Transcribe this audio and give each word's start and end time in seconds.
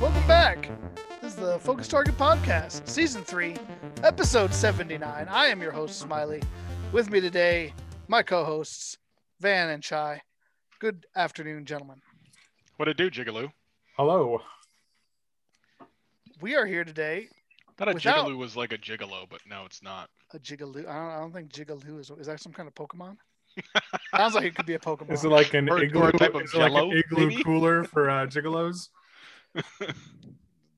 Welcome 0.00 0.26
back. 0.26 0.70
This 1.20 1.32
is 1.32 1.36
the 1.36 1.58
Focus 1.60 1.88
Target 1.88 2.16
Podcast, 2.16 2.86
Season 2.88 3.22
3, 3.24 3.56
Episode 4.04 4.54
79. 4.54 5.26
I 5.28 5.46
am 5.46 5.60
your 5.60 5.72
host, 5.72 5.98
Smiley. 5.98 6.42
With 6.92 7.10
me 7.10 7.20
today, 7.20 7.74
my 8.08 8.22
co 8.22 8.44
hosts, 8.44 8.98
Van 9.40 9.68
and 9.70 9.82
Chai. 9.82 10.22
Good 10.78 11.06
afternoon, 11.16 11.64
gentlemen. 11.64 12.00
What 12.76 12.88
it 12.88 12.96
do, 12.96 13.10
Jigaloo? 13.10 13.50
Hello. 13.96 14.40
We 16.40 16.54
are 16.54 16.66
here 16.66 16.84
today. 16.84 17.28
I 17.68 17.72
Thought 17.76 17.88
a 17.88 17.94
Without- 17.94 18.26
Jigaloo 18.28 18.36
was 18.36 18.56
like 18.56 18.72
a 18.72 18.78
gigolo, 18.78 19.26
but 19.28 19.40
no, 19.48 19.64
it's 19.66 19.82
not. 19.82 20.08
A 20.34 20.38
Jigaloo. 20.38 20.88
I 20.88 20.92
don't, 20.94 21.10
I 21.10 21.18
don't 21.20 21.32
think 21.32 21.52
Jigaloo 21.52 22.00
is. 22.00 22.10
Is 22.18 22.26
that 22.26 22.40
some 22.40 22.52
kind 22.52 22.66
of 22.68 22.74
Pokemon? 22.74 23.16
Sounds 24.16 24.34
like 24.34 24.44
it 24.44 24.54
could 24.54 24.66
be 24.66 24.74
a 24.74 24.78
Pokemon. 24.78 25.12
Is 25.12 25.24
it 25.24 25.28
like 25.28 25.54
an 25.54 25.68
Or- 25.68 25.76
or 25.78 25.82
igloo? 25.82 26.12
type 26.12 26.34
of 26.34 26.42
is 26.42 26.52
it 26.54 26.58
like 26.58 26.72
an 26.72 26.92
igloo 26.92 27.28
maybe? 27.28 27.42
cooler 27.44 27.84
for 27.84 28.10
uh, 28.10 28.26
gigolos? 28.26 28.88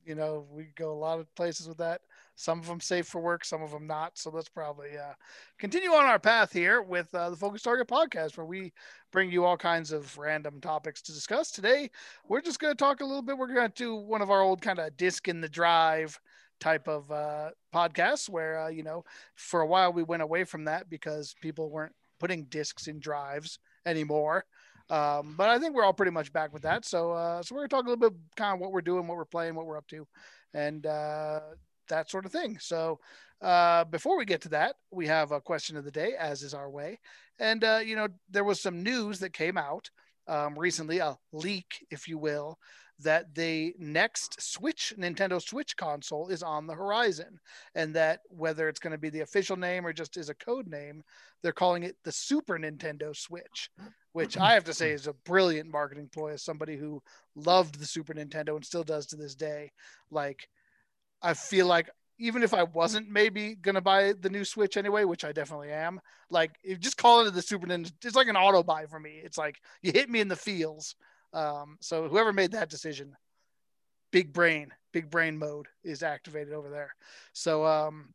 you 0.07 0.15
know, 0.15 0.47
we 0.53 0.65
go 0.77 0.93
a 0.93 0.95
lot 0.95 1.19
of 1.19 1.35
places 1.35 1.67
with 1.69 1.79
that. 1.79 2.03
Some 2.37 2.61
of 2.61 2.67
them 2.67 2.81
safe 2.81 3.07
for 3.09 3.21
work, 3.21 3.45
some 3.45 3.63
of 3.63 3.73
them 3.73 3.87
not. 3.89 4.17
So 4.17 4.31
let's 4.31 4.49
probably 4.49 4.97
uh, 4.97 5.15
continue 5.59 5.91
on 5.91 6.05
our 6.05 6.21
path 6.21 6.53
here 6.53 6.83
with 6.83 7.13
uh, 7.13 7.31
the 7.31 7.37
Focus 7.37 7.63
Target 7.63 7.89
podcast, 7.89 8.37
where 8.37 8.47
we 8.47 8.73
bring 9.11 9.33
you 9.33 9.45
all 9.45 9.57
kinds 9.57 9.91
of 9.91 10.17
random 10.17 10.61
topics 10.61 11.03
to 11.03 11.13
discuss. 11.13 11.51
Today, 11.51 11.91
we're 12.29 12.41
just 12.41 12.61
going 12.61 12.73
to 12.73 12.77
talk 12.79 13.01
a 13.01 13.05
little 13.05 13.23
bit. 13.23 13.37
We're 13.37 13.53
going 13.53 13.69
to 13.69 13.75
do 13.75 13.97
one 13.97 14.23
of 14.23 14.31
our 14.31 14.41
old 14.41 14.63
kind 14.63 14.79
of 14.79 14.97
disc 14.97 15.27
in 15.27 15.41
the 15.41 15.49
drive 15.49 16.21
type 16.61 16.89
of 16.89 17.11
uh, 17.11 17.51
podcasts, 17.75 18.29
where 18.29 18.61
uh, 18.61 18.69
you 18.69 18.83
know, 18.83 19.05
for 19.37 19.61
a 19.61 19.67
while 19.67 19.93
we 19.93 20.03
went 20.03 20.23
away 20.23 20.45
from 20.45 20.65
that 20.65 20.89
because 20.89 21.35
people 21.41 21.71
weren't 21.71 21.95
putting 22.19 22.45
discs 22.45 22.87
in 22.89 22.99
drives 22.99 23.59
anymore. 23.87 24.45
Um, 24.91 25.35
but 25.37 25.51
I 25.51 25.59
think 25.59 25.75
we're 25.75 25.85
all 25.85 25.93
pretty 25.93 26.13
much 26.13 26.33
back 26.33 26.53
with 26.53 26.63
that. 26.63 26.85
So, 26.85 27.13
uh, 27.13 27.43
so 27.43 27.55
we're 27.55 27.63
gonna 27.63 27.69
talk 27.69 27.85
a 27.85 27.91
little 27.91 28.11
bit 28.11 28.19
kind 28.37 28.55
of 28.55 28.61
what 28.61 28.73
we're 28.73 28.81
doing, 28.81 29.07
what 29.07 29.17
we're 29.17 29.25
playing, 29.25 29.55
what 29.55 29.67
we're 29.67 29.77
up 29.77 29.87
to, 29.89 30.07
and 30.55 30.87
uh, 30.87 31.41
that 31.89 32.11
sort 32.11 32.25
of 32.25 32.33
thing. 32.33 32.59
So, 32.59 32.99
uh, 33.43 33.85
before 33.85 34.19
we 34.19 34.25
get 34.25 34.41
to 34.43 34.49
that, 34.51 34.77
we 34.91 35.07
have 35.07 35.31
a 35.31 35.41
question 35.41 35.77
of 35.77 35.85
the 35.85 35.91
day, 35.91 36.15
as 36.19 36.43
is 36.43 36.55
our 36.55 36.71
way. 36.71 36.99
And 37.39 37.63
uh, 37.63 37.81
you 37.85 37.97
know, 37.97 38.09
there 38.31 38.45
was 38.45 38.61
some 38.61 38.83
news 38.83 39.19
that 39.21 39.33
came 39.33 39.59
out 39.59 39.91
um, 40.27 40.59
recently, 40.59 40.99
a 40.99 41.17
leak, 41.33 41.87
if 41.91 42.09
you 42.09 42.19
will, 42.19 42.59
that 43.01 43.35
the 43.35 43.75
next 43.79 44.41
Switch, 44.41 44.93
Nintendo 44.99 45.41
Switch 45.41 45.77
console, 45.77 46.29
is 46.29 46.43
on 46.43 46.67
the 46.67 46.75
horizon, 46.75 47.39
and 47.75 47.95
that 47.95 48.21
whether 48.29 48.69
it's 48.69 48.81
going 48.81 48.93
to 48.93 48.99
be 48.99 49.11
the 49.11 49.21
official 49.21 49.57
name 49.57 49.87
or 49.87 49.93
just 49.93 50.17
is 50.17 50.29
a 50.29 50.35
code 50.35 50.67
name, 50.67 51.03
they're 51.43 51.53
calling 51.53 51.85
it 51.85 51.97
the 52.05 52.13
Super 52.13 52.59
Nintendo 52.59 53.17
Switch 53.17 53.71
which 54.19 54.37
I 54.37 54.55
have 54.55 54.65
to 54.65 54.75
say 54.75 54.91
is 54.91 55.07
a 55.07 55.13
brilliant 55.13 55.71
marketing 55.71 56.09
ploy 56.13 56.33
as 56.33 56.43
somebody 56.43 56.77
who 56.77 57.01
loved 57.37 57.79
the 57.79 57.87
Super 57.87 58.15
Nintendo 58.15 58.57
and 58.57 58.65
still 58.65 58.83
does 58.83 59.07
to 59.07 59.17
this 59.17 59.37
day. 59.37 59.71
Like, 60.11 60.49
I 61.23 61.35
feel 61.35 61.67
like 61.67 61.89
even 62.19 62.43
if 62.43 62.53
I 62.53 62.65
wasn't 62.65 63.09
maybe 63.09 63.55
gonna 63.55 63.81
buy 63.81 64.15
the 64.19 64.29
new 64.29 64.45
Switch 64.45 64.77
anyway, 64.77 65.05
which 65.05 65.25
I 65.25 65.31
definitely 65.31 65.71
am, 65.71 66.01
like 66.31 66.51
if 66.65 66.81
just 66.81 66.97
call 66.97 67.25
it 67.27 67.33
the 67.33 67.43
Super 67.43 67.69
Nintendo, 67.69 67.93
it's 68.05 68.17
like 68.17 68.27
an 68.27 68.37
auto 68.37 68.65
buy 68.65 68.87
for 68.87 68.99
me. 68.99 69.21
It's 69.23 69.39
like 69.39 69.61
you 69.83 69.93
hit 69.93 70.11
me 70.11 70.19
in 70.19 70.27
the 70.27 70.35
feels. 70.35 70.97
Um, 71.33 71.77
so 71.81 72.09
whoever 72.09 72.33
made 72.33 72.53
that 72.53 72.71
decision, 72.71 73.17
big 74.11 74.33
brain, 74.33 74.73
big 74.93 75.11
brain 75.11 75.39
mode 75.39 75.67
is 75.85 76.03
activated 76.03 76.53
over 76.53 76.71
there. 76.71 76.95
So 77.33 77.67
um, 77.67 78.15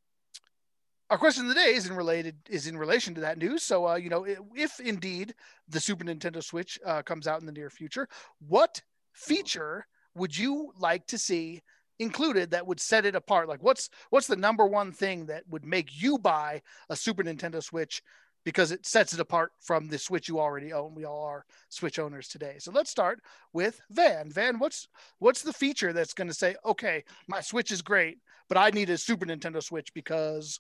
our 1.10 1.18
question 1.18 1.44
of 1.44 1.50
the 1.50 1.56
day 1.56 1.76
is 1.76 1.88
in 1.88 1.96
related 1.96 2.36
is 2.50 2.68
in 2.68 2.78
relation 2.78 3.14
to 3.16 3.22
that 3.22 3.38
news. 3.38 3.64
So 3.64 3.88
uh, 3.88 3.96
you 3.96 4.10
know, 4.10 4.26
if, 4.56 4.80
indeed 4.80 5.36
the 5.68 5.80
Super 5.80 6.04
Nintendo 6.04 6.44
Switch 6.44 6.80
uh, 6.86 7.02
comes 7.04 7.28
out 7.28 7.40
in 7.40 7.46
the 7.46 7.52
near 7.52 7.70
future, 7.70 8.08
what 8.48 8.82
feature 9.14 9.86
would 10.16 10.36
you 10.36 10.72
like 10.78 11.06
to 11.08 11.18
see 11.18 11.62
included 12.00 12.52
that 12.52 12.66
would 12.66 12.80
set 12.80 13.06
it 13.06 13.16
apart? 13.16 13.48
Like, 13.48 13.62
what's 13.62 13.90
what's 14.10 14.28
the 14.28 14.36
number 14.36 14.66
one 14.66 14.92
thing 14.92 15.28
that 15.28 15.44
would 15.50 15.66
make 15.66 15.90
you 16.02 16.18
buy 16.18 16.62
a 16.90 16.96
Super 16.96 17.24
Nintendo 17.24 17.64
Switch 17.64 18.02
because 18.44 18.72
it 18.72 18.86
sets 18.86 19.14
it 19.14 19.20
apart 19.20 19.52
from 19.62 19.88
the 19.88 19.98
Switch 19.98 20.28
you 20.28 20.40
already 20.40 20.74
own? 20.74 20.96
We 20.96 21.06
all 21.06 21.24
are 21.24 21.46
Switch 21.70 22.00
owners 22.00 22.28
today. 22.28 22.56
So 22.60 22.72
let's 22.72 22.90
start 22.90 23.22
with 23.54 23.80
Van. 23.90 24.32
Van, 24.32 24.60
what's 24.60 24.88
what's 25.20 25.42
the 25.42 25.54
feature 25.54 25.94
that's 25.94 26.14
going 26.14 26.28
to 26.28 26.34
say, 26.34 26.56
okay, 26.66 27.04
my 27.28 27.42
Switch 27.42 27.72
is 27.72 27.82
great, 27.82 28.18
but 28.50 28.58
I 28.58 28.70
need 28.70 28.90
a 28.90 28.98
Super 28.98 29.26
Nintendo 29.26 29.62
Switch 29.62 29.94
because 29.94 30.60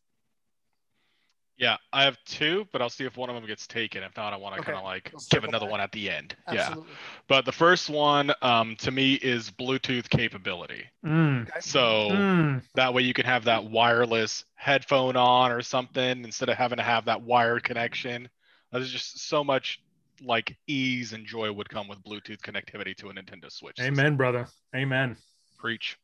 Yeah, 1.57 1.77
I 1.93 2.03
have 2.03 2.17
two, 2.25 2.67
but 2.71 2.81
I'll 2.81 2.89
see 2.89 3.05
if 3.05 3.15
one 3.15 3.29
of 3.29 3.35
them 3.35 3.45
gets 3.45 3.67
taken. 3.67 4.01
If 4.01 4.17
not, 4.17 4.33
I 4.33 4.37
want 4.37 4.55
to 4.55 4.61
Okay, 4.61 4.71
kind 4.71 4.77
of 4.79 4.83
like 4.83 5.11
we'll 5.13 5.21
give 5.29 5.43
another 5.43 5.65
back. 5.65 5.71
one 5.71 5.81
at 5.81 5.91
the 5.91 6.09
end. 6.09 6.35
Yeah, 6.51 6.73
but 7.27 7.45
the 7.45 7.51
first 7.51 7.89
one, 7.91 8.33
um, 8.41 8.75
to 8.77 8.89
me, 8.91 9.13
is 9.15 9.51
Bluetooth 9.51 10.09
capability. 10.09 10.83
Mm. 11.05 11.47
So 11.63 12.09
Mm. 12.09 12.63
that 12.73 12.93
way 12.93 13.03
you 13.03 13.13
can 13.13 13.25
have 13.25 13.43
that 13.45 13.63
wireless 13.65 14.45
headphone 14.55 15.15
on 15.15 15.51
or 15.51 15.61
something 15.61 16.23
instead 16.23 16.49
of 16.49 16.57
having 16.57 16.77
to 16.77 16.83
have 16.83 17.05
that 17.05 17.21
wired 17.21 17.63
connection. 17.63 18.27
There's 18.71 18.91
just 18.91 19.19
so 19.27 19.43
much 19.43 19.79
like 20.23 20.57
ease 20.67 21.13
and 21.13 21.25
joy 21.25 21.51
would 21.51 21.69
come 21.69 21.87
with 21.87 21.99
Bluetooth 22.03 22.39
connectivity 22.41 22.95
to 22.97 23.09
a 23.09 23.13
Nintendo 23.13 23.51
Switch. 23.51 23.77
system. 23.77 23.93
Amen, 23.99 24.15
brother. 24.17 24.47
Amen. 24.75 25.17
Preach. 25.59 25.97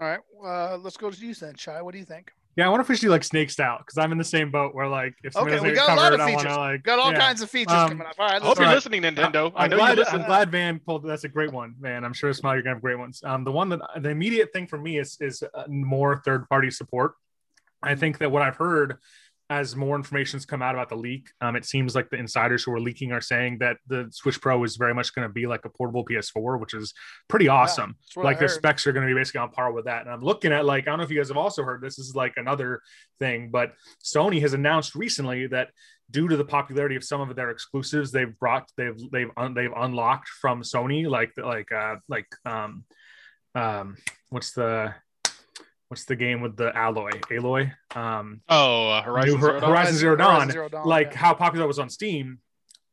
All 0.00 0.06
right, 0.06 0.20
uh, 0.44 0.76
let's 0.76 0.96
go 0.96 1.10
to 1.10 1.26
you 1.26 1.34
then, 1.34 1.56
Shy. 1.56 1.82
What 1.82 1.90
do 1.92 1.98
you 1.98 2.04
think? 2.04 2.32
Yeah, 2.58 2.66
I 2.66 2.70
wonder 2.70 2.82
if 2.82 2.88
we 2.88 2.96
should 2.96 3.10
like 3.10 3.22
snake 3.22 3.50
style 3.50 3.78
because 3.78 3.96
I'm 3.98 4.10
in 4.10 4.18
the 4.18 4.24
same 4.24 4.50
boat 4.50 4.74
where 4.74 4.88
like 4.88 5.14
if 5.22 5.32
somebody 5.32 5.58
Okay, 5.58 5.68
we 5.70 5.74
doesn't 5.76 5.86
got 5.86 5.92
a 5.92 5.94
get 5.94 6.02
lot 6.02 6.12
of 6.12 6.18
covered, 6.18 6.20
I 6.20 6.36
features. 6.36 6.56
wanna, 6.56 6.72
like, 6.72 6.82
Got 6.82 6.98
all 6.98 7.12
yeah. 7.12 7.18
kinds 7.20 7.40
of 7.40 7.50
features 7.50 7.72
Um, 7.76 7.88
coming 7.90 8.06
up. 8.08 8.16
All 8.18 8.26
right, 8.26 8.42
I 8.42 8.44
hope 8.44 8.56
you're 8.58 8.66
Alright. 8.66 8.74
listening, 8.74 9.02
Nintendo. 9.02 9.52
I 9.54 9.64
I'm 9.64 9.70
know 9.70 9.76
glad, 9.76 9.90
you 9.90 10.02
listen. 10.02 10.20
I'm 10.22 10.26
glad 10.26 10.50
Van 10.50 10.80
pulled. 10.80 11.06
That's 11.06 11.22
a 11.22 11.28
great 11.28 11.52
one, 11.52 11.76
man. 11.78 12.04
I'm 12.04 12.12
sure 12.12 12.32
Smile, 12.32 12.54
you're 12.54 12.62
gonna 12.64 12.74
have 12.74 12.82
great 12.82 12.98
ones. 12.98 13.22
Um, 13.24 13.44
the 13.44 13.52
one 13.52 13.68
that 13.68 13.80
the 14.00 14.08
immediate 14.10 14.52
thing 14.52 14.66
for 14.66 14.76
me 14.76 14.98
is 14.98 15.16
is 15.20 15.40
uh, 15.54 15.62
more 15.68 16.20
third 16.24 16.48
party 16.48 16.72
support. 16.72 17.12
I 17.80 17.94
think 17.94 18.18
that 18.18 18.32
what 18.32 18.42
I've 18.42 18.56
heard 18.56 18.96
as 19.50 19.74
more 19.74 19.96
information's 19.96 20.44
come 20.44 20.60
out 20.60 20.74
about 20.74 20.90
the 20.90 20.96
leak, 20.96 21.30
um, 21.40 21.56
it 21.56 21.64
seems 21.64 21.94
like 21.94 22.10
the 22.10 22.18
insiders 22.18 22.62
who 22.62 22.72
are 22.72 22.80
leaking 22.80 23.12
are 23.12 23.20
saying 23.20 23.58
that 23.58 23.78
the 23.86 24.06
Switch 24.10 24.40
Pro 24.40 24.62
is 24.62 24.76
very 24.76 24.92
much 24.92 25.14
going 25.14 25.26
to 25.26 25.32
be 25.32 25.46
like 25.46 25.64
a 25.64 25.70
portable 25.70 26.04
PS4, 26.04 26.60
which 26.60 26.74
is 26.74 26.92
pretty 27.28 27.48
awesome. 27.48 27.96
I 28.16 28.20
like 28.20 28.38
their 28.38 28.48
heard. 28.48 28.56
specs 28.56 28.86
are 28.86 28.92
going 28.92 29.06
to 29.06 29.12
be 29.12 29.18
basically 29.18 29.40
on 29.40 29.50
par 29.50 29.72
with 29.72 29.86
that. 29.86 30.02
And 30.02 30.10
I'm 30.10 30.20
looking 30.20 30.52
at 30.52 30.66
like 30.66 30.84
I 30.84 30.90
don't 30.90 30.98
know 30.98 31.04
if 31.04 31.10
you 31.10 31.16
guys 31.16 31.28
have 31.28 31.38
also 31.38 31.62
heard 31.62 31.80
this. 31.80 31.96
This 31.96 32.08
is 32.08 32.14
like 32.14 32.34
another 32.36 32.82
thing, 33.18 33.48
but 33.50 33.72
Sony 34.04 34.40
has 34.42 34.52
announced 34.52 34.94
recently 34.94 35.46
that 35.46 35.68
due 36.10 36.28
to 36.28 36.36
the 36.36 36.44
popularity 36.44 36.96
of 36.96 37.04
some 37.04 37.22
of 37.22 37.34
their 37.34 37.50
exclusives, 37.50 38.12
they've 38.12 38.38
brought 38.38 38.70
they've 38.76 38.98
they've 39.10 39.30
un, 39.38 39.54
they've 39.54 39.72
unlocked 39.74 40.28
from 40.28 40.62
Sony 40.62 41.08
like 41.08 41.32
like 41.38 41.72
uh 41.72 41.96
like 42.06 42.28
um 42.44 42.84
um 43.54 43.96
what's 44.28 44.52
the 44.52 44.94
what's 45.88 46.04
the 46.04 46.16
game 46.16 46.40
with 46.40 46.56
the 46.56 46.76
alloy 46.76 47.10
Aloy 47.30 47.72
um 47.96 48.40
Oh, 48.48 48.88
uh, 48.90 49.02
Horizon 49.02 49.40
Zero 49.40 49.60
Dawn? 49.60 49.70
Horizon 49.70 49.94
Zero 49.96 50.16
Dawn, 50.16 50.34
Horizon 50.34 50.50
Zero 50.52 50.68
Dawn, 50.68 50.86
like 50.86 51.12
yeah. 51.12 51.18
how 51.18 51.34
popular 51.34 51.64
it 51.64 51.68
was 51.68 51.78
on 51.78 51.88
Steam. 51.88 52.38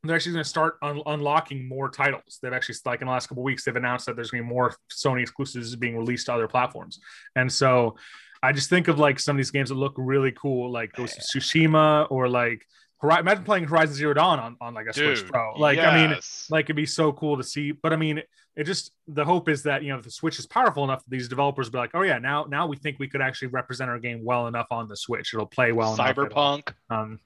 They're 0.04 0.16
actually 0.16 0.34
going 0.34 0.44
to 0.44 0.50
start 0.50 0.78
un- 0.84 1.02
unlocking 1.08 1.68
more 1.68 1.90
titles. 1.90 2.38
They've 2.40 2.54
actually, 2.54 2.76
like 2.86 3.02
in 3.02 3.08
the 3.08 3.12
last 3.12 3.28
couple 3.28 3.42
of 3.42 3.46
weeks, 3.46 3.66
they've 3.66 3.76
announced 3.76 4.06
that 4.06 4.16
there's 4.16 4.30
going 4.30 4.44
to 4.44 4.48
be 4.48 4.54
more 4.54 4.76
Sony 4.92 5.22
exclusives 5.22 5.76
being 5.76 5.98
released 5.98 6.28
to 6.28 6.34
other 6.34 6.48
platforms. 6.48 7.00
And 7.36 7.52
so, 7.52 7.96
I 8.44 8.52
just 8.52 8.70
think 8.70 8.88
of 8.88 9.00
like 9.00 9.20
some 9.20 9.36
of 9.36 9.38
these 9.38 9.50
games 9.50 9.70
that 9.70 9.76
look 9.76 9.96
really 9.98 10.32
cool, 10.32 10.72
like 10.72 10.94
Ghost 10.94 11.18
of 11.18 11.24
Tsushima 11.24 12.06
or 12.12 12.30
like 12.30 12.68
Hori- 12.98 13.20
imagine 13.20 13.44
playing 13.44 13.64
Horizon 13.66 13.96
Zero 13.96 14.14
Dawn 14.14 14.40
on, 14.40 14.58
on 14.62 14.74
like 14.76 14.86
a 14.86 14.94
Switch 14.94 15.26
Pro. 15.26 15.54
Like, 15.58 15.80
I 15.80 16.00
mean, 16.00 16.12
yes. 16.12 16.46
like 16.52 16.66
it'd 16.66 16.76
be 16.76 16.86
so 16.86 17.12
cool 17.12 17.38
to 17.38 17.44
see. 17.44 17.72
But 17.72 17.92
I 17.92 17.96
mean, 17.96 18.22
it 18.56 18.64
just 18.64 18.92
the 19.08 19.26
hope 19.26 19.50
is 19.50 19.64
that 19.64 19.84
you 19.84 19.90
know 19.90 19.98
if 19.98 20.04
the 20.04 20.12
Switch 20.12 20.40
is 20.40 20.46
powerful 20.46 20.84
enough, 20.84 21.04
that 21.04 21.10
these 21.10 21.28
developers 21.28 21.68
will 21.68 21.74
be 21.74 21.78
like, 21.80 21.92
oh 21.94 22.02
yeah, 22.04 22.18
now 22.20 22.46
now 22.46 22.68
we 22.68 22.78
think 22.78 23.00
we 23.00 23.08
could 23.08 23.22
actually 23.22 23.50
represent 23.50 23.90
our 23.90 24.00
game 24.00 24.24
well 24.24 24.48
enough 24.48 24.68
on 24.72 24.88
the 24.88 24.96
Switch. 24.96 25.34
It'll 25.34 25.46
play 25.46 25.72
well 25.72 25.94
enough. 25.94 26.16
Cyberpunk. 26.16 26.74
um, 26.90 27.20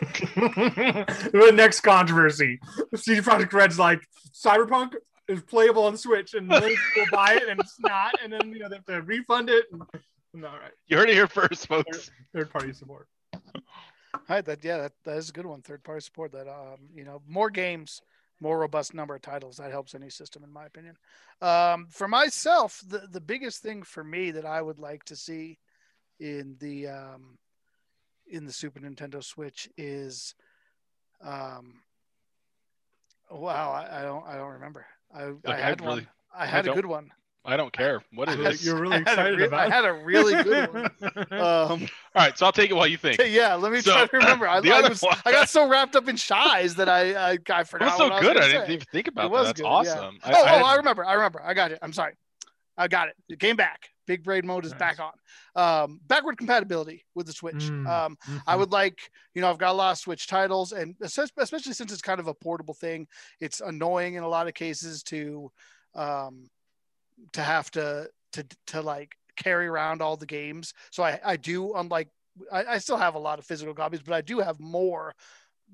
the 0.00 1.52
next 1.54 1.80
controversy. 1.80 2.58
CD 2.94 3.20
Projekt 3.20 3.52
Red's 3.52 3.78
like 3.78 4.00
Cyberpunk 4.32 4.94
is 5.28 5.40
playable 5.42 5.84
on 5.84 5.96
Switch, 5.96 6.34
and 6.34 6.46
millions 6.46 6.78
of 6.78 6.94
people 6.94 7.16
buy 7.16 7.34
it, 7.34 7.48
and 7.48 7.58
it's 7.60 7.78
not, 7.80 8.12
and 8.22 8.32
then 8.32 8.52
you 8.52 8.58
know 8.60 8.68
they 8.68 8.76
have 8.76 8.84
to 8.86 9.02
refund 9.02 9.48
it. 9.50 9.66
And, 9.72 9.82
and 10.34 10.44
all 10.44 10.52
right, 10.52 10.72
You 10.88 10.98
heard 10.98 11.08
it 11.08 11.14
here 11.14 11.26
first, 11.28 11.66
folks. 11.66 12.10
third 12.34 12.50
party 12.50 12.72
support. 12.72 13.08
All 13.34 13.40
right, 14.28 14.44
that 14.44 14.64
yeah, 14.64 14.78
that, 14.78 14.92
that 15.04 15.16
is 15.16 15.30
a 15.30 15.32
good 15.32 15.46
one. 15.46 15.62
Third 15.62 15.82
party 15.82 16.00
support. 16.00 16.32
That 16.32 16.48
um, 16.48 16.78
you 16.94 17.04
know, 17.04 17.22
more 17.26 17.50
games, 17.50 18.00
more 18.40 18.58
robust 18.58 18.94
number 18.94 19.14
of 19.14 19.22
titles. 19.22 19.56
That 19.56 19.70
helps 19.70 19.94
any 19.94 20.10
system, 20.10 20.42
in 20.44 20.52
my 20.52 20.66
opinion. 20.66 20.96
Um, 21.40 21.86
for 21.90 22.08
myself, 22.08 22.82
the 22.86 23.06
the 23.10 23.20
biggest 23.20 23.62
thing 23.62 23.82
for 23.82 24.04
me 24.04 24.30
that 24.32 24.44
I 24.46 24.60
would 24.62 24.78
like 24.78 25.04
to 25.04 25.16
see 25.16 25.58
in 26.20 26.56
the 26.60 26.88
um, 26.88 27.38
in 28.26 28.44
the 28.46 28.52
Super 28.52 28.80
Nintendo 28.80 29.22
Switch 29.22 29.68
is, 29.76 30.34
um, 31.22 31.80
wow, 33.30 33.72
I, 33.72 34.00
I 34.00 34.02
don't 34.02 34.26
I 34.26 34.36
don't 34.36 34.52
remember. 34.52 34.86
I, 35.14 35.22
I 35.22 35.26
Like, 35.30 35.38
I 35.46 35.56
had 35.60 35.80
one. 35.80 35.90
really- 35.90 36.06
I 36.36 36.46
had 36.46 36.66
a 36.66 36.74
good 36.74 36.86
one. 36.86 37.12
I 37.46 37.56
don't 37.58 37.72
care. 37.72 38.02
What 38.14 38.28
is 38.30 38.36
I 38.36 38.38
this? 38.38 38.64
You're 38.64 38.76
really 38.80 38.96
I 38.96 38.98
had 39.00 39.06
a 39.08 39.12
excited 39.12 39.38
re- 39.40 39.46
about. 39.46 39.70
I 39.70 39.74
had 39.74 39.84
a 39.84 39.92
really 39.92 40.42
good 40.42 40.72
one. 40.72 40.90
Um, 41.30 41.38
All 41.38 41.78
right, 42.14 42.38
so 42.38 42.46
I'll 42.46 42.52
take 42.52 42.70
it 42.70 42.74
while 42.74 42.86
you 42.86 42.96
think. 42.96 43.20
yeah, 43.26 43.54
let 43.54 43.70
me 43.70 43.80
So, 43.82 43.92
try 43.92 44.06
to 44.06 44.16
remember. 44.16 44.48
I, 44.48 44.60
the 44.62 44.72
I 44.72 44.78
other 44.78 44.88
was, 44.90 45.02
one- 45.02 45.16
I 45.26 45.32
got 45.32 45.48
so 45.50 45.68
wrapped 45.68 45.94
up 45.94 46.08
in 46.08 46.16
shies 46.16 46.74
that 46.76 46.88
I 46.88 47.12
I, 47.12 47.30
I 47.50 47.60
It 47.60 47.68
forgot. 47.68 47.84
was 47.86 47.96
so 47.98 48.04
what 48.04 48.12
I 48.12 48.16
was 48.20 48.26
good. 48.28 48.36
I 48.38 48.46
didn't 48.48 48.66
say. 48.66 48.72
even 48.74 48.86
think 48.90 49.08
about 49.08 49.26
It 49.26 49.28
that. 49.28 49.30
was 49.32 49.46
That's 49.48 49.60
good, 49.60 49.66
yeah. 49.66 49.70
awesome. 49.72 50.18
Oh, 50.24 50.30
I, 50.30 50.32
I, 50.32 50.60
oh, 50.60 50.64
I 50.64 50.74
remember. 50.76 51.04
I 51.04 51.12
remember. 51.14 51.42
I 51.44 51.52
got 51.54 51.70
it. 51.72 51.78
I'm 51.82 51.92
sorry. 51.92 52.14
I 52.78 52.88
got 52.88 53.08
it. 53.08 53.14
It 53.28 53.38
came 53.40 53.56
back. 53.56 53.88
Big 54.06 54.22
braid 54.24 54.44
mode 54.44 54.64
is 54.64 54.72
Nice. 54.72 54.78
back 54.80 54.98
on. 55.00 55.12
Um, 55.84 56.00
backward 56.06 56.36
compatibility 56.38 57.04
with 57.14 57.26
the 57.26 57.32
Switch. 57.32 57.54
Mm. 57.56 57.86
Um, 57.86 58.18
I 58.46 58.56
would 58.56 58.70
like, 58.72 58.98
you 59.34 59.40
know, 59.42 59.48
I've 59.48 59.58
got 59.58 59.70
a 59.70 59.72
lot 59.72 59.92
of 59.92 59.98
Switch 59.98 60.26
titles, 60.26 60.72
and 60.72 60.94
especially 61.02 61.72
since 61.72 61.92
it's 61.92 62.02
kind 62.02 62.20
of 62.20 62.26
a 62.26 62.34
portable 62.34 62.74
thing, 62.74 63.06
it's 63.40 63.60
annoying 63.60 64.14
in 64.14 64.22
a 64.24 64.28
lot 64.28 64.46
of 64.48 64.54
cases 64.54 65.02
to, 65.04 65.50
um, 65.94 66.48
to 67.32 67.42
have 67.42 67.70
to 67.72 68.08
to 68.32 68.46
to 68.68 68.82
like 68.82 69.14
carry 69.36 69.66
around 69.66 70.02
all 70.02 70.16
the 70.16 70.26
games. 70.26 70.74
So 70.90 71.02
I 71.02 71.20
I 71.24 71.36
do 71.36 71.74
unlike 71.74 72.08
I, 72.52 72.64
I 72.64 72.78
still 72.78 72.96
have 72.96 73.14
a 73.14 73.18
lot 73.18 73.38
of 73.38 73.44
physical 73.44 73.74
copies, 73.74 74.02
but 74.02 74.14
I 74.14 74.20
do 74.20 74.40
have 74.40 74.58
more 74.60 75.14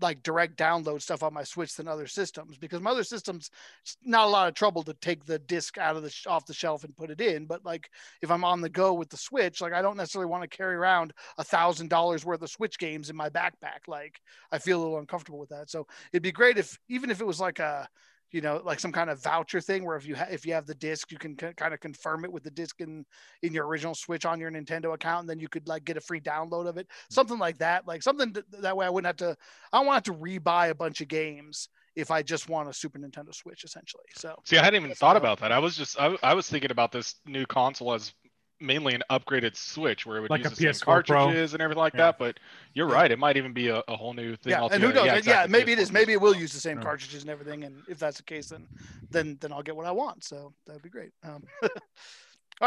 like 0.01 0.23
direct 0.23 0.57
download 0.57 1.03
stuff 1.03 1.23
on 1.23 1.35
my 1.35 1.43
Switch 1.43 1.75
than 1.75 1.89
other 1.89 2.07
systems 2.07 2.57
because 2.57 2.81
my 2.81 2.91
other 2.91 3.05
systems 3.05 3.51
it's 3.83 3.97
not 4.05 4.27
a 4.27 4.31
lot 4.31 4.49
of 4.49 4.55
trouble 4.55 4.83
to 4.85 4.95
take 4.95 5.25
the 5.25 5.39
disc 5.39 5.79
out 5.79 5.97
of 5.97 6.03
the 6.03 6.15
off 6.27 6.47
the 6.47 6.55
shelf 6.55 6.85
and 6.85 6.97
put 6.97 7.11
it 7.11 7.21
in. 7.21 7.47
But 7.47 7.65
like 7.65 7.91
if 8.23 8.31
I'm 8.31 8.45
on 8.45 8.61
the 8.61 8.69
go 8.69 8.95
with 8.95 9.11
the 9.11 9.17
Switch, 9.17 9.61
like 9.61 9.73
I 9.73 9.83
don't 9.83 9.97
necessarily 9.97 10.31
want 10.31 10.49
to 10.49 10.57
carry 10.57 10.75
around 10.75 11.13
a 11.39 11.45
thousand 11.45 11.89
dollars 11.89 12.25
worth 12.25 12.43
of 12.43 12.51
Switch 12.51 12.79
games 12.79 13.11
in 13.11 13.17
my 13.17 13.29
backpack. 13.29 13.89
Like 13.89 14.21
I 14.53 14.59
feel 14.59 14.81
a 14.81 14.83
little 14.83 14.99
uncomfortable 14.99 15.39
with 15.39 15.51
that. 15.51 15.71
So 15.71 15.87
it'd 16.13 16.23
be 16.23 16.33
great 16.33 16.59
if 16.59 16.79
even 16.89 17.11
if 17.11 17.21
it 17.21 17.27
was 17.27 17.41
like 17.41 17.59
a 17.59 17.89
you 18.33 18.41
know 18.41 18.61
like 18.65 18.81
some 18.81 18.93
kind 18.93 19.11
of 19.11 19.23
voucher 19.23 19.61
thing 19.61 19.85
where 19.85 19.97
if 19.97 20.07
you 20.07 20.15
ha- 20.15 20.29
if 20.31 20.47
you 20.47 20.53
have 20.53 20.67
the 20.67 20.75
disc 20.75 21.11
you 21.11 21.19
can 21.19 21.37
c- 21.39 21.53
kind 21.57 21.75
of 21.75 21.81
confirm 21.81 22.25
it 22.25 22.33
with 22.33 22.43
the 22.43 22.51
disc 22.51 22.81
in 22.81 23.05
in 23.43 23.53
your 23.53 23.67
original 23.67 23.95
switch 23.95 24.25
on 24.25 24.39
your 24.39 24.51
nintendo 24.51 24.95
account 24.95 25.21
and 25.21 25.31
then 25.31 25.39
you 25.39 25.49
could 25.49 25.67
like 25.69 25.85
get 25.85 25.97
a 25.97 26.01
free 26.01 26.21
download 26.21 26.67
of 26.67 26.77
it 26.77 26.87
mm-hmm. 26.87 27.15
something 27.15 27.39
like 27.39 27.59
that 27.59 27.87
like 27.87 28.03
something 28.03 28.33
th- 28.33 28.47
that 28.61 28.77
way 28.77 28.87
i 28.87 28.91
wouldn't 28.91 29.07
have 29.07 29.17
to 29.17 29.37
i 29.73 29.79
don't 29.79 29.87
want 29.87 30.05
to 30.05 30.15
rebuy 30.15 30.71
a 30.71 30.75
bunch 30.75 31.01
of 31.01 31.09
games 31.09 31.69
if 31.97 32.11
i 32.11 32.23
just 32.23 32.49
want 32.49 32.69
a 32.69 32.73
super 32.73 32.99
nintendo 32.99 33.35
switch 33.35 33.65
essentially 33.65 34.05
so. 34.21 34.37
See, 34.45 34.59
I 34.59 34.65
hadn't 34.65 34.83
even 34.85 34.95
thought 34.95 35.17
about 35.17 35.41
that. 35.41 35.53
I 35.53 35.59
was 35.59 35.77
just, 35.77 35.99
I, 35.99 36.17
I 36.23 36.35
was 36.35 36.49
thinking 36.49 36.71
about 36.71 36.93
this 36.93 37.17
new 37.27 37.47
console 37.47 37.95
as 37.95 38.13
mainly 38.61 38.95
an 38.95 39.03
upgraded 39.11 39.57
Switch 39.57 40.05
where 40.07 40.19
it 40.19 40.21
would 40.21 40.31
Like 40.31 40.43
use 40.45 40.51
the 40.51 40.57
same 40.57 40.71
PS4 40.71 40.85
Pro. 41.07 41.17
cartridges 41.19 41.55
and 41.55 41.63
everything 41.63 41.81
like 41.81 41.95
Yeah. 41.95 41.99
that. 42.07 42.19
But 42.19 42.39
you're 42.75 42.89
Yeah. 42.89 42.95
right; 42.95 43.11
it 43.11 43.19
might 43.19 43.37
even 43.37 43.53
be 43.53 43.69
a, 43.69 43.83
a 43.89 43.97
whole 43.97 44.13
new 44.15 44.37
thing. 44.37 44.51
yeah 44.53 44.67
and 44.71 44.83
who 44.83 44.93
knows 44.93 45.07
yeah, 45.07 45.15
exactly, 45.17 45.51
maybe 45.51 45.73
it 45.73 45.79
is 45.79 45.91
PS4. 45.91 45.95
maybe 45.95 46.13
it 46.13 46.21
will 46.21 46.35
use 46.37 46.53
the 46.53 46.61
same 46.61 46.79
cartridges 46.79 47.23
and 47.23 47.31
everything 47.31 47.65
and 47.65 47.83
if 47.89 47.99
that's 47.99 48.17
the 48.19 48.23
case 48.23 48.49
then 48.49 48.67
then 49.11 49.37
then 49.41 49.53
i'll 49.53 49.63
get 49.63 49.75
what 49.77 49.87
i 49.87 49.91
want 49.91 50.23
so 50.25 50.53
that'd 50.67 50.83
be 50.83 50.89
great 50.89 51.11
um, 51.25 51.43
all 51.63 51.69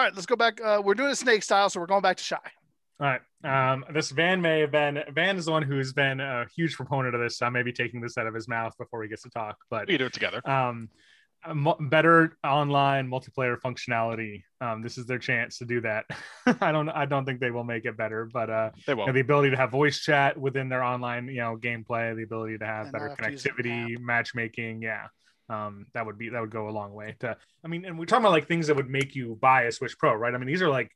right 0.01 0.13
let's 0.13 0.25
go 0.25 0.35
back 0.35 0.59
uh, 0.61 0.81
we're 0.83 0.93
doing 0.93 1.11
a 1.11 1.15
snake 1.15 1.43
style 1.43 1.69
so 1.69 1.79
we're 1.79 1.85
going 1.85 2.01
back 2.01 2.17
to 2.17 2.23
shy 2.23 2.37
All 2.99 3.07
right. 3.07 3.21
Um, 3.43 3.83
this 3.93 4.11
Van 4.11 4.41
may 4.41 4.59
have 4.61 4.71
been 4.71 5.03
Van 5.13 5.35
is 5.37 5.45
the 5.45 5.51
one 5.51 5.63
who's 5.63 5.91
been 5.93 6.19
a 6.19 6.45
huge 6.55 6.75
proponent 6.75 7.13
of 7.15 7.21
this. 7.21 7.37
So 7.37 7.45
I 7.45 7.49
may 7.49 7.63
be 7.63 7.73
taking 7.73 7.99
this 8.01 8.17
out 8.17 8.27
of 8.27 8.33
his 8.33 8.47
mouth 8.47 8.73
before 8.77 9.01
he 9.03 9.09
gets 9.09 9.23
to 9.23 9.29
talk. 9.29 9.57
But 9.69 9.87
We 9.87 9.97
do 9.97 10.05
it 10.05 10.13
together. 10.13 10.41
um, 10.47 10.47
a 10.47 10.55
mo- 10.69 10.89
better 11.79 12.37
online 12.43 13.09
multiplayer 13.09 13.57
functionality. 13.59 14.43
Um, 14.61 14.81
this 14.81 14.97
is 14.97 15.05
their 15.05 15.19
chance 15.19 15.57
to 15.57 15.65
do 15.65 15.81
that. 15.81 16.05
I 16.61 16.71
don't. 16.71 16.89
I 16.89 17.05
don't 17.05 17.25
think 17.25 17.39
they 17.39 17.51
will 17.51 17.63
make 17.63 17.85
it 17.85 17.97
better, 17.97 18.29
but 18.31 18.49
uh, 18.49 18.69
They 18.87 18.93
you 18.93 18.95
know, 18.95 19.03
won't. 19.03 19.13
the 19.13 19.19
ability 19.19 19.51
to 19.51 19.57
have 19.57 19.71
voice 19.71 19.99
chat 19.99 20.37
within 20.37 20.69
their 20.69 20.83
online, 20.83 21.27
you 21.27 21.41
know, 21.41 21.57
gameplay, 21.57 22.15
the 22.15 22.23
ability 22.23 22.57
to 22.59 22.65
have 22.65 22.83
And 22.85 22.93
better 22.93 23.09
not 23.09 23.19
have 23.19 23.27
to 23.27 23.31
use 23.31 23.45
an 23.45 23.51
connectivity, 23.51 23.99
matchmaking, 23.99 24.81
yeah. 24.81 25.07
Um, 25.49 25.87
that 25.93 26.05
would 26.05 26.17
be 26.17 26.29
that 26.29 26.39
would 26.39 26.51
go 26.51 26.69
a 26.69 26.71
long 26.71 26.93
way 26.93 27.15
to 27.19 27.37
I 27.63 27.67
mean, 27.67 27.85
and 27.85 27.99
we're 27.99 28.05
talking 28.05 28.23
about 28.23 28.31
like 28.31 28.47
things 28.47 28.67
that 28.67 28.75
would 28.75 28.89
make 28.89 29.13
you 29.13 29.37
buy 29.41 29.63
a 29.63 29.71
Switch 29.71 29.97
Pro, 29.97 30.13
right? 30.13 30.33
I 30.33 30.37
mean, 30.37 30.47
these 30.47 30.61
are 30.61 30.69
like 30.69 30.91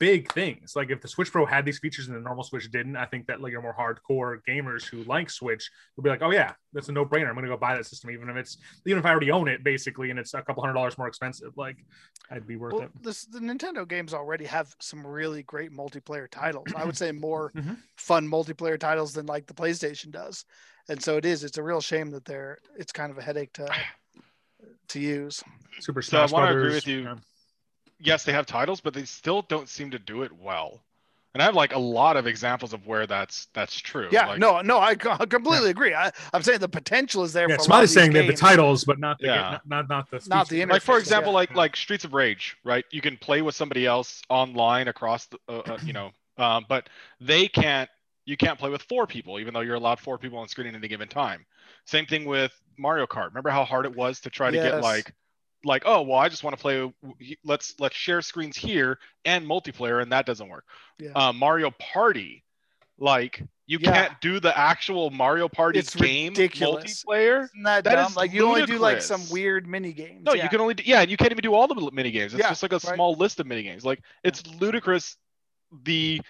big 0.00 0.32
things. 0.32 0.74
Like 0.74 0.90
if 0.90 1.00
the 1.02 1.06
Switch 1.06 1.30
Pro 1.30 1.44
had 1.46 1.64
these 1.64 1.78
features 1.78 2.08
and 2.08 2.16
the 2.16 2.20
normal 2.20 2.42
Switch 2.42 2.68
didn't, 2.70 2.96
I 2.96 3.04
think 3.04 3.26
that 3.26 3.40
like 3.40 3.52
your 3.52 3.60
more 3.62 3.76
hardcore 3.78 4.38
gamers 4.48 4.84
who 4.88 5.04
like 5.04 5.28
Switch 5.30 5.70
would 5.96 6.02
be 6.02 6.08
like, 6.10 6.22
oh 6.22 6.32
yeah, 6.32 6.54
that's 6.72 6.88
a 6.88 6.92
no-brainer. 6.92 7.28
I'm 7.28 7.34
gonna 7.36 7.46
go 7.48 7.56
buy 7.58 7.76
that 7.76 7.84
system, 7.86 8.10
even 8.10 8.28
if 8.30 8.36
it's 8.36 8.56
even 8.86 8.98
if 8.98 9.04
I 9.06 9.10
already 9.10 9.30
own 9.30 9.46
it, 9.46 9.62
basically, 9.62 10.10
and 10.10 10.18
it's 10.18 10.32
a 10.34 10.42
couple 10.42 10.62
hundred 10.62 10.72
dollars 10.74 10.96
more 10.98 11.06
expensive. 11.06 11.52
Like, 11.56 11.76
I'd 12.30 12.46
be 12.46 12.56
worth 12.56 12.72
well, 12.74 12.82
it. 12.84 12.90
this 13.02 13.26
the 13.26 13.38
Nintendo 13.40 13.86
games 13.86 14.14
already 14.14 14.46
have 14.46 14.74
some 14.80 15.06
really 15.06 15.42
great 15.44 15.70
multiplayer 15.70 16.28
titles. 16.28 16.66
I 16.74 16.84
would 16.84 16.96
say 16.96 17.12
more 17.28 17.52
Mhm. 17.54 17.76
fun 17.96 18.26
multiplayer 18.26 18.78
titles 18.80 19.12
than 19.12 19.26
like 19.26 19.46
the 19.46 19.54
PlayStation 19.54 20.10
does, 20.10 20.46
and 20.88 21.00
so 21.02 21.18
it 21.18 21.26
is. 21.26 21.44
It's 21.44 21.58
a 21.58 21.62
real 21.62 21.82
shame 21.82 22.10
that 22.12 22.24
they're. 22.24 22.58
It's 22.78 22.90
kind 22.90 23.12
of 23.12 23.18
a 23.18 23.22
headache 23.22 23.52
to 23.54 23.68
to 24.88 24.98
use. 24.98 25.42
Super 25.78 26.00
So 26.00 26.16
I 26.22 26.26
Smash 26.26 26.32
wanna 26.32 26.50
agree 26.52 26.62
Brothers. 26.62 26.74
with 26.74 26.86
you. 26.88 27.16
Yeah. 28.00 28.12
yes, 28.14 28.24
they 28.24 28.32
have 28.32 28.46
titles, 28.46 28.80
but 28.80 28.94
they 28.94 29.04
still 29.04 29.42
don't 29.42 29.68
seem 29.68 29.90
to 29.92 29.98
do 29.98 30.22
it 30.22 30.32
well. 30.32 30.82
And 31.32 31.40
I 31.40 31.44
have 31.46 31.54
like 31.54 31.74
a 31.76 31.78
lot 31.78 32.16
of 32.16 32.26
examples 32.26 32.72
of 32.72 32.88
where 32.88 33.06
that's 33.06 33.46
that's 33.54 33.76
true. 33.78 34.08
Yeah, 34.10 34.26
Like, 34.26 34.40
no, 34.40 34.60
no, 34.62 34.80
I 34.80 34.96
co- 34.96 35.16
completely 35.16 35.70
agree. 35.70 35.94
I, 35.94 36.10
I'm 36.34 36.42
saying 36.42 36.58
the 36.58 36.68
potential 36.68 37.22
is 37.22 37.32
there. 37.32 37.48
Yeah, 37.48 37.54
for 37.54 37.60
a 37.60 37.62
lot 37.62 37.64
Smiley's 37.66 37.90
of 37.90 37.94
these 37.94 38.02
saying 38.02 38.12
they 38.14 38.18
have 38.26 38.26
the 38.26 38.40
titles, 38.40 38.82
but 38.84 38.98
not 38.98 39.20
the 39.20 39.26
Yeah. 39.26 39.40
not, 39.52 39.68
not 39.68 39.88
not 39.88 40.10
the 40.10 40.26
Not 40.28 40.48
the 40.48 40.56
features. 40.56 40.70
like 40.70 40.82
for 40.82 40.98
example 40.98 41.30
yeah. 41.30 41.36
like 41.36 41.54
like 41.54 41.76
streets 41.76 42.04
of 42.04 42.14
rage 42.14 42.56
right 42.64 42.84
you 42.90 43.00
can 43.00 43.16
play 43.16 43.42
with 43.42 43.54
somebody 43.54 43.86
else 43.86 44.22
online 44.28 44.88
across 44.88 45.26
the 45.26 45.38
uh, 45.48 45.58
uh, 45.66 45.78
you 45.84 45.92
know 45.92 46.10
um, 46.38 46.66
but 46.68 46.88
they 47.20 47.46
can't 47.46 47.88
you 48.24 48.36
can't 48.36 48.58
play 48.58 48.70
with 48.70 48.82
four 48.82 49.06
people 49.06 49.38
even 49.38 49.54
though 49.54 49.60
you're 49.60 49.76
allowed 49.76 50.00
four 50.00 50.18
people 50.18 50.38
on 50.38 50.48
screen 50.48 50.66
at 50.66 50.74
any 50.74 50.88
given 50.88 51.06
time 51.08 51.46
same 51.84 52.06
thing 52.06 52.24
with 52.24 52.52
mario 52.76 53.06
kart 53.06 53.28
remember 53.28 53.50
how 53.50 53.64
hard 53.64 53.86
it 53.86 53.94
was 53.94 54.18
to 54.20 54.30
try 54.30 54.50
to 54.50 54.56
get 54.56 54.80
like 54.82 55.12
like 55.64 55.82
oh 55.84 56.02
well 56.02 56.18
i 56.18 56.28
just 56.28 56.42
want 56.44 56.56
to 56.56 56.60
play 56.60 56.92
let's 57.44 57.74
let's 57.78 57.94
share 57.96 58.22
screens 58.22 58.56
here 58.56 58.98
and 59.24 59.46
multiplayer 59.46 60.00
and 60.02 60.10
that 60.12 60.24
doesn't 60.26 60.48
work 60.48 60.64
Yeah. 60.98 61.10
uh, 61.14 61.32
mario 61.32 61.70
party 61.72 62.44
like 62.98 63.42
you 63.66 63.78
Yeah. 63.80 63.92
can't 63.92 64.20
do 64.20 64.40
the 64.40 64.56
actual 64.58 65.10
mario 65.10 65.48
party 65.48 65.78
It's 65.78 65.94
game 65.94 66.32
ridiculous. 66.32 67.04
multiplayer 67.04 67.44
Isn't 67.44 67.62
that, 67.64 67.84
That 67.84 67.94
dumb? 67.96 68.10
is 68.10 68.16
like 68.16 68.32
you 68.32 68.46
only 68.46 68.66
do 68.66 68.78
like 68.78 69.00
some 69.02 69.28
weird 69.30 69.66
mini 69.66 69.92
games. 69.92 70.24
No, 70.24 70.32
yeah. 70.34 70.42
you 70.42 70.48
can 70.48 70.60
only 70.60 70.74
do, 70.74 70.82
yeah, 70.84 71.00
and 71.02 71.10
you 71.10 71.16
can't 71.16 71.30
even 71.30 71.42
do 71.42 71.54
all 71.54 71.68
the 71.68 71.90
mini 71.92 72.10
games. 72.10 72.34
It's 72.34 72.42
Yeah, 72.42 72.48
just 72.48 72.62
like 72.62 72.72
a 72.72 72.76
right. 72.76 72.94
small 72.94 73.14
list 73.14 73.38
of 73.38 73.46
mini 73.46 73.62
games. 73.62 73.84
Like 73.84 74.02
it's 74.24 74.44
ludicrous 74.60 75.16
the 75.84 76.20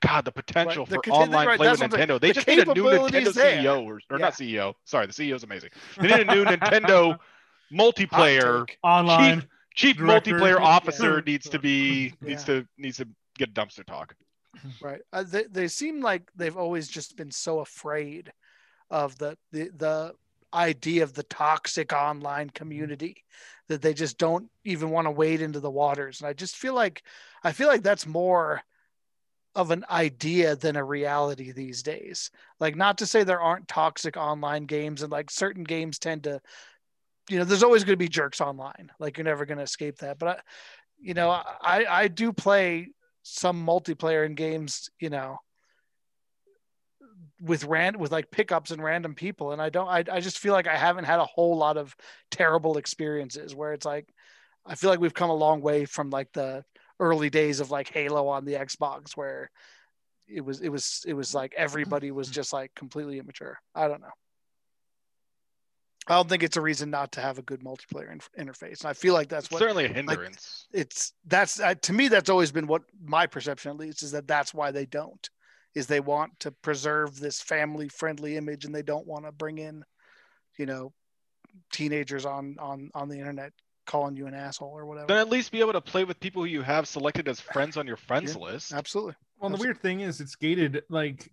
God, 0.00 0.24
the 0.24 0.32
potential 0.32 0.86
The 0.86 1.00
for 1.04 1.10
online 1.12 1.46
right, 1.46 1.56
play 1.58 1.70
with 1.70 1.78
that's 1.80 1.94
saying. 1.94 2.08
Nintendo. 2.08 2.20
They 2.20 2.28
The 2.28 2.34
just 2.34 2.48
need 2.48 2.58
a 2.66 2.74
new 2.74 2.84
Nintendo 2.84 3.32
there. 3.34 3.62
CEO 3.62 3.84
or, 3.84 4.00
or 4.10 4.18
not 4.18 4.32
CEO. 4.32 4.74
Sorry, 4.84 5.06
the 5.06 5.12
CEO 5.12 5.34
is 5.36 5.44
amazing. 5.44 5.70
They 6.00 6.08
need 6.08 6.20
a 6.28 6.34
new 6.34 6.44
Nintendo 6.56 7.18
multiplayer 7.72 8.66
take. 8.66 8.78
online. 8.82 9.44
chief 9.74 9.96
Director. 9.96 10.32
multiplayer 10.32 10.58
Yeah. 10.58 10.64
officer 10.66 11.22
needs 11.22 11.48
to 11.48 11.58
be 11.58 12.14
Yeah. 12.20 12.28
needs 12.28 12.44
to 12.44 12.66
needs 12.76 12.96
to 12.98 13.08
get 13.38 13.54
dumpster 13.54 13.84
talk. 13.84 14.14
right 14.82 15.00
uh, 15.12 15.22
they, 15.22 15.44
they 15.44 15.68
seem 15.68 16.00
like 16.00 16.30
they've 16.34 16.56
always 16.56 16.88
just 16.88 17.16
been 17.16 17.30
so 17.30 17.60
afraid 17.60 18.32
of 18.90 19.16
the, 19.18 19.38
the 19.52 19.70
the 19.76 20.14
idea 20.52 21.04
of 21.04 21.14
the 21.14 21.22
toxic 21.22 21.92
online 21.92 22.50
community 22.50 23.24
that 23.68 23.80
they 23.80 23.94
just 23.94 24.18
don't 24.18 24.50
even 24.64 24.90
want 24.90 25.06
to 25.06 25.10
wade 25.12 25.40
into 25.40 25.60
the 25.60 25.70
waters 25.70 26.20
and 26.20 26.28
i 26.28 26.32
just 26.32 26.56
feel 26.56 26.74
like 26.74 27.04
i 27.44 27.52
feel 27.52 27.68
like 27.68 27.84
that's 27.84 28.04
more 28.06 28.60
of 29.54 29.70
an 29.70 29.84
idea 29.90 30.56
than 30.56 30.74
a 30.74 30.84
reality 30.84 31.52
these 31.52 31.84
days 31.84 32.32
like 32.58 32.74
not 32.74 32.98
to 32.98 33.06
say 33.06 33.22
there 33.22 33.40
aren't 33.40 33.68
toxic 33.68 34.16
online 34.16 34.64
games 34.64 35.02
and 35.02 35.12
like 35.12 35.30
certain 35.30 35.62
games 35.62 36.00
tend 36.00 36.24
to 36.24 36.40
you 37.28 37.38
know 37.38 37.44
there's 37.44 37.62
always 37.62 37.84
going 37.84 37.92
to 37.92 37.96
be 37.96 38.08
jerks 38.08 38.40
online 38.40 38.90
like 38.98 39.18
you're 39.18 39.24
never 39.24 39.44
going 39.44 39.58
to 39.58 39.64
escape 39.64 39.98
that 39.98 40.18
but 40.18 40.28
I, 40.28 40.40
you 41.00 41.14
know 41.14 41.30
i 41.30 41.84
i 41.88 42.08
do 42.08 42.32
play 42.32 42.88
some 43.22 43.64
multiplayer 43.64 44.24
in 44.24 44.34
games, 44.34 44.90
you 44.98 45.10
know, 45.10 45.38
with 47.40 47.64
ran 47.64 47.98
with 47.98 48.12
like 48.12 48.30
pickups 48.30 48.70
and 48.70 48.82
random 48.82 49.14
people, 49.14 49.52
and 49.52 49.60
I 49.60 49.70
don't. 49.70 49.88
I 49.88 50.04
I 50.10 50.20
just 50.20 50.38
feel 50.38 50.52
like 50.52 50.66
I 50.66 50.76
haven't 50.76 51.04
had 51.04 51.20
a 51.20 51.24
whole 51.24 51.56
lot 51.56 51.76
of 51.76 51.94
terrible 52.30 52.76
experiences 52.78 53.54
where 53.54 53.72
it's 53.72 53.86
like, 53.86 54.08
I 54.66 54.74
feel 54.74 54.90
like 54.90 55.00
we've 55.00 55.14
come 55.14 55.30
a 55.30 55.34
long 55.34 55.60
way 55.60 55.84
from 55.84 56.10
like 56.10 56.32
the 56.32 56.64
early 56.98 57.30
days 57.30 57.60
of 57.60 57.70
like 57.70 57.88
Halo 57.88 58.28
on 58.28 58.44
the 58.44 58.54
Xbox, 58.54 59.16
where 59.16 59.50
it 60.28 60.42
was 60.42 60.60
it 60.60 60.68
was 60.68 61.02
it 61.06 61.14
was 61.14 61.34
like 61.34 61.54
everybody 61.56 62.10
was 62.10 62.28
just 62.28 62.52
like 62.52 62.74
completely 62.74 63.18
immature. 63.18 63.58
I 63.74 63.88
don't 63.88 64.00
know. 64.00 64.08
I 66.10 66.14
don't 66.14 66.28
think 66.28 66.42
it's 66.42 66.56
a 66.56 66.60
reason 66.60 66.90
not 66.90 67.12
to 67.12 67.20
have 67.20 67.38
a 67.38 67.42
good 67.42 67.60
multiplayer 67.60 68.10
in- 68.10 68.46
interface, 68.46 68.80
and 68.80 68.90
I 68.90 68.92
feel 68.92 69.14
like 69.14 69.28
that's 69.28 69.46
It's 69.46 69.52
what 69.52 69.60
certainly 69.60 69.84
a 69.84 69.88
hindrance. 69.88 70.66
it's 70.72 71.12
that's 71.26 71.60
uh, 71.60 71.74
to 71.82 71.92
me 71.92 72.08
that's 72.08 72.28
always 72.28 72.50
been 72.52 72.66
what 72.66 72.82
my 73.02 73.26
perception 73.26 73.70
at 73.70 73.76
least 73.78 74.02
is 74.02 74.10
that 74.12 74.26
that's 74.26 74.52
why 74.52 74.70
they 74.72 74.86
don't 74.86 75.30
is 75.74 75.86
they 75.86 76.00
want 76.00 76.38
to 76.40 76.50
preserve 76.50 77.18
this 77.20 77.40
family 77.40 77.88
friendly 77.88 78.36
image 78.36 78.64
and 78.64 78.74
they 78.74 78.82
don't 78.82 79.06
want 79.06 79.24
to 79.24 79.30
bring 79.32 79.58
in 79.58 79.84
you 80.58 80.66
know 80.66 80.92
teenagers 81.72 82.26
on 82.26 82.56
on 82.58 82.90
on 82.94 83.08
the 83.08 83.18
internet 83.18 83.52
calling 83.86 84.16
you 84.16 84.26
an 84.26 84.34
asshole 84.34 84.68
or 84.76 84.86
whatever 84.86 85.06
then 85.06 85.16
at 85.16 85.28
least 85.28 85.50
be 85.52 85.60
able 85.60 85.72
to 85.72 85.80
play 85.80 86.04
with 86.04 86.18
people 86.20 86.42
who 86.42 86.48
you 86.48 86.62
have 86.62 86.86
selected 86.86 87.28
as 87.28 87.40
friends 87.40 87.76
on 87.76 87.86
your 87.86 87.96
friends 87.96 88.36
list. 88.36 88.72
absolutely 88.72 89.14
Well, 89.40 89.50
the 89.50 89.56
weird 89.56 89.80
thing 89.80 90.00
is, 90.00 90.20
it's 90.20 90.34
gated. 90.36 90.82
Like 90.90 91.30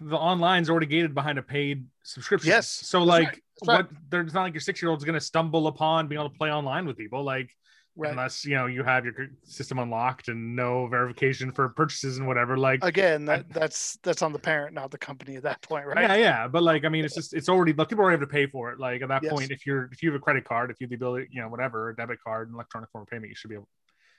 the 0.00 0.16
online's 0.16 0.70
already 0.70 0.86
gated 0.86 1.14
behind 1.14 1.38
a 1.38 1.42
paid 1.42 1.86
subscription. 2.02 2.48
Yes, 2.48 2.68
So 2.68 3.02
like, 3.02 3.42
right, 3.66 3.84
what? 3.84 3.90
There's 4.10 4.34
not 4.34 4.42
like 4.42 4.54
your 4.54 4.60
six 4.60 4.80
year 4.80 4.90
old's 4.90 5.04
gonna 5.04 5.20
stumble 5.20 5.66
upon 5.66 6.08
being 6.08 6.20
able 6.20 6.30
to 6.30 6.36
play 6.38 6.50
online 6.50 6.86
with 6.86 6.96
people. 6.96 7.22
Like, 7.22 7.50
Right. 7.98 8.10
unless 8.10 8.44
you 8.44 8.54
know 8.54 8.66
you 8.66 8.82
have 8.82 9.06
your 9.06 9.14
system 9.44 9.78
unlocked 9.78 10.28
and 10.28 10.54
no 10.54 10.86
verification 10.86 11.50
for 11.50 11.70
purchases 11.70 12.18
and 12.18 12.26
whatever. 12.26 12.58
Like, 12.58 12.84
Again, 12.84 13.24
that, 13.24 13.50
that's 13.50 13.98
that's 14.02 14.20
on 14.20 14.34
the 14.34 14.38
parent, 14.38 14.74
not 14.74 14.90
the 14.90 14.98
company 14.98 15.36
at 15.36 15.44
that 15.44 15.62
point, 15.62 15.86
right? 15.86 16.02
yeah, 16.02 16.14
yeah, 16.14 16.48
but 16.48 16.62
like, 16.62 16.84
I 16.84 16.90
mean, 16.90 17.06
it's 17.06 17.14
just 17.14 17.32
it's 17.32 17.48
already 17.48 17.72
like 17.72 17.88
people 17.88 18.04
already 18.04 18.20
have 18.20 18.28
to 18.28 18.32
pay 18.32 18.46
for 18.46 18.70
it. 18.70 18.78
Like 18.78 19.00
at 19.00 19.08
that 19.08 19.22
Yes. 19.22 19.32
point, 19.32 19.50
if 19.50 19.66
you're 19.66 19.88
if 19.92 20.02
you 20.02 20.12
have 20.12 20.20
a 20.20 20.22
credit 20.22 20.44
card, 20.44 20.70
if 20.70 20.78
you 20.78 20.84
have 20.84 20.90
the 20.90 20.96
ability, 20.96 21.28
you 21.30 21.40
know, 21.40 21.48
whatever, 21.48 21.88
a 21.88 21.96
debit 21.96 22.18
card, 22.22 22.48
an 22.48 22.54
electronic 22.54 22.90
form 22.90 23.02
of 23.02 23.08
payment, 23.08 23.30
you 23.30 23.34
should 23.34 23.48
be 23.48 23.54
able 23.54 23.68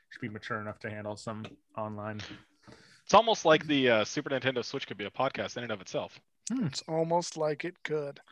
should 0.09 0.21
be 0.21 0.29
mature 0.29 0.59
enough 0.59 0.79
to 0.79 0.89
handle 0.89 1.15
some 1.15 1.45
online. 1.77 2.19
It's 3.07 3.13
almost 3.13 3.45
like 3.45 3.65
the 3.67 3.89
uh, 3.89 4.03
Super 4.03 4.29
Nintendo 4.31 4.65
Switch 4.65 4.85
could 4.85 4.97
be 4.97 5.05
a 5.05 5.09
podcast 5.09 5.55
in 5.55 5.63
and 5.63 5.71
of 5.71 5.79
itself. 5.79 6.19
It's 6.51 6.83
almost 6.89 7.37
like 7.37 7.63
it 7.63 7.81
could. 7.85 8.19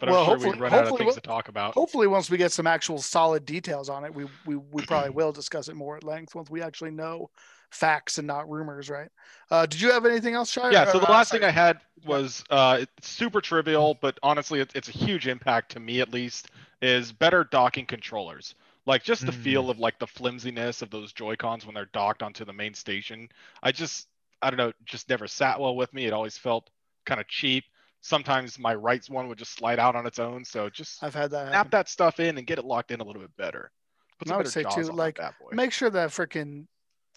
But 0.00 0.08
Well, 0.08 0.18
I'm 0.18 0.24
sure 0.24 0.34
hopefully- 0.34 0.52
we 0.56 0.58
run 0.58 0.74
out 0.74 0.88
of 0.88 0.98
things 0.98 1.14
to 1.14 1.20
talk 1.20 1.48
about. 1.48 1.74
Hopefully, 1.74 2.08
once 2.08 2.28
we 2.28 2.36
get 2.36 2.50
some 2.50 2.66
actual 2.66 2.98
solid 2.98 3.46
details 3.46 3.88
on 3.88 4.04
it, 4.04 4.12
we 4.12 4.24
we, 4.44 4.56
we 4.56 4.82
probably 4.84 5.10
will 5.10 5.30
discuss 5.30 5.68
it 5.68 5.76
more 5.76 5.96
at 5.96 6.02
length 6.04 6.34
once 6.34 6.50
we 6.50 6.60
actually 6.60 6.90
know 6.90 7.30
facts 7.70 8.18
and 8.18 8.26
not 8.26 8.50
rumors, 8.50 8.90
right? 8.90 9.08
Uh, 9.52 9.64
did 9.66 9.80
you 9.80 9.92
have 9.92 10.04
anything 10.04 10.34
else, 10.34 10.50
Shire? 10.50 10.72
Yeah, 10.72 10.84
so 10.90 10.98
the 10.98 11.06
Uh, 11.08 11.12
last 11.12 11.28
sorry. 11.28 11.40
thing 11.40 11.48
I 11.48 11.52
had 11.52 11.78
was 12.04 12.42
uh, 12.50 12.78
it's 12.80 13.08
super 13.08 13.40
trivial, 13.40 13.96
but 14.00 14.18
honestly, 14.22 14.60
it, 14.60 14.72
it's 14.74 14.88
a 14.88 14.92
huge 14.92 15.28
impact 15.28 15.70
to 15.72 15.80
me 15.80 16.00
at 16.00 16.12
least. 16.12 16.48
Is 16.82 17.12
better 17.12 17.44
docking 17.44 17.86
controllers, 17.86 18.56
like 18.86 19.02
just 19.04 19.24
the 19.26 19.32
Mm. 19.32 19.42
feel 19.42 19.70
of 19.70 19.78
like 19.78 19.98
the 19.98 20.06
flimsiness 20.06 20.82
of 20.82 20.90
those 20.90 21.12
Joy 21.12 21.36
Cons 21.36 21.64
when 21.66 21.74
they're 21.74 21.86
docked 21.92 22.22
onto 22.22 22.44
the 22.44 22.52
main 22.52 22.74
station. 22.74 23.28
I 23.62 23.72
just, 23.72 24.08
I 24.40 24.50
don't 24.50 24.56
know, 24.58 24.72
just 24.84 25.08
never 25.08 25.26
sat 25.28 25.60
well 25.60 25.76
with 25.76 25.92
me. 25.94 26.06
It 26.06 26.12
always 26.12 26.36
felt 26.38 26.68
kind 27.06 27.20
of 27.20 27.28
cheap. 27.28 27.64
Sometimes 28.00 28.58
my 28.58 28.74
right 28.74 29.04
one 29.08 29.28
would 29.28 29.38
just 29.38 29.52
slide 29.54 29.78
out 29.78 29.94
on 29.94 30.06
its 30.06 30.18
own. 30.18 30.44
So 30.44 30.68
just 30.68 31.02
I've 31.04 31.14
had 31.14 31.30
that. 31.30 31.46
snap 31.46 31.52
Happen. 31.54 31.70
that 31.70 31.88
stuff 31.88 32.18
in 32.18 32.36
and 32.38 32.46
get 32.46 32.58
it 32.58 32.64
locked 32.64 32.90
in 32.90 33.00
a 33.00 33.04
little 33.04 33.22
bit 33.22 33.36
better. 33.36 33.70
Put 34.18 34.26
And 34.26 34.28
some 34.30 34.34
I 34.34 34.38
would 34.38 34.48
say 34.48 34.64
too, 34.64 34.90
like. 34.92 35.20
Make 35.52 35.72
sure 35.72 35.90
that 35.90 36.10
freaking 36.10 36.66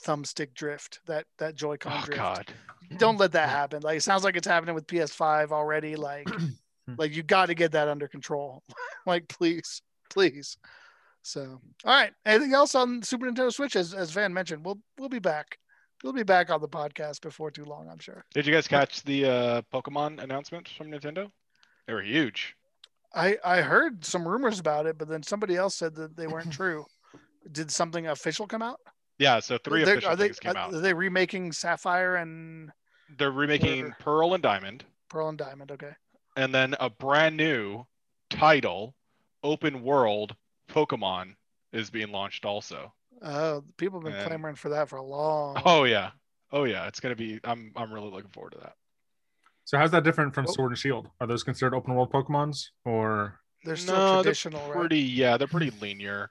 thumbstick 0.04 0.54
drift, 0.54 1.00
that 1.08 1.26
that 1.40 1.56
Joy-Con 1.56 1.94
oh 1.96 2.06
drift. 2.06 2.20
God. 2.20 2.54
Don't 2.98 3.18
let 3.18 3.32
that 3.32 3.50
happen. 3.50 3.82
Like 3.82 3.98
it 3.98 4.04
sounds 4.04 4.24
like 4.24 4.36
it's 4.36 4.48
happening 4.48 4.76
with 4.76 4.86
PS5 4.86 5.52
already. 5.52 5.96
Like, 5.96 6.30
like 6.98 7.16
you 7.16 7.24
got 7.24 7.48
to 7.48 7.56
get 7.56 7.72
that 7.72 7.88
under 7.88 8.08
control. 8.08 8.62
like, 9.08 9.28
please, 9.28 9.82
please. 10.12 10.58
So, 11.26 11.60
all 11.84 11.92
right. 11.92 12.14
Anything 12.28 12.54
else 12.54 12.76
on 12.76 13.02
Super 13.02 13.26
Nintendo 13.26 13.52
Switch? 13.52 13.76
As 13.76 13.96
as 13.96 14.12
Van 14.12 14.32
mentioned, 14.32 14.64
we'll 14.64 14.80
we'll 15.00 15.10
be 15.10 15.18
back. 15.20 15.58
We'll 16.04 16.14
be 16.14 16.22
back 16.24 16.52
on 16.52 16.62
the 16.62 16.68
podcast 16.68 17.22
before 17.22 17.50
too 17.50 17.66
long, 17.66 17.90
I'm 17.90 17.98
sure. 17.98 18.24
Did 18.36 18.46
you 18.46 18.54
guys 18.54 18.68
catch 18.68 19.02
the 19.04 19.26
uh, 19.26 19.62
Pokemon 19.74 20.22
announcements 20.22 20.72
from 20.72 20.92
Nintendo? 20.92 21.32
They 21.88 21.94
were 21.94 22.04
huge. 22.04 22.56
I 23.16 23.38
I 23.44 23.62
heard 23.62 24.06
some 24.06 24.28
rumors 24.28 24.60
about 24.60 24.86
it, 24.86 25.00
but 25.00 25.08
then 25.08 25.24
somebody 25.24 25.56
else 25.56 25.74
said 25.76 25.96
that 25.96 26.16
they 26.16 26.28
weren't 26.28 26.52
true. 26.62 26.86
Did 27.52 27.72
something 27.72 28.06
official 28.08 28.46
come 28.46 28.62
out? 28.62 28.80
Yeah, 29.18 29.40
so 29.40 29.58
3 29.58 29.84
They're- 29.84 29.94
official 29.96 30.12
are 30.12 30.16
they 30.16 30.26
things 30.26 30.40
came 30.40 30.52
are, 30.56 30.58
out. 30.58 30.74
are 30.76 30.80
they 30.82 30.94
remaking 30.94 31.54
Sapphire 31.54 32.18
and 32.18 32.70
They're 33.18 33.32
remaking 33.32 33.86
or- 33.86 33.98
Pearl 34.00 34.34
and 34.36 34.44
Diamond, 34.44 34.84
Pearl 35.10 35.30
and 35.30 35.38
Diamond? 35.40 35.72
Okay. 35.72 35.92
and 36.38 36.54
then 36.54 36.76
a 36.80 36.90
brand 36.90 37.36
new 37.38 37.86
title, 38.30 38.94
open 39.44 39.82
world 39.82 40.36
Pokemon 40.70 41.36
is 41.74 41.90
being 41.90 42.12
launched 42.12 42.46
also. 42.46 42.94
Oh, 43.22 43.64
people 43.78 44.00
have 44.00 44.06
been 44.06 44.14
And- 44.16 44.28
clamoring 44.28 44.56
for 44.56 44.70
that 44.70 44.90
for 44.90 44.98
a 44.98 45.04
long. 45.04 45.62
Oh 45.66 45.84
yeah, 45.86 46.12
oh 46.52 46.64
yeah, 46.66 46.88
it's 46.88 47.00
gonna 47.00 47.16
be. 47.16 47.40
I'm 47.44 47.72
I'm 47.76 47.94
really 47.94 48.10
looking 48.12 48.32
forward 48.32 48.52
to 48.54 48.60
that. 48.60 48.76
So 49.64 49.78
how's 49.78 49.92
that 49.92 50.04
different 50.04 50.34
from 50.36 50.46
Oh. 50.48 50.52
Sword 50.52 50.72
and 50.72 50.78
Shield? 50.78 51.10
Are 51.20 51.28
those 51.28 51.44
considered 51.44 51.74
open 51.76 51.96
world 51.96 52.12
Pokemons 52.12 52.70
or? 52.84 53.40
They're 53.64 53.76
still 53.76 53.96
No, 53.96 54.22
traditional, 54.22 54.60
they're 54.60 54.70
right? 54.70 54.80
pretty. 54.80 55.00
Yeah, 55.00 55.38
they're 55.38 55.48
pretty 55.48 55.72
linear. 55.72 56.30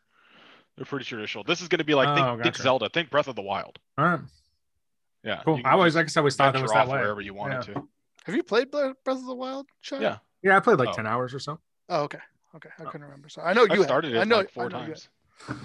They're 0.77 0.85
pretty 0.87 1.05
traditional. 1.05 1.43
This 1.43 1.61
is 1.61 1.67
gonna 1.69 1.83
be 1.85 1.95
like 1.95 2.15
think, 2.15 2.27
Oh, 2.27 2.33
think 2.35 2.45
gotcha. 2.45 2.63
Zelda, 2.63 2.89
think 2.91 3.11
Breath 3.11 3.27
of 3.27 3.35
the 3.35 3.43
Wild. 3.43 3.79
All 3.99 4.05
right, 4.05 4.21
Yeah, 5.25 5.43
cool. 5.45 5.61
I 5.65 5.73
always, 5.73 5.95
just 5.95 5.99
I 5.99 6.03
guess, 6.05 6.17
I 6.17 6.21
always 6.21 6.37
thought 6.37 6.53
that 6.53 6.63
was 6.63 6.71
that 6.73 6.83
off 6.83 6.89
way. 6.89 7.01
wherever 7.01 7.21
you 7.21 7.35
wanted 7.35 7.63
to. 7.63 7.89
Have 8.25 8.35
you 8.37 8.43
played 8.45 8.71
Breath 8.71 8.95
of 9.07 9.25
the 9.27 9.35
Wild? 9.35 9.67
Shai? 9.81 9.99
Yeah, 10.01 10.19
Yeah, 10.43 10.57
I 10.57 10.61
played 10.61 10.79
like 10.79 10.91
Oh. 10.91 10.93
ten 10.93 11.07
hours 11.09 11.35
or 11.35 11.39
so. 11.41 11.59
Oh, 11.89 12.03
okay. 12.05 12.19
Okay. 12.57 12.71
I 12.79 12.85
couldn't 12.85 13.03
remember. 13.03 13.29
So 13.29 13.43
I 13.43 13.53
know 13.53 13.67
I 13.69 13.75
you 13.75 13.83
started 13.83 14.13
have. 14.13 14.19
it 14.19 14.21
I 14.21 14.25
know 14.25 14.37
like 14.37 14.51
four 14.51 14.67
I 14.67 14.69
know 14.69 14.79
times. 14.79 15.09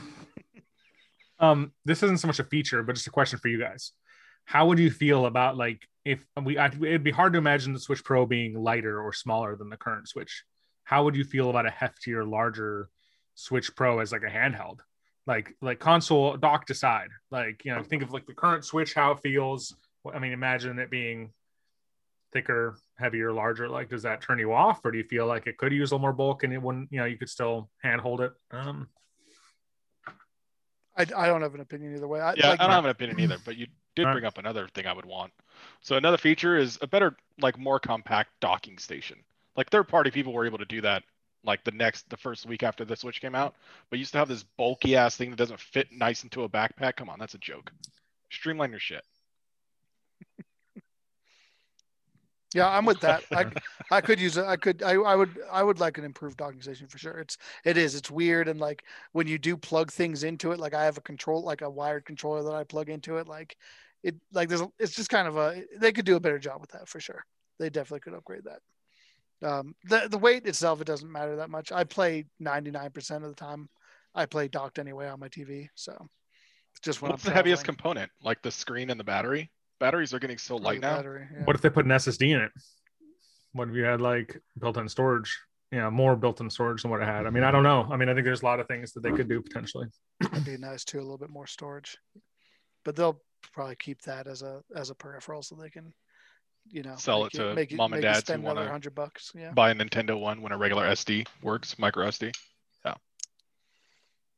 Um, 1.39 1.71
this 1.85 2.03
isn't 2.03 2.19
so 2.19 2.27
much 2.27 2.39
a 2.39 2.43
feature, 2.43 2.83
but 2.83 2.95
just 2.95 3.07
a 3.07 3.11
question 3.11 3.39
for 3.39 3.47
you 3.47 3.59
guys. 3.59 3.93
How 4.43 4.67
would 4.67 4.79
you 4.79 4.91
feel 4.91 5.25
about 5.25 5.55
like 5.57 5.87
if 6.03 6.25
we? 6.43 6.57
I, 6.57 6.65
it'd 6.67 7.03
be 7.03 7.11
hard 7.11 7.33
to 7.33 7.39
imagine 7.39 7.71
the 7.71 7.79
Switch 7.79 8.03
Pro 8.03 8.25
being 8.25 8.61
lighter 8.61 9.01
or 9.01 9.13
smaller 9.13 9.55
than 9.55 9.69
the 9.69 9.77
current 9.77 10.09
Switch. 10.09 10.43
How 10.83 11.03
would 11.03 11.15
you 11.15 11.23
feel 11.23 11.49
about 11.49 11.65
a 11.67 11.69
heftier, 11.69 12.29
larger 12.29 12.89
Switch 13.35 13.73
Pro 13.75 13.99
as 13.99 14.11
like 14.11 14.23
a 14.23 14.29
handheld, 14.29 14.79
like 15.27 15.55
like 15.61 15.79
console 15.79 16.35
docked 16.35 16.71
aside? 16.71 17.09
Like 17.31 17.63
you 17.63 17.73
know, 17.73 17.83
think 17.83 18.03
of 18.03 18.11
like 18.11 18.25
the 18.25 18.33
current 18.33 18.65
Switch, 18.65 18.93
how 18.93 19.11
it 19.11 19.19
feels. 19.19 19.75
I 20.11 20.19
mean, 20.19 20.31
imagine 20.33 20.79
it 20.79 20.89
being 20.89 21.31
thicker, 22.33 22.77
heavier, 22.99 23.31
larger. 23.31 23.69
Like, 23.69 23.89
does 23.89 24.03
that 24.03 24.21
turn 24.21 24.39
you 24.39 24.53
off, 24.53 24.83
or 24.83 24.91
do 24.91 24.97
you 24.97 25.03
feel 25.03 25.25
like 25.25 25.47
it 25.47 25.57
could 25.57 25.71
use 25.71 25.91
a 25.91 25.95
little 25.95 26.01
more 26.01 26.13
bulk 26.13 26.43
and 26.43 26.53
it 26.53 26.61
wouldn't? 26.61 26.91
You 26.91 26.99
know, 26.99 27.05
you 27.05 27.17
could 27.17 27.29
still 27.29 27.69
handhold 27.81 28.21
it. 28.21 28.33
Um, 28.51 28.87
I, 30.97 31.03
I 31.15 31.27
don't 31.27 31.41
have 31.41 31.55
an 31.55 31.61
opinion 31.61 31.95
either 31.95 32.07
way. 32.07 32.19
I, 32.19 32.33
Yeah, 32.33 32.49
like, 32.49 32.59
I 32.59 32.63
don't 32.63 32.73
have 32.73 32.85
an 32.85 32.91
opinion 32.91 33.19
either, 33.21 33.37
but 33.45 33.55
you 33.55 33.67
did 33.95 34.03
bring 34.03 34.25
up 34.25 34.37
another 34.37 34.67
thing 34.73 34.85
I 34.85 34.93
would 34.93 35.05
want. 35.05 35.31
So 35.81 35.95
another 35.95 36.17
feature 36.17 36.57
is 36.57 36.77
a 36.81 36.87
better, 36.87 37.15
like 37.41 37.57
more 37.57 37.79
compact 37.79 38.31
docking 38.41 38.77
station. 38.77 39.17
Like 39.55 39.69
third 39.69 39.87
party 39.87 40.11
people 40.11 40.33
were 40.33 40.45
able 40.45 40.57
to 40.57 40.65
do 40.65 40.81
that 40.81 41.03
like 41.43 41.63
the 41.63 41.71
next 41.71 42.09
the 42.09 42.17
first 42.17 42.45
week 42.45 42.63
after 42.63 42.85
the 42.85 42.95
Switch 42.95 43.21
came 43.21 43.35
out. 43.35 43.55
But 43.89 43.97
you 43.97 44.01
used 44.01 44.11
to 44.13 44.17
have 44.17 44.27
this 44.27 44.43
bulky 44.57 44.95
ass 44.95 45.15
thing 45.15 45.29
that 45.29 45.37
doesn't 45.37 45.59
fit 45.59 45.87
nice 45.91 46.23
into 46.23 46.43
a 46.43 46.49
backpack. 46.49 46.95
Come 46.95 47.09
on, 47.09 47.19
that's 47.19 47.33
a 47.33 47.39
joke. 47.39 47.71
Streamline 48.29 48.71
your 48.71 48.79
shit. 48.79 49.03
Yeah, 52.53 52.67
I'm 52.67 52.85
with 52.85 52.99
that. 53.01 53.23
I, 53.31 53.45
I 53.91 54.01
could 54.01 54.19
use 54.19 54.37
it. 54.37 54.45
I 54.45 54.55
could. 54.55 54.81
I, 54.81 54.93
I 54.93 55.15
would. 55.15 55.37
I 55.51 55.63
would 55.63 55.79
like 55.79 55.97
an 55.97 56.03
improved 56.03 56.37
docking 56.37 56.61
station 56.61 56.87
for 56.87 56.97
sure. 56.97 57.19
It's. 57.19 57.37
It 57.63 57.77
is. 57.77 57.95
It's 57.95 58.09
weird 58.09 58.47
and 58.47 58.59
like 58.59 58.83
when 59.11 59.27
you 59.27 59.37
do 59.37 59.55
plug 59.55 59.91
things 59.91 60.23
into 60.23 60.51
it. 60.51 60.59
Like 60.59 60.73
I 60.73 60.85
have 60.85 60.97
a 60.97 61.01
control, 61.01 61.43
like 61.43 61.61
a 61.61 61.69
wired 61.69 62.05
controller 62.05 62.43
that 62.43 62.55
I 62.55 62.63
plug 62.63 62.89
into 62.89 63.17
it. 63.17 63.27
Like 63.27 63.55
it. 64.03 64.15
Like 64.33 64.49
there's. 64.49 64.63
It's 64.79 64.95
just 64.95 65.09
kind 65.09 65.27
of 65.27 65.37
a. 65.37 65.63
They 65.79 65.91
could 65.91 66.05
do 66.05 66.15
a 66.15 66.19
better 66.19 66.39
job 66.39 66.61
with 66.61 66.71
that 66.71 66.87
for 66.87 66.99
sure. 66.99 67.23
They 67.59 67.69
definitely 67.69 67.99
could 67.99 68.13
upgrade 68.13 68.45
that. 68.45 68.61
Um, 69.47 69.75
the 69.85 70.07
the 70.09 70.17
weight 70.17 70.45
itself, 70.45 70.81
it 70.81 70.87
doesn't 70.87 71.11
matter 71.11 71.37
that 71.37 71.49
much. 71.49 71.71
I 71.71 71.83
play 71.83 72.25
99% 72.41 73.15
of 73.17 73.29
the 73.29 73.35
time. 73.35 73.69
I 74.15 74.25
play 74.25 74.47
docked 74.47 74.79
anyway 74.79 75.07
on 75.07 75.19
my 75.19 75.29
TV. 75.29 75.69
So 75.75 75.93
it's 76.71 76.81
just 76.81 77.01
when 77.01 77.11
What's 77.11 77.25
I'm 77.25 77.29
the 77.29 77.35
heaviest 77.35 77.63
component? 77.63 78.11
Like 78.21 78.41
the 78.41 78.51
screen 78.51 78.89
and 78.89 78.99
the 78.99 79.03
battery? 79.03 79.51
Batteries 79.79 80.13
are 80.13 80.19
getting 80.19 80.37
so 80.37 80.55
Or 80.55 80.59
light 80.59 80.81
now. 80.81 80.97
battery, 80.97 81.27
yeah. 81.33 81.43
What 81.45 81.55
if 81.55 81.61
they 81.61 81.69
put 81.69 81.85
an 81.85 81.91
SSD 81.91 82.33
in 82.35 82.41
it? 82.41 82.51
What 83.53 83.69
if 83.69 83.75
you 83.75 83.83
had 83.83 84.01
like 84.01 84.37
built-in 84.59 84.87
storage? 84.89 85.37
You 85.71 85.79
know, 85.79 85.91
more 85.91 86.15
built-in 86.15 86.49
storage 86.49 86.81
than 86.81 86.89
what 86.91 87.01
it 87.01 87.05
had. 87.05 87.25
I 87.27 87.29
mean, 87.29 87.43
I 87.43 87.51
don't 87.51 87.63
know. 87.63 87.87
I 87.91 87.95
mean, 87.95 88.09
I 88.09 88.13
think 88.13 88.25
there's 88.25 88.41
a 88.41 88.45
lot 88.45 88.59
of 88.59 88.67
things 88.67 88.91
that 88.93 89.01
they 89.03 89.11
could 89.11 89.29
do 89.29 89.39
potentially. 89.41 89.87
That'd 90.19 90.43
be 90.45 90.57
nice 90.57 90.83
too, 90.83 90.97
a 90.97 91.01
little 91.01 91.17
bit 91.17 91.29
more 91.29 91.45
storage. 91.47 91.95
But 92.83 92.95
they'll 92.95 93.21
probably 93.53 93.75
keep 93.75 94.01
that 94.01 94.27
as 94.27 94.41
a 94.41 94.61
as 94.75 94.89
a 94.89 94.95
peripheral 94.95 95.43
so 95.43 95.55
they 95.55 95.69
can, 95.69 95.93
you 96.67 96.81
know, 96.83 96.95
Sell 96.95 97.23
make 97.23 97.33
it 97.33 97.37
to 97.37 97.53
make 97.53 97.73
mom 97.75 97.93
and 97.93 98.01
make 98.01 98.09
you 98.09 98.15
who 98.15 98.19
spend 98.21 98.41
another 98.43 98.61
wanna- 98.61 98.71
hundred 98.71 98.95
bucks. 98.95 99.31
Yeah. 99.35 99.51
Buy 99.51 99.69
a 99.71 99.75
Nintendo 99.75 100.19
one 100.19 100.41
when 100.41 100.51
a 100.51 100.57
regular 100.57 100.87
SD 100.87 101.27
works, 101.43 101.77
micro 101.77 102.07
SD. 102.07 102.31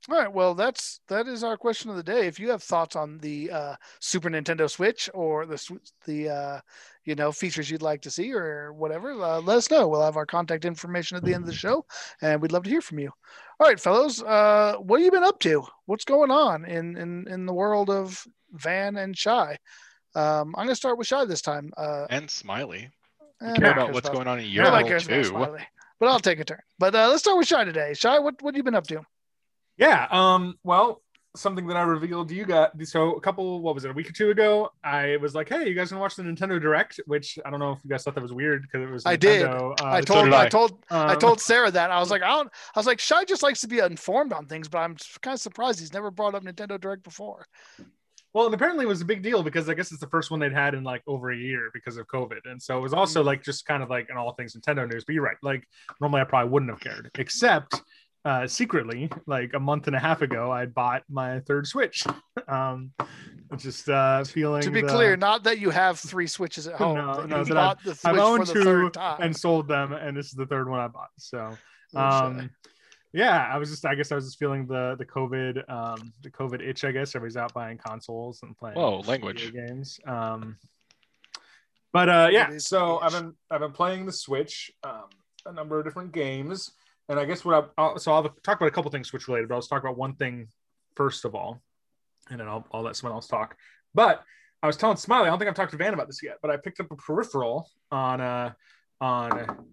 All 0.09 0.17
right. 0.17 0.31
Well, 0.33 0.55
that's 0.55 0.99
that 1.09 1.27
is 1.27 1.43
our 1.43 1.57
question 1.57 1.91
of 1.91 1.95
the 1.95 2.01
day. 2.03 2.25
If 2.25 2.39
you 2.39 2.49
have 2.49 2.63
thoughts 2.63 2.95
on 2.95 3.19
the 3.19 3.51
uh, 3.51 3.75
Super 3.99 4.29
Nintendo 4.31 4.67
Switch 4.67 5.09
or 5.13 5.45
the 5.45 5.79
the 6.05 6.29
uh, 6.29 6.59
you 7.05 7.13
know 7.13 7.31
features 7.31 7.69
you'd 7.69 7.83
like 7.83 8.01
to 8.01 8.09
see 8.11 8.33
or 8.33 8.73
whatever, 8.73 9.11
uh, 9.11 9.39
let 9.41 9.57
us 9.57 9.69
know. 9.69 9.87
We'll 9.87 10.01
have 10.01 10.17
our 10.17 10.25
contact 10.25 10.65
information 10.65 11.17
at 11.17 11.23
the 11.23 11.35
end 11.35 11.43
of 11.43 11.47
the 11.47 11.53
show, 11.53 11.85
and 12.21 12.41
we'd 12.41 12.51
love 12.51 12.63
to 12.63 12.69
hear 12.69 12.81
from 12.81 12.97
you. 12.97 13.11
All 13.59 13.67
right, 13.67 13.79
fellows. 13.79 14.23
Uh, 14.23 14.75
what 14.79 14.99
have 14.99 15.05
you 15.05 15.11
been 15.11 15.23
up 15.23 15.39
to? 15.41 15.63
What's 15.85 16.05
going 16.05 16.31
on 16.31 16.65
in 16.65 16.97
in 16.97 17.27
in 17.27 17.45
the 17.45 17.53
world 17.53 17.91
of 17.91 18.25
Van 18.53 18.97
and 18.97 19.15
Shy? 19.15 19.55
Um, 20.15 20.55
I'm 20.57 20.65
going 20.65 20.69
to 20.69 20.75
start 20.75 20.97
with 20.97 21.07
Shy 21.07 21.23
this 21.25 21.41
time. 21.43 21.71
Uh, 21.77 22.07
And 22.09 22.29
Smiley. 22.29 22.89
eh, 23.41 23.53
Care 23.53 23.71
about 23.71 23.93
what's 23.93 24.09
going 24.09 24.27
on 24.27 24.39
in 24.39 24.45
your 24.49 24.65
world 24.71 24.87
too. 25.03 25.23
Smiley, 25.25 25.67
but 25.99 26.09
I'll 26.09 26.19
take 26.19 26.39
a 26.39 26.43
turn. 26.45 26.59
But 26.79 26.95
uh, 26.95 27.07
let's 27.09 27.21
start 27.21 27.37
with 27.37 27.47
Shy 27.47 27.63
today. 27.65 27.93
Shy, 27.93 28.17
what 28.17 28.41
what 28.41 28.55
have 28.55 28.57
you 28.57 28.63
been 28.63 28.73
up 28.75 28.87
to? 28.87 29.05
Yeah. 29.81 30.07
Um. 30.11 30.57
Well, 30.63 31.01
something 31.35 31.65
that 31.67 31.75
I 31.77 31.81
revealed 31.81 32.29
you 32.29 32.45
got. 32.45 32.71
So 32.85 33.13
a 33.13 33.21
couple, 33.21 33.61
what 33.61 33.73
was 33.73 33.85
it, 33.85 33.91
a 33.91 33.93
week 33.93 34.09
or 34.09 34.13
two 34.13 34.29
ago? 34.29 34.71
I 34.83 35.17
was 35.17 35.33
like, 35.33 35.49
"Hey, 35.49 35.67
you 35.67 35.73
guys 35.73 35.89
gonna 35.89 35.99
watch 36.01 36.15
the 36.15 36.23
Nintendo 36.23 36.61
Direct?" 36.61 36.99
Which 37.07 37.39
I 37.43 37.49
don't 37.49 37.59
know 37.59 37.71
if 37.71 37.79
you 37.83 37.89
guys 37.89 38.03
thought 38.03 38.13
that 38.13 38.21
was 38.21 38.31
weird 38.31 38.61
because 38.61 38.87
it 38.87 38.91
was. 38.91 39.05
I 39.05 39.15
did. 39.15 39.43
Uh, 39.43 39.73
I 39.81 40.01
so 40.01 40.05
told 40.05 40.25
did 40.25 40.33
I 40.33 40.45
I. 40.45 40.49
told 40.49 40.85
I 40.91 41.13
um, 41.13 41.19
told 41.19 41.41
Sarah 41.41 41.71
that 41.71 41.89
I 41.89 41.99
was 41.99 42.11
like 42.11 42.21
I 42.21 42.29
don't 42.29 42.47
I 42.75 42.79
was 42.79 42.85
like 42.85 42.99
Shy 42.99 43.23
just 43.25 43.43
likes 43.43 43.61
to 43.61 43.67
be 43.67 43.79
informed 43.79 44.33
on 44.33 44.45
things, 44.45 44.67
but 44.67 44.79
I'm 44.79 44.95
kind 45.21 45.33
of 45.33 45.41
surprised 45.41 45.79
he's 45.79 45.93
never 45.93 46.11
brought 46.11 46.35
up 46.35 46.43
Nintendo 46.43 46.79
Direct 46.79 47.03
before. 47.03 47.47
Well, 48.33 48.45
and 48.45 48.55
apparently 48.55 48.85
it 48.85 48.87
was 48.87 49.01
a 49.01 49.05
big 49.05 49.23
deal 49.23 49.43
because 49.43 49.67
I 49.67 49.73
guess 49.73 49.91
it's 49.91 49.99
the 49.99 50.07
first 50.07 50.31
one 50.31 50.39
they'd 50.39 50.53
had 50.53 50.73
in 50.73 50.85
like 50.85 51.01
over 51.05 51.31
a 51.31 51.35
year 51.35 51.69
because 51.73 51.97
of 51.97 52.07
COVID. 52.07 52.39
And 52.45 52.61
so 52.61 52.77
it 52.77 52.81
was 52.81 52.93
also 52.93 53.21
like 53.21 53.43
just 53.43 53.65
kind 53.65 53.83
of 53.83 53.89
like 53.89 54.07
in 54.09 54.15
all 54.15 54.33
things 54.33 54.55
Nintendo 54.55 54.89
news. 54.89 55.03
But 55.03 55.15
you're 55.15 55.23
right. 55.23 55.35
Like 55.41 55.67
normally 55.99 56.21
I 56.21 56.23
probably 56.23 56.49
wouldn't 56.49 56.71
have 56.71 56.79
cared, 56.79 57.11
except 57.17 57.81
uh, 58.23 58.47
secretly, 58.47 59.09
like 59.25 59.51
a 59.53 59.59
month 59.59 59.87
and 59.87 59.95
a 59.95 59.99
half 59.99 60.21
ago, 60.21 60.51
I 60.51 60.65
bought 60.65 61.03
my 61.09 61.39
third 61.41 61.67
Switch. 61.67 62.03
um, 62.47 62.91
just 63.57 63.89
uh, 63.89 64.23
feeling. 64.23 64.61
To 64.61 64.71
be 64.71 64.81
the- 64.81 64.87
clear, 64.87 65.17
not 65.17 65.43
that 65.43 65.59
you 65.59 65.69
have 65.71 65.99
three 65.99 66.27
switches 66.27 66.67
at 66.67 66.75
home. 66.75 66.97
No, 66.97 67.25
no, 67.25 67.39
you 67.39 67.45
that 67.45 67.53
bought 67.53 67.83
the 67.83 67.91
I've 67.91 67.97
Switch 67.97 68.19
owned 68.19 68.47
for 68.47 68.53
the 68.53 68.53
two 68.53 68.63
third 68.63 68.93
time. 68.93 69.21
and 69.21 69.35
sold 69.35 69.67
them, 69.67 69.93
and 69.93 70.15
this 70.15 70.27
is 70.27 70.33
the 70.33 70.45
third 70.45 70.69
one 70.69 70.79
I 70.79 70.87
bought. 70.87 71.09
So, 71.17 71.57
Oh, 71.93 71.99
um, 71.99 72.49
yeah, 73.11 73.49
I 73.51 73.57
was 73.57 73.69
just, 73.69 73.85
I 73.85 73.95
guess 73.95 74.11
I 74.13 74.15
was 74.15 74.23
just 74.25 74.39
feeling 74.39 74.65
the 74.67 74.95
the 74.97 75.05
COVID, 75.05 75.69
um, 75.69 76.13
the 76.23 76.29
COVID 76.31 76.61
itch. 76.61 76.85
I 76.85 76.91
guess 76.93 77.13
everybody's 77.15 77.35
out 77.35 77.53
buying 77.53 77.77
consoles 77.77 78.41
and 78.43 78.55
playing. 78.57 78.77
Whoa, 78.77 78.99
language. 79.01 79.51
games. 79.51 79.99
Um, 80.05 80.57
but 81.91 82.07
uh, 82.07 82.29
yeah, 82.31 82.57
so 82.57 82.95
itch. 82.97 83.01
I've 83.03 83.11
been 83.21 83.33
I've 83.49 83.59
been 83.59 83.73
playing 83.73 84.05
the 84.05 84.13
Switch, 84.13 84.71
um, 84.85 85.09
a 85.45 85.51
number 85.51 85.77
of 85.77 85.83
different 85.83 86.13
games, 86.13 86.71
and 87.11 87.19
I 87.19 87.25
guess 87.25 87.43
what 87.43 87.71
I 87.77 87.81
I'll, 87.81 87.99
so 87.99 88.13
I'll 88.13 88.23
talk 88.23 88.57
about 88.57 88.67
a 88.67 88.71
couple 88.71 88.89
things 88.89 89.09
Switch 89.09 89.27
related, 89.27 89.49
but 89.49 89.55
I'll 89.55 89.61
talk 89.61 89.83
about 89.83 89.97
one 89.97 90.15
thing 90.15 90.47
first 90.95 91.25
of 91.25 91.35
all, 91.35 91.61
and 92.29 92.39
then 92.39 92.47
I'll 92.47 92.65
I'll 92.71 92.81
let 92.81 92.95
someone 92.95 93.15
else 93.15 93.27
talk. 93.27 93.57
But 93.93 94.23
I 94.63 94.67
was 94.67 94.77
telling 94.77 94.97
Smiley, 94.97 95.27
I 95.27 95.29
don't 95.29 95.37
think 95.37 95.49
I've 95.49 95.55
talked 95.55 95.71
to 95.71 95.77
Van 95.77 95.93
about 95.93 96.07
this 96.07 96.23
yet, 96.23 96.37
but 96.41 96.49
I 96.49 96.57
picked 96.57 96.79
up 96.79 96.89
a 96.89 96.95
peripheral 96.95 97.69
on 97.91 98.21
uh 98.21 98.53
on 99.01 99.65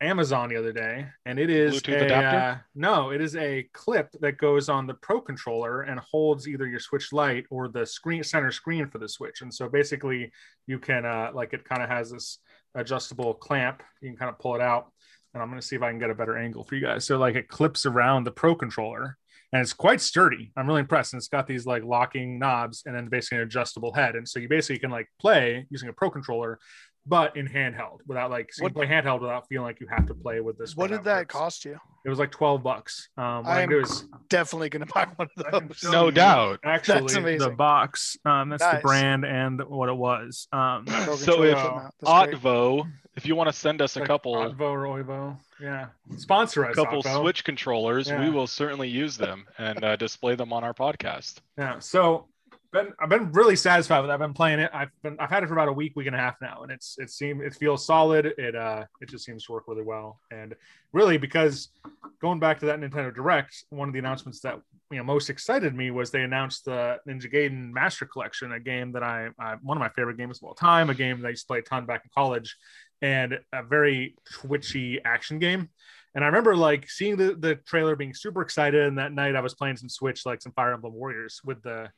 Amazon 0.00 0.48
the 0.48 0.56
other 0.56 0.72
day, 0.72 1.06
and 1.26 1.38
it 1.38 1.50
is 1.50 1.82
Bluetooth 1.82 2.10
a, 2.10 2.14
uh, 2.14 2.58
no, 2.74 3.10
it 3.10 3.20
is 3.20 3.34
a 3.36 3.68
clip 3.72 4.10
that 4.20 4.38
goes 4.38 4.68
on 4.68 4.86
the 4.86 4.94
Pro 4.94 5.20
controller 5.20 5.82
and 5.82 5.98
holds 5.98 6.46
either 6.46 6.66
your 6.66 6.80
Switch 6.80 7.12
Lite 7.12 7.46
or 7.50 7.68
the 7.68 7.84
screen 7.84 8.22
center 8.22 8.52
screen 8.52 8.86
for 8.88 8.98
the 8.98 9.08
Switch. 9.08 9.42
And 9.42 9.52
so 9.52 9.68
basically, 9.68 10.30
you 10.68 10.78
can 10.78 11.04
uh, 11.04 11.30
like 11.34 11.54
it 11.54 11.64
kind 11.64 11.82
of 11.82 11.88
has 11.88 12.12
this 12.12 12.38
adjustable 12.74 13.34
clamp. 13.34 13.82
You 14.00 14.10
can 14.10 14.16
kind 14.16 14.28
of 14.28 14.38
pull 14.38 14.54
it 14.54 14.60
out, 14.60 14.91
and 15.34 15.42
I'm 15.42 15.48
going 15.48 15.60
to 15.60 15.66
see 15.66 15.76
if 15.76 15.82
I 15.82 15.90
can 15.90 15.98
get 15.98 16.10
a 16.10 16.14
better 16.14 16.36
angle 16.36 16.64
for 16.64 16.74
you 16.74 16.82
guys. 16.82 17.04
So 17.04 17.18
like 17.18 17.34
it 17.34 17.48
clips 17.48 17.86
around 17.86 18.24
the 18.24 18.30
Pro 18.30 18.54
controller, 18.54 19.16
and 19.52 19.60
it's 19.60 19.72
quite 19.72 20.00
sturdy. 20.00 20.50
I'm 20.56 20.66
really 20.66 20.80
impressed. 20.80 21.12
And 21.12 21.20
it's 21.20 21.28
got 21.28 21.46
these 21.46 21.66
like 21.66 21.84
locking 21.84 22.38
knobs, 22.38 22.82
and 22.86 22.94
then 22.94 23.08
basically 23.08 23.38
an 23.38 23.44
adjustable 23.44 23.92
head. 23.92 24.14
And 24.16 24.28
so 24.28 24.38
you 24.38 24.48
basically 24.48 24.78
can 24.78 24.90
like 24.90 25.08
play 25.20 25.66
using 25.70 25.88
a 25.88 25.92
Pro 25.92 26.10
controller. 26.10 26.58
But 27.04 27.36
in 27.36 27.48
handheld, 27.48 27.98
without 28.06 28.30
like 28.30 28.52
so 28.52 28.60
you 28.60 28.64
What- 28.64 28.74
can 28.74 28.88
play 28.88 28.96
handheld 29.12 29.20
without 29.20 29.48
feeling 29.48 29.66
like 29.66 29.80
you 29.80 29.88
have 29.88 30.06
to 30.06 30.14
play 30.14 30.40
with 30.40 30.56
this. 30.56 30.76
what 30.76 30.90
did 30.90 31.02
that 31.04 31.18
works. 31.22 31.34
cost 31.34 31.64
you? 31.64 31.78
It 32.04 32.08
was 32.10 32.18
like 32.18 32.30
12 32.30 32.62
bucks. 32.62 33.08
Um, 33.16 33.44
what 33.44 33.46
I 33.48 33.62
I'm 33.62 33.68
can 33.68 33.78
do 33.78 33.84
is 33.84 34.04
Definitely 34.28 34.68
going 34.70 34.86
to 34.86 34.92
buy 34.92 35.06
one 35.16 35.28
of 35.36 35.46
I 35.46 35.58
those. 35.60 35.82
No 35.84 36.06
you 36.06 36.12
doubt. 36.12 36.60
Actually, 36.64 37.00
That's 37.12 37.44
the 37.44 37.50
box. 37.50 38.16
Um, 38.24 38.48
that's 38.50 38.64
the 38.64 38.80
brand 38.82 39.24
and 39.24 39.60
what 39.64 39.88
it 39.88 39.96
was. 39.96 40.46
Um, 40.52 40.86
So 41.16 41.42
if 41.42 41.58
from 41.58 41.78
that. 41.82 41.92
That's 42.00 42.26
great. 42.30 42.40
Otvo, 42.40 42.90
if 43.16 43.26
you 43.26 43.34
want 43.36 43.48
to 43.48 43.52
send 43.52 43.82
us 43.82 43.96
a 43.96 44.00
like 44.00 44.08
couple 44.08 44.34
Otvo 44.34 44.60
or 44.60 44.84
Oivo. 44.84 45.36
Yeah, 45.60 45.86
sponsor 46.16 46.64
us. 46.66 46.72
A 46.72 46.74
couple 46.74 47.02
Otvo. 47.02 47.20
Switch 47.20 47.44
controllers, 47.44 48.08
Yeah. 48.08 48.20
we 48.20 48.30
will 48.30 48.46
certainly 48.48 48.88
use 48.88 49.16
them 49.16 49.44
and 49.58 49.82
uh, 49.84 49.94
display 49.96 50.34
them 50.34 50.52
on 50.52 50.64
our 50.64 50.74
podcast. 50.74 51.36
Yeah. 51.58 51.78
So 51.78 52.26
been 52.72 52.92
I've 52.98 53.08
been 53.08 53.30
really 53.32 53.56
satisfied 53.56 54.00
with 54.00 54.10
it. 54.10 54.12
I've 54.12 54.18
been 54.18 54.32
playing 54.32 54.58
it. 54.58 54.70
I've 54.72 54.90
been 55.02 55.16
I've 55.20 55.30
had 55.30 55.42
it 55.42 55.46
for 55.46 55.52
about 55.52 55.68
a 55.68 55.72
week, 55.72 55.92
week 55.94 56.06
and 56.06 56.16
a 56.16 56.18
half 56.18 56.36
now, 56.40 56.62
and 56.62 56.72
it's 56.72 56.96
it 56.98 57.10
seems 57.10 57.42
it 57.42 57.54
feels 57.54 57.84
solid. 57.86 58.26
It 58.38 58.56
uh 58.56 58.84
it 59.00 59.08
just 59.08 59.24
seems 59.24 59.44
to 59.46 59.52
work 59.52 59.64
really 59.68 59.82
well. 59.82 60.20
And 60.30 60.54
really 60.92 61.18
because 61.18 61.68
going 62.20 62.40
back 62.40 62.58
to 62.60 62.66
that 62.66 62.80
Nintendo 62.80 63.14
Direct, 63.14 63.64
one 63.70 63.88
of 63.88 63.92
the 63.92 63.98
announcements 63.98 64.40
that 64.40 64.60
you 64.90 64.98
know 64.98 65.04
most 65.04 65.30
excited 65.30 65.74
me 65.74 65.90
was 65.90 66.10
they 66.10 66.22
announced 66.22 66.64
the 66.64 66.98
Ninja 67.06 67.32
Gaiden 67.32 67.70
Master 67.72 68.06
Collection, 68.06 68.52
a 68.52 68.60
game 68.60 68.92
that 68.92 69.02
I, 69.02 69.28
I 69.38 69.56
one 69.62 69.76
of 69.76 69.80
my 69.80 69.90
favorite 69.90 70.16
games 70.16 70.38
of 70.38 70.44
all 70.44 70.54
time, 70.54 70.90
a 70.90 70.94
game 70.94 71.20
that 71.20 71.26
I 71.26 71.30
used 71.30 71.42
to 71.42 71.48
play 71.48 71.58
a 71.58 71.62
ton 71.62 71.86
back 71.86 72.02
in 72.04 72.10
college, 72.14 72.56
and 73.02 73.38
a 73.52 73.62
very 73.62 74.16
twitchy 74.32 75.00
action 75.04 75.38
game. 75.38 75.68
And 76.14 76.22
I 76.24 76.26
remember 76.26 76.54
like 76.54 76.90
seeing 76.90 77.16
the, 77.16 77.34
the 77.34 77.54
trailer 77.54 77.96
being 77.96 78.12
super 78.12 78.42
excited. 78.42 78.86
And 78.86 78.98
that 78.98 79.12
night 79.12 79.34
I 79.34 79.40
was 79.40 79.54
playing 79.54 79.78
some 79.78 79.88
Switch, 79.88 80.26
like 80.26 80.42
some 80.42 80.52
Fire 80.52 80.74
Emblem 80.74 80.92
Warriors 80.92 81.40
with 81.42 81.62
the 81.62 81.88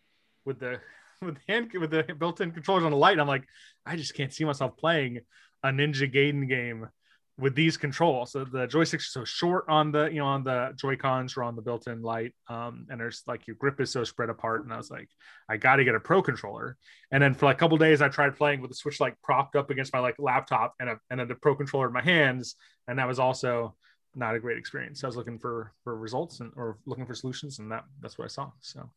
with 0.45 0.61
the 0.61 0.81
with 1.23 1.37
the 1.37 1.53
hand 1.53 1.71
with 1.75 1.91
the 1.91 2.03
built-in 2.19 2.53
controllers 2.53 2.85
on 2.85 2.91
the 2.91 2.97
Lite. 2.97 3.19
I'm 3.19 3.29
like, 3.29 3.47
I 3.87 3.97
just 3.97 4.15
can't 4.15 4.33
see 4.33 4.45
myself 4.45 4.77
playing 4.77 5.21
a 5.63 5.69
Ninja 5.69 6.13
Gaiden 6.13 6.49
game 6.49 6.89
with 7.37 7.55
these 7.55 7.76
controls. 7.76 8.33
So 8.33 8.45
the 8.45 8.69
joysticks 8.69 9.17
are 9.17 9.21
so 9.21 9.25
short 9.25 9.65
on 9.69 9.91
the 9.91 10.07
you 10.07 10.19
know 10.19 10.26
on 10.26 10.45
the 10.45 10.73
Joy 10.76 10.97
Cons 10.97 11.37
or 11.37 11.43
on 11.43 11.57
the 11.57 11.63
built-in 11.63 12.02
Lite, 12.02 12.35
um, 12.49 12.87
and 12.91 13.00
there's 13.00 13.23
like 13.26 13.47
your 13.47 13.57
grip 13.57 13.80
is 13.80 13.91
so 13.91 14.04
spread 14.04 14.30
apart. 14.30 14.65
And 14.65 14.73
I 14.73 14.76
was 14.76 14.91
like, 14.91 15.09
I 15.49 15.57
got 15.57 15.76
to 15.76 15.85
get 15.85 15.95
a 15.95 16.00
Pro 16.00 16.23
controller. 16.23 16.76
And 17.11 17.23
then 17.23 17.35
for 17.35 17.47
like 17.47 17.57
a 17.57 17.59
couple 17.59 17.76
days, 17.78 18.02
I 18.02 18.09
tried 18.09 18.37
playing 18.37 18.61
with 18.61 18.71
the 18.71 18.76
Switch 18.76 19.00
like 19.00 19.21
propped 19.23 19.57
up 19.57 19.71
against 19.71 19.93
my 19.93 20.00
like 20.00 20.17
laptop 20.19 20.75
and 20.80 20.91
a 20.91 20.99
and 21.11 21.19
then 21.19 21.28
the 21.28 21.35
Pro 21.35 21.54
controller 21.54 21.87
in 21.87 21.93
my 21.93 22.02
hands, 22.02 22.57
and 22.87 22.99
that 22.99 23.09
was 23.09 23.19
also 23.19 23.75
not 24.15 24.37
a 24.37 24.41
great 24.41 24.59
experience. 24.59 25.02
I 25.02 25.09
was 25.09 25.17
looking 25.17 25.39
for 25.39 25.73
for 25.83 25.97
results 25.97 26.41
and 26.41 26.52
or 26.57 26.78
looking 26.87 27.07
for 27.07 27.15
solutions, 27.15 27.59
and 27.59 27.71
that 27.73 27.85
that's 28.00 28.17
what 28.17 28.26
I 28.26 28.28
saw. 28.28 28.50
So 28.61 28.89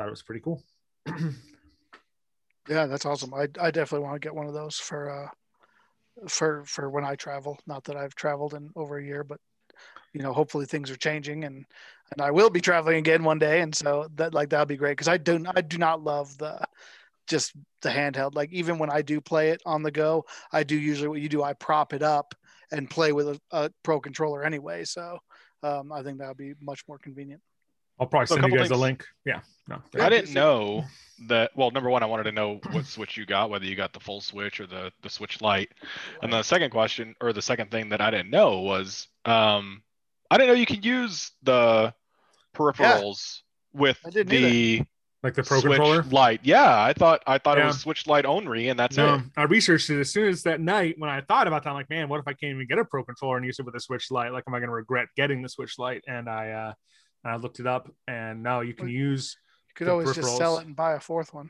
thought 0.00 0.08
it 0.08 0.12
was 0.12 0.22
pretty 0.22 0.40
cool. 0.40 0.62
Yeah, 2.68 2.86
that's 2.86 3.04
awesome. 3.04 3.34
I, 3.34 3.48
I 3.60 3.70
definitely 3.70 4.04
want 4.06 4.14
to 4.14 4.24
get 4.24 4.34
one 4.34 4.46
of 4.46 4.54
those 4.54 4.76
for 4.76 5.10
uh 5.10 5.28
for 6.28 6.64
for 6.64 6.88
when 6.88 7.04
I 7.04 7.16
travel. 7.16 7.58
Not 7.66 7.84
that 7.84 7.96
I've 7.96 8.14
traveled 8.14 8.54
in 8.54 8.70
over 8.76 8.96
a 8.98 9.04
year, 9.04 9.24
but 9.24 9.40
you 10.14 10.22
know, 10.22 10.32
hopefully 10.32 10.66
things 10.66 10.90
are 10.90 10.96
changing 10.96 11.44
and 11.44 11.66
and 12.12 12.22
I 12.22 12.30
will 12.30 12.48
be 12.48 12.60
traveling 12.60 12.96
again 12.96 13.24
one 13.24 13.38
day. 13.38 13.60
And 13.60 13.74
so 13.74 14.08
that 14.14 14.32
like 14.32 14.50
that'll 14.50 14.66
be 14.66 14.76
great 14.76 14.92
because 14.92 15.08
I 15.08 15.16
do 15.16 15.44
I 15.54 15.60
do 15.60 15.78
not 15.78 16.02
love 16.02 16.38
the 16.38 16.64
just 17.26 17.52
the 17.82 17.90
handheld. 17.90 18.34
Like 18.34 18.52
even 18.52 18.78
when 18.78 18.90
I 18.90 19.02
do 19.02 19.20
play 19.20 19.50
it 19.50 19.60
on 19.66 19.82
the 19.82 19.90
go, 19.90 20.24
I 20.52 20.62
do 20.62 20.76
usually 20.76 21.08
what 21.08 21.20
you 21.20 21.28
do. 21.28 21.42
I 21.42 21.52
prop 21.54 21.92
it 21.92 22.02
up 22.02 22.34
and 22.72 22.88
play 22.88 23.12
with 23.12 23.28
a, 23.28 23.40
a 23.50 23.70
pro 23.82 24.00
controller 24.00 24.44
anyway. 24.44 24.84
So 24.84 25.18
um, 25.62 25.92
I 25.92 26.02
think 26.02 26.18
that 26.18 26.28
would 26.28 26.36
be 26.36 26.54
much 26.60 26.84
more 26.88 26.98
convenient. 26.98 27.42
I'll 28.00 28.06
probably 28.06 28.26
So 28.26 28.34
send 28.36 28.46
you 28.46 28.50
couple 28.50 28.64
guys 28.64 28.70
a 28.70 28.76
link. 28.80 29.04
Yeah, 29.26 29.40
no, 29.68 29.80
Yeah, 29.94 30.06
I 30.06 30.08
didn't 30.08 30.28
so- 30.28 30.32
know 30.34 30.84
that. 31.28 31.50
Well, 31.54 31.70
number 31.70 31.90
one, 31.90 32.02
I 32.02 32.06
wanted 32.06 32.24
to 32.24 32.32
know 32.32 32.60
what 32.72 32.86
Switch 32.86 33.16
you 33.18 33.26
got, 33.26 33.50
whether 33.50 33.66
you 33.66 33.76
got 33.76 33.92
the 33.92 34.00
full 34.00 34.20
Switch 34.22 34.58
or 34.58 34.66
the 34.66 34.90
the 35.02 35.10
Switch 35.10 35.40
Lite. 35.42 35.70
And 36.22 36.32
the 36.32 36.42
second 36.42 36.70
question, 36.70 37.14
or 37.20 37.32
the 37.32 37.42
second 37.42 37.70
thing 37.70 37.90
that 37.90 38.00
I 38.00 38.10
didn't 38.10 38.30
know 38.30 38.60
was, 38.60 39.06
um, 39.26 39.82
I 40.30 40.38
didn't 40.38 40.48
know 40.48 40.54
you 40.54 40.66
could 40.66 40.84
use 40.84 41.30
the 41.42 41.92
peripherals 42.54 43.40
with 43.72 43.98
I 44.04 44.10
didn't 44.10 44.30
the 44.30 44.82
like 45.22 45.34
the 45.34 45.42
Pro 45.42 45.60
Switch 45.60 45.76
controller. 45.76 46.02
Lite. 46.04 46.40
Yeah, 46.42 46.82
I 46.82 46.94
thought 46.94 47.22
I 47.26 47.36
thought 47.36 47.58
Yeah. 47.58 47.64
it 47.64 47.66
was 47.66 47.80
Switch 47.80 48.06
Lite 48.06 48.24
only, 48.24 48.70
and 48.70 48.78
that's 48.80 48.96
No, 48.96 49.16
it. 49.16 49.20
I 49.36 49.42
researched 49.42 49.90
it 49.90 50.00
as 50.00 50.10
soon 50.10 50.28
as 50.28 50.42
that 50.44 50.60
night 50.60 50.94
when 50.98 51.10
I 51.10 51.20
thought 51.20 51.46
about 51.46 51.64
that. 51.64 51.70
I'm 51.70 51.74
like, 51.76 51.90
man, 51.90 52.08
what 52.08 52.18
if 52.20 52.26
I 52.26 52.32
can't 52.32 52.54
even 52.54 52.66
get 52.66 52.78
a 52.78 52.84
Pro 52.86 53.04
controller 53.04 53.36
and 53.36 53.44
use 53.44 53.58
it 53.58 53.66
with 53.66 53.74
a 53.74 53.80
Switch 53.80 54.10
Lite? 54.10 54.32
Like, 54.32 54.44
am 54.48 54.54
I 54.54 54.58
going 54.58 54.68
to 54.70 54.74
regret 54.74 55.08
getting 55.16 55.42
the 55.42 55.48
Switch 55.50 55.78
Lite? 55.78 56.02
And 56.08 56.28
I, 56.28 56.50
uh, 56.52 56.72
and 57.24 57.32
I 57.32 57.36
looked 57.36 57.60
it 57.60 57.66
up, 57.66 57.90
and 58.08 58.42
now 58.42 58.60
you 58.60 58.74
can 58.74 58.86
What- 58.86 58.92
use. 58.92 59.36
You 59.68 59.74
could 59.74 59.86
The 59.86 59.92
always 59.92 60.14
just 60.14 60.36
sell 60.36 60.58
it 60.58 60.66
and 60.66 60.74
buy 60.74 60.92
a 60.94 61.00
fourth 61.00 61.32
one. 61.32 61.48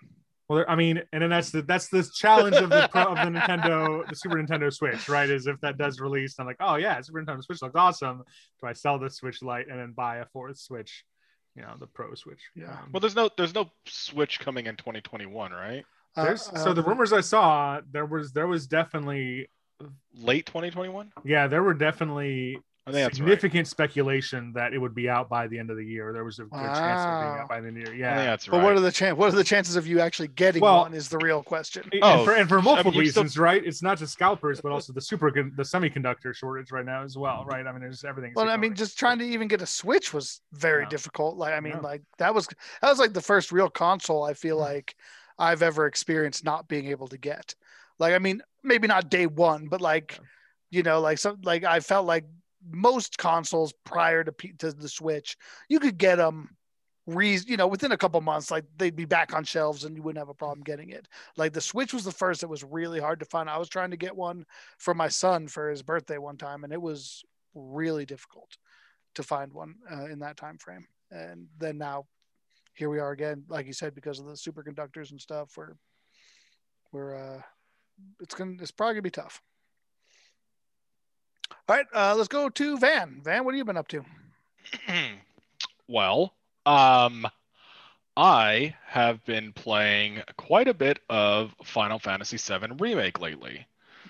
Well, 0.48 0.64
I 0.68 0.74
mean, 0.74 1.00
and 1.12 1.22
then 1.22 1.30
that's 1.30 1.50
the 1.50 1.62
that's 1.62 1.88
the 1.88 2.02
challenge 2.14 2.56
of 2.56 2.70
the 2.70 2.88
Pro, 2.92 3.04
of 3.04 3.16
the 3.16 3.38
Nintendo, 3.38 4.06
the 4.08 4.14
Super 4.16 4.36
Nintendo 4.36 4.72
Switch, 4.72 5.08
right? 5.08 5.30
Is 5.30 5.46
if 5.46 5.60
that 5.60 5.78
does 5.78 6.00
release, 6.00 6.34
I'm 6.38 6.46
like, 6.46 6.56
oh 6.60 6.74
yeah, 6.74 7.00
Super 7.00 7.22
Nintendo 7.22 7.42
Switch 7.42 7.62
looks 7.62 7.76
awesome. 7.76 8.22
Do 8.60 8.66
I 8.66 8.72
sell 8.72 8.98
the 8.98 9.08
Switch 9.10 9.42
Lite 9.42 9.68
and 9.68 9.78
then 9.78 9.92
buy 9.92 10.16
a 10.16 10.26
fourth 10.26 10.58
Switch? 10.58 11.04
You 11.56 11.62
know, 11.62 11.74
the 11.78 11.86
Pro 11.86 12.14
Switch. 12.14 12.40
Yeah. 12.54 12.70
Um, 12.72 12.90
Well, 12.92 13.00
there's 13.00 13.14
no 13.16 13.30
there's 13.36 13.54
no 13.54 13.70
Switch 13.86 14.38
coming 14.40 14.66
in 14.66 14.76
2021, 14.76 15.52
right? 15.52 15.84
Uh, 16.16 16.24
there's, 16.24 16.42
so 16.42 16.72
the 16.74 16.82
um, 16.82 16.88
rumors 16.88 17.12
I 17.12 17.20
saw, 17.20 17.80
there 17.90 18.06
was 18.06 18.32
there 18.32 18.48
was 18.48 18.66
definitely 18.66 19.48
Late 20.14 20.46
2021. 20.46 21.12
yeah, 21.24 21.46
there 21.46 21.62
were 21.62 21.74
definitely 21.74 22.58
I 22.90 22.92
think 22.92 23.04
that's 23.04 23.20
right. 23.20 23.26
significant 23.28 23.68
speculation 23.68 24.52
that 24.54 24.72
it 24.72 24.78
would 24.78 24.94
be 24.94 25.08
out 25.08 25.28
by 25.28 25.46
the 25.46 25.58
end 25.58 25.70
of 25.70 25.76
the 25.76 25.84
year. 25.84 26.12
There 26.12 26.24
was 26.24 26.38
a 26.38 26.44
good 26.44 26.52
chance 26.52 27.00
of 27.00 27.20
being 27.22 27.40
out 27.40 27.48
by 27.48 27.60
the 27.60 27.68
end 27.68 27.78
of 27.78 27.84
the 27.84 27.90
year. 27.90 27.98
Yeah. 27.98 28.24
that's 28.24 28.46
right. 28.46 28.52
But 28.52 28.58
right. 28.58 28.64
what 28.64 28.76
are 28.76 28.80
the 28.80 28.92
chan- 28.92 29.16
What 29.16 29.28
are 29.32 29.36
the 29.36 29.44
chances 29.44 29.76
of 29.76 29.86
you 29.86 30.00
actually 30.00 30.28
getting 30.28 30.62
Well- 30.62 30.82
one? 30.82 30.94
Is 30.94 31.08
the 31.08 31.18
real 31.18 31.42
question. 31.42 31.88
And 31.92 32.02
Oh, 32.02 32.24
for, 32.24 32.32
and 32.32 32.48
for 32.48 32.58
oh, 32.58 32.62
multiple 32.62 32.94
you 32.94 33.10
still- 33.10 33.22
reasons, 33.22 33.38
right? 33.38 33.64
It's 33.64 33.82
not 33.82 33.98
just 33.98 34.12
scalpers, 34.12 34.60
but 34.60 34.72
also 34.72 34.92
the 34.92 35.00
super 35.00 35.30
the 35.30 35.62
semiconductor 35.62 36.34
shortage 36.34 36.70
right 36.72 36.84
now 36.84 37.02
as 37.04 37.16
well, 37.16 37.40
mm-hmm. 37.40 37.50
right? 37.50 37.66
I 37.66 37.72
mean, 37.72 37.80
there's 37.80 38.04
everything. 38.04 38.32
Well, 38.34 38.48
I 38.48 38.56
mean, 38.56 38.74
just 38.74 38.98
trying 38.98 39.18
to 39.18 39.24
even 39.24 39.48
get 39.48 39.62
a 39.62 39.66
Switch 39.66 40.12
was 40.12 40.40
very 40.52 40.82
Yeah. 40.82 40.88
difficult. 40.88 41.36
Like, 41.36 41.54
I 41.54 41.60
mean, 41.60 41.74
Yeah. 41.74 41.80
like 41.80 42.02
that 42.18 42.34
was 42.34 42.46
that 42.80 42.88
was 42.88 42.98
like 42.98 43.12
the 43.12 43.20
first 43.20 43.52
real 43.52 43.70
console 43.70 44.24
I 44.24 44.34
feel 44.34 44.56
mm. 44.56 44.60
like 44.60 44.94
I've 45.38 45.62
ever 45.62 45.86
experienced 45.86 46.44
not 46.44 46.68
being 46.68 46.86
able 46.88 47.08
to 47.08 47.18
get. 47.18 47.54
Like, 47.98 48.14
I 48.14 48.18
mean, 48.18 48.42
maybe 48.62 48.88
not 48.88 49.10
day 49.10 49.26
one, 49.26 49.68
but 49.68 49.80
like, 49.80 50.12
Yeah. 50.12 50.26
you 50.70 50.82
know, 50.82 51.00
like 51.00 51.18
some 51.18 51.40
like 51.42 51.64
I 51.64 51.80
felt 51.80 52.06
like 52.06 52.24
most 52.68 53.18
consoles 53.18 53.72
prior 53.84 54.24
to 54.24 54.32
P- 54.32 54.52
to 54.58 54.72
the 54.72 54.88
Switch, 54.88 55.36
you 55.68 55.80
could 55.80 55.98
get 55.98 56.16
them. 56.16 56.56
Re- 57.06 57.40
you 57.46 57.56
know, 57.56 57.66
within 57.66 57.92
a 57.92 57.96
couple 57.96 58.20
months, 58.20 58.50
like 58.50 58.64
they'd 58.76 58.94
be 58.94 59.06
back 59.06 59.34
on 59.34 59.42
shelves 59.42 59.84
and 59.84 59.96
you 59.96 60.02
wouldn't 60.02 60.20
have 60.20 60.28
a 60.28 60.34
problem 60.34 60.62
getting 60.62 60.90
it. 60.90 61.08
Like 61.36 61.52
the 61.52 61.60
Switch 61.60 61.92
was 61.92 62.04
the 62.04 62.12
first 62.12 62.42
that 62.42 62.48
was 62.48 62.62
really 62.62 63.00
hard 63.00 63.18
to 63.20 63.26
find. 63.26 63.50
I 63.50 63.58
was 63.58 63.68
trying 63.68 63.90
to 63.90 63.96
get 63.96 64.14
one 64.14 64.44
for 64.78 64.94
my 64.94 65.08
son 65.08 65.48
for 65.48 65.70
his 65.70 65.82
birthday 65.82 66.18
one 66.18 66.36
time, 66.36 66.62
and 66.62 66.72
it 66.72 66.80
was 66.80 67.24
really 67.54 68.04
difficult 68.06 68.56
to 69.14 69.22
find 69.22 69.52
one 69.52 69.74
uh, 69.90 70.04
in 70.04 70.20
that 70.20 70.36
time 70.36 70.58
frame. 70.58 70.86
And 71.10 71.48
then 71.58 71.78
now, 71.78 72.06
here 72.74 72.90
we 72.90 73.00
are 73.00 73.10
again, 73.10 73.44
like 73.48 73.66
you 73.66 73.72
said, 73.72 73.94
because 73.94 74.20
of 74.20 74.26
the 74.26 74.32
superconductors 74.32 75.10
and 75.10 75.20
stuff. 75.20 75.56
We're 75.56 75.74
we're 76.92 77.16
uh, 77.16 77.42
it's 78.20 78.34
gonna 78.34 78.54
it's 78.60 78.70
probably 78.70 78.94
gonna 78.94 79.02
be 79.02 79.10
tough. 79.10 79.42
All 81.68 81.76
right, 81.76 81.86
uh, 81.94 82.14
let's 82.16 82.28
go 82.28 82.48
to 82.48 82.78
Van. 82.78 83.20
Van, 83.22 83.44
what 83.44 83.54
have 83.54 83.58
you 83.58 83.64
been 83.64 83.76
up 83.76 83.88
to? 83.88 84.04
well, 85.88 86.34
um, 86.66 87.26
I 88.16 88.74
have 88.86 89.24
been 89.24 89.52
playing 89.52 90.22
quite 90.36 90.68
a 90.68 90.74
bit 90.74 90.98
of 91.08 91.54
Final 91.64 91.98
Fantasy 91.98 92.36
VII 92.36 92.74
Remake 92.78 93.20
lately. 93.20 93.66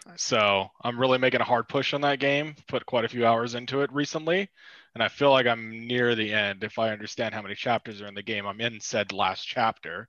Nice. 0.06 0.22
So 0.22 0.70
I'm 0.82 0.98
really 0.98 1.18
making 1.18 1.40
a 1.40 1.44
hard 1.44 1.68
push 1.68 1.92
on 1.92 2.00
that 2.00 2.18
game. 2.18 2.56
Put 2.66 2.86
quite 2.86 3.04
a 3.04 3.08
few 3.08 3.26
hours 3.26 3.54
into 3.54 3.82
it 3.82 3.92
recently, 3.92 4.48
and 4.94 5.02
I 5.02 5.08
feel 5.08 5.30
like 5.30 5.46
I'm 5.46 5.86
near 5.86 6.14
the 6.14 6.32
end. 6.32 6.64
If 6.64 6.78
I 6.78 6.90
understand 6.90 7.34
how 7.34 7.42
many 7.42 7.54
chapters 7.54 8.00
are 8.00 8.06
in 8.06 8.14
the 8.14 8.22
game, 8.22 8.46
I'm 8.46 8.60
in 8.60 8.80
said 8.80 9.12
last 9.12 9.44
chapter. 9.46 10.08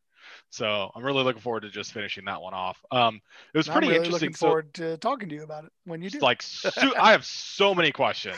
So 0.50 0.92
I'm 0.96 1.04
really 1.04 1.24
looking 1.24 1.42
forward 1.42 1.62
to 1.62 1.70
just 1.70 1.92
finishing 1.94 2.26
that 2.26 2.42
one 2.42 2.54
off. 2.54 2.78
Um, 2.92 3.22
it 3.54 3.58
was 3.58 3.68
I'm 3.68 3.74
pretty 3.74 3.88
really 3.88 3.98
interesting. 4.00 4.28
looking 4.28 4.36
So- 4.36 4.48
forward 4.48 4.74
to 4.76 4.98
talking 4.98 5.30
to 5.30 5.36
you 5.36 5.44
about 5.44 5.66
it 5.66 5.72
when 5.86 6.02
you 6.02 6.10
do. 6.10 6.20
like 6.20 6.42
su- 6.42 6.94
I 7.00 7.12
have 7.12 7.26
so 7.26 7.74
many 7.74 7.92
questions 7.92 8.38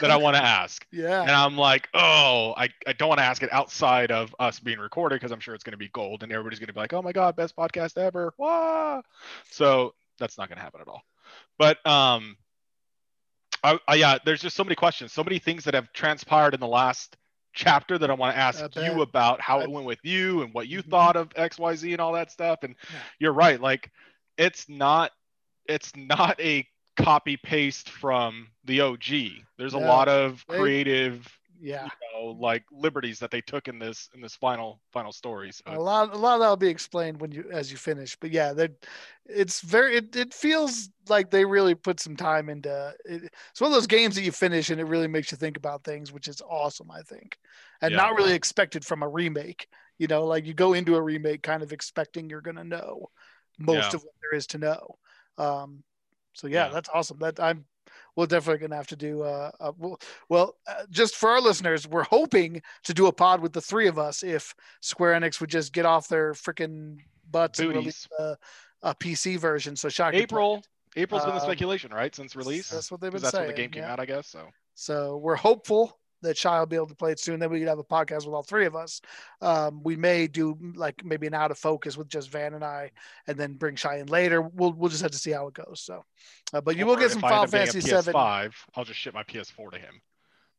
that 0.00 0.10
I 0.10 0.16
want 0.24 0.36
to 0.36 0.42
ask. 0.42 0.86
yeah, 0.92 1.22
And 1.22 1.30
I'm 1.32 1.56
like, 1.56 1.88
oh, 1.94 2.54
I, 2.56 2.68
I 2.86 2.92
don't 2.92 3.08
want 3.08 3.18
to 3.18 3.24
ask 3.24 3.42
it 3.42 3.52
outside 3.52 4.12
of 4.12 4.34
us 4.38 4.60
being 4.60 4.78
recorded 4.78 5.16
because 5.16 5.32
I'm 5.32 5.40
sure 5.40 5.54
it's 5.54 5.64
going 5.64 5.72
to 5.72 5.76
be 5.78 5.88
gold 5.88 6.22
and 6.22 6.32
everybody's 6.32 6.58
going 6.60 6.68
to 6.68 6.72
be 6.72 6.80
like, 6.80 6.92
oh 6.92 7.02
my 7.02 7.12
God, 7.12 7.34
best 7.36 7.56
podcast 7.56 7.98
ever. 7.98 8.32
Wah! 8.38 9.02
So 9.50 9.94
that's 10.18 10.38
not 10.38 10.48
going 10.48 10.56
to 10.58 10.62
happen 10.62 10.80
at 10.80 10.88
all. 10.88 11.02
But 11.58 11.84
um, 11.86 12.36
I, 13.64 13.78
I, 13.88 13.94
yeah, 13.96 14.18
there's 14.24 14.40
just 14.40 14.54
so 14.56 14.62
many 14.64 14.76
questions, 14.76 15.12
so 15.12 15.24
many 15.24 15.38
things 15.40 15.64
that 15.64 15.74
have 15.74 15.92
transpired 15.92 16.54
in 16.54 16.60
the 16.60 16.66
last 16.68 17.16
chapter 17.58 17.98
that 17.98 18.10
I 18.10 18.14
want 18.14 18.34
to 18.34 18.40
ask 18.40 18.64
you 18.76 19.02
about 19.02 19.40
how 19.40 19.60
it 19.62 19.70
went 19.70 19.86
with 19.86 19.98
you 20.04 20.42
and 20.42 20.54
what 20.54 20.68
you 20.68 20.82
Mhm. 20.82 20.90
thought 20.90 21.16
of 21.16 21.32
XYZ 21.36 21.92
and 21.92 22.00
all 22.00 22.12
that 22.12 22.30
stuff. 22.30 22.60
And 22.62 22.76
you're 23.18 23.32
right. 23.32 23.60
Like, 23.60 23.90
it's 24.38 24.68
not, 24.68 25.12
it's 25.66 25.94
not 25.96 26.40
a 26.40 26.66
copy 26.96 27.36
paste 27.36 27.90
from 27.90 28.48
the 28.64 28.80
OG. 28.80 29.44
There's 29.58 29.74
a 29.74 29.78
lot 29.78 30.08
of 30.08 30.46
creative 30.48 31.37
yeah. 31.60 31.84
you 31.84 31.90
know, 32.14 32.26
like 32.32 32.64
liberties 32.70 33.18
that 33.20 33.30
they 33.30 33.40
took 33.40 33.68
in 33.68 33.78
this 33.78 34.08
in 34.14 34.20
this 34.20 34.34
final 34.34 34.80
final 34.92 35.12
story. 35.12 35.52
So 35.52 35.62
A 35.66 35.78
lot, 35.80 36.14
a 36.14 36.16
lot 36.16 36.34
of 36.34 36.40
that 36.40 36.48
will 36.48 36.56
be 36.56 36.68
explained 36.68 37.20
when 37.20 37.32
you 37.32 37.44
as 37.52 37.70
you 37.70 37.76
finish. 37.76 38.16
But 38.16 38.30
yeah, 38.30 38.52
that 38.54 38.72
it's 39.26 39.60
very. 39.60 39.96
It, 39.96 40.16
it 40.16 40.34
feels 40.34 40.88
like 41.08 41.30
they 41.30 41.44
really 41.44 41.74
put 41.74 42.00
some 42.00 42.16
time 42.16 42.48
into. 42.48 42.94
It. 43.04 43.30
It's 43.50 43.60
one 43.60 43.70
of 43.70 43.74
those 43.74 43.86
games 43.86 44.14
that 44.14 44.22
you 44.22 44.32
finish 44.32 44.70
and 44.70 44.80
it 44.80 44.84
really 44.84 45.08
makes 45.08 45.30
you 45.30 45.38
think 45.38 45.56
about 45.56 45.84
things, 45.84 46.12
which 46.12 46.28
is 46.28 46.40
awesome. 46.48 46.90
I 46.90 47.02
think, 47.02 47.38
and 47.82 47.92
Yeah. 47.92 47.96
not 47.98 48.14
really 48.16 48.34
expected 48.34 48.84
from 48.84 49.02
a 49.02 49.08
remake. 49.08 49.66
You 49.98 50.06
know, 50.06 50.24
like 50.24 50.46
you 50.46 50.54
go 50.54 50.72
into 50.74 50.96
a 50.96 51.02
remake 51.02 51.42
kind 51.42 51.62
of 51.62 51.72
expecting 51.72 52.30
you're 52.30 52.40
gonna 52.40 52.64
know 52.64 53.10
most 53.58 53.92
Yeah. 53.92 53.96
of 53.96 54.04
what 54.04 54.14
there 54.22 54.36
is 54.38 54.46
to 54.48 54.58
know. 54.58 54.98
Um, 55.36 55.82
so 56.34 56.46
yeah, 56.46 56.66
Yeah. 56.66 56.72
that's 56.72 56.88
awesome. 56.92 57.18
That 57.18 57.40
I'm. 57.40 57.66
We're 58.18 58.26
definitely 58.26 58.66
gonna 58.66 58.74
have 58.74 58.88
to 58.88 58.96
do. 58.96 59.22
Uh, 59.22 59.52
uh 59.60 59.70
well, 59.78 60.00
well 60.28 60.56
uh, 60.66 60.86
just 60.90 61.14
for 61.14 61.30
our 61.30 61.40
listeners, 61.40 61.86
we're 61.86 62.02
hoping 62.02 62.60
to 62.82 62.92
do 62.92 63.06
a 63.06 63.12
pod 63.12 63.40
with 63.40 63.52
the 63.52 63.60
three 63.60 63.86
of 63.86 63.96
us 63.96 64.24
if 64.24 64.56
Square 64.80 65.20
Enix 65.20 65.40
would 65.40 65.50
just 65.50 65.72
get 65.72 65.86
off 65.86 66.08
their 66.08 66.32
freaking 66.32 66.98
butts 67.30 67.60
and 67.60 67.68
release 67.68 68.08
a, 68.18 68.36
a 68.82 68.92
PC 68.96 69.38
version. 69.38 69.76
So 69.76 69.88
Shock 69.88 70.14
April. 70.14 70.64
April's 70.96 71.22
been 71.22 71.34
the 71.34 71.40
Um, 71.40 71.46
speculation, 71.46 71.92
right, 71.92 72.12
since 72.12 72.34
release. 72.34 72.70
That's 72.70 72.90
what 72.90 73.00
they've 73.00 73.12
been 73.12 73.22
that's 73.22 73.30
saying. 73.30 73.46
when 73.46 73.54
the 73.54 73.62
game 73.62 73.70
came 73.70 73.84
yeah. 73.84 73.92
out, 73.92 74.00
I 74.00 74.04
guess. 74.04 74.26
So 74.26 74.48
So 74.74 75.18
we're 75.18 75.36
hopeful 75.36 76.00
that 76.22 76.36
child 76.36 76.68
be 76.68 76.76
able 76.76 76.86
to 76.86 76.94
play 76.94 77.12
it 77.12 77.20
soon. 77.20 77.40
Then 77.40 77.50
we 77.50 77.58
could 77.58 77.68
have 77.68 77.78
a 77.78 77.84
podcast 77.84 78.26
with 78.26 78.34
all 78.34 78.42
three 78.42 78.66
of 78.66 78.74
us. 78.74 79.00
Um, 79.40 79.82
we 79.82 79.96
may 79.96 80.26
do 80.26 80.56
like 80.74 81.04
maybe 81.04 81.26
an 81.26 81.34
out 81.34 81.50
of 81.50 81.58
focus 81.58 81.96
with 81.96 82.08
just 82.08 82.30
Van 82.30 82.54
and 82.54 82.64
I, 82.64 82.90
and 83.26 83.36
then 83.36 83.54
bring 83.54 83.76
Cheyenne 83.76 84.06
later. 84.06 84.42
We'll 84.42 84.72
we'll 84.72 84.90
just 84.90 85.02
have 85.02 85.12
to 85.12 85.18
see 85.18 85.30
how 85.30 85.46
it 85.48 85.54
goes. 85.54 85.80
So, 85.82 86.04
uh, 86.52 86.60
but 86.60 86.76
you 86.76 86.86
will 86.86 86.96
get 86.96 87.10
some 87.10 87.20
if 87.20 87.24
I 87.24 87.28
end 87.28 87.30
Final 87.30 87.44
up 87.44 87.50
getting 87.50 87.68
a 87.68 87.72
Fantasy 87.72 87.88
Seven. 87.88 88.14
PS5, 88.14 88.52
I'll 88.74 88.84
just 88.84 88.98
ship 88.98 89.14
my 89.14 89.22
PS4 89.22 89.72
to 89.72 89.78
him, 89.78 90.00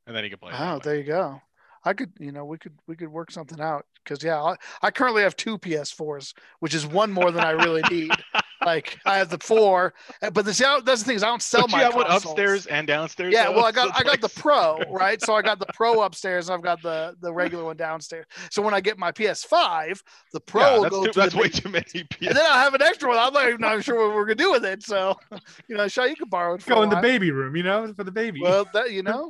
and 0.07 0.15
then 0.15 0.23
he 0.23 0.29
can 0.29 0.39
play. 0.39 0.51
Oh, 0.57 0.79
there 0.79 0.95
you 0.95 1.03
go. 1.03 1.41
I 1.85 1.93
could, 1.93 2.11
you 2.19 2.31
know, 2.31 2.45
we 2.45 2.57
could 2.57 2.77
we 2.87 2.95
could 2.95 3.09
work 3.09 3.31
something 3.31 3.59
out 3.61 3.85
because 4.03 4.23
yeah, 4.23 4.41
I, 4.41 4.55
I 4.81 4.91
currently 4.91 5.23
have 5.23 5.35
two 5.35 5.57
PS4s, 5.57 6.33
which 6.59 6.73
is 6.73 6.85
one 6.85 7.11
more 7.11 7.31
than 7.31 7.43
I 7.43 7.51
really 7.51 7.81
need. 7.89 8.11
like 8.65 8.99
I 9.05 9.17
have 9.17 9.29
the 9.29 9.37
four, 9.39 9.93
but 10.33 10.45
the 10.45 10.53
see, 10.53 10.63
that's 10.83 11.01
the 11.01 11.07
thing 11.07 11.15
is 11.15 11.23
I 11.23 11.27
don't 11.27 11.41
sell 11.41 11.61
Don't 11.61 11.71
you 11.71 11.77
my 11.77 11.83
have 11.83 11.95
one 11.95 12.05
upstairs 12.07 12.65
and 12.65 12.85
downstairs? 12.87 13.33
Yeah, 13.33 13.45
though? 13.45 13.53
well, 13.57 13.65
I 13.65 13.71
got 13.71 13.87
So 13.87 13.93
I 13.99 14.03
got 14.03 14.21
the 14.21 14.29
Pro, 14.29 14.79
right? 14.91 15.21
So 15.21 15.33
I 15.35 15.41
got 15.41 15.59
the 15.59 15.65
Pro 15.73 16.01
upstairs, 16.01 16.49
and 16.49 16.55
I've 16.55 16.63
got 16.63 16.81
the 16.81 17.15
the 17.21 17.31
regular 17.31 17.63
one 17.63 17.77
downstairs. 17.77 18.25
So 18.51 18.61
when 18.61 18.73
I 18.73 18.81
get 18.81 18.97
my 18.97 19.11
PS5, 19.11 20.01
the 20.33 20.39
Pro 20.39 20.61
yeah, 20.61 20.73
will 20.75 20.81
that's, 20.83 20.95
go 20.95 21.05
too, 21.05 21.11
to 21.11 21.19
that's 21.19 21.33
the 21.33 21.39
way 21.39 21.47
big- 21.49 21.53
too 21.53 21.69
many 21.69 21.85
PS. 21.85 22.27
and 22.27 22.35
then 22.37 22.45
I'll 22.45 22.59
have 22.59 22.73
an 22.73 22.81
extra 22.81 23.09
one. 23.09 23.17
I'm 23.17 23.33
not 23.33 23.47
even 23.47 23.61
not 23.61 23.83
sure 23.83 24.07
what 24.07 24.15
we're 24.15 24.25
gonna 24.25 24.35
do 24.35 24.51
with 24.51 24.65
it. 24.65 24.83
So, 24.83 25.17
you 25.67 25.77
know, 25.77 25.87
Shaw, 25.87 26.03
you 26.05 26.15
can 26.15 26.29
borrow 26.29 26.55
it 26.55 26.61
for 26.61 26.69
Go 26.71 26.79
a 26.81 26.83
in 26.83 26.89
the 26.89 26.97
baby 27.01 27.31
room, 27.31 27.55
you 27.55 27.63
know, 27.63 27.93
for 27.93 28.03
the 28.03 28.11
baby. 28.11 28.41
Well, 28.41 28.65
that 28.73 28.91
you 28.91 29.03
know, 29.03 29.29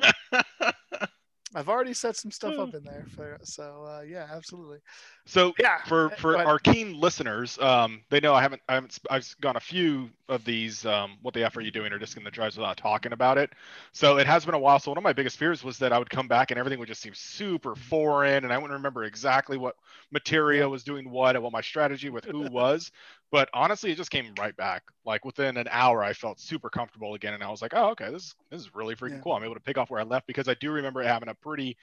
I've 1.55 1.67
already 1.69 1.93
set 1.93 2.15
some 2.15 2.31
stuff 2.31 2.59
up 2.59 2.75
in 2.75 2.83
there 2.83 3.05
for. 3.15 3.37
So 3.43 3.83
uh, 3.87 4.01
yeah, 4.01 4.27
absolutely. 4.31 4.79
so 5.25 5.53
Yeah. 5.59 5.83
for 5.85 6.11
uh, 6.11 6.15
for 6.15 6.33
but- 6.33 6.45
our 6.45 6.59
keen 6.59 6.99
listeners, 6.99 7.57
um, 7.59 8.01
they 8.09 8.19
know 8.19 8.33
I 8.35 8.41
haven't 8.41 8.61
I 8.69 8.75
haven't 8.75 8.99
I've 9.09 9.35
gone 9.41 9.55
a 9.55 9.59
few 9.59 10.09
of 10.27 10.45
these. 10.45 10.85
Um, 10.85 11.17
what 11.23 11.33
the 11.33 11.43
f 11.43 11.57
are 11.57 11.61
you 11.61 11.71
doing? 11.71 11.91
Or 11.91 11.97
just 11.97 12.17
in 12.17 12.23
the 12.23 12.29
drives 12.29 12.55
without 12.55 12.77
talking 12.77 13.13
about 13.13 13.37
it. 13.39 13.49
So 13.93 14.17
it 14.19 14.27
has 14.27 14.45
been 14.45 14.53
a 14.53 14.59
while. 14.59 14.79
So 14.79 14.91
one 14.91 14.97
of 14.97 15.03
my 15.03 15.13
biggest 15.13 15.37
fears 15.37 15.63
was 15.63 15.79
that 15.79 15.91
I 15.91 15.97
would 15.97 16.09
come 16.09 16.27
back 16.27 16.51
and 16.51 16.59
everything 16.59 16.77
would 16.79 16.87
just 16.87 17.01
seem 17.01 17.13
super 17.15 17.75
foreign, 17.75 18.43
and 18.43 18.53
I 18.53 18.57
wouldn't 18.57 18.73
remember 18.73 19.03
exactly 19.05 19.57
what 19.57 19.75
materia 20.11 20.67
was 20.69 20.83
doing 20.83 21.09
what 21.09 21.35
and 21.35 21.43
what 21.43 21.51
my 21.51 21.61
strategy 21.61 22.09
with 22.09 22.25
who 22.25 22.41
was. 22.51 22.91
But 23.31 23.47
honestly, 23.53 23.91
it 23.91 23.95
just 23.95 24.09
came 24.09 24.33
right 24.39 24.55
back. 24.57 24.83
Like 25.05 25.23
within 25.23 25.55
an 25.57 25.67
hour, 25.69 26.03
I 26.03 26.13
felt 26.13 26.39
super 26.39 26.69
comfortable 26.69 27.13
again, 27.13 27.33
and 27.35 27.43
I 27.43 27.49
was 27.49 27.61
like, 27.61 27.73
"Oh, 27.75 27.89
okay, 27.91 28.09
this 28.11 28.33
this 28.49 28.61
is 28.61 28.73
really 28.73 28.95
freaking 28.95 29.17
Yeah. 29.17 29.21
cool." 29.23 29.33
I'm 29.33 29.43
able 29.43 29.53
to 29.55 29.59
pick 29.61 29.77
off 29.77 29.89
where 29.91 29.99
I 29.99 30.03
left 30.03 30.25
because 30.25 30.47
I 30.47 30.55
do 30.55 30.71
remember 30.71 31.01
it 31.01 31.07
having 31.07 31.29
a 31.29 31.35
pretty, 31.35 31.77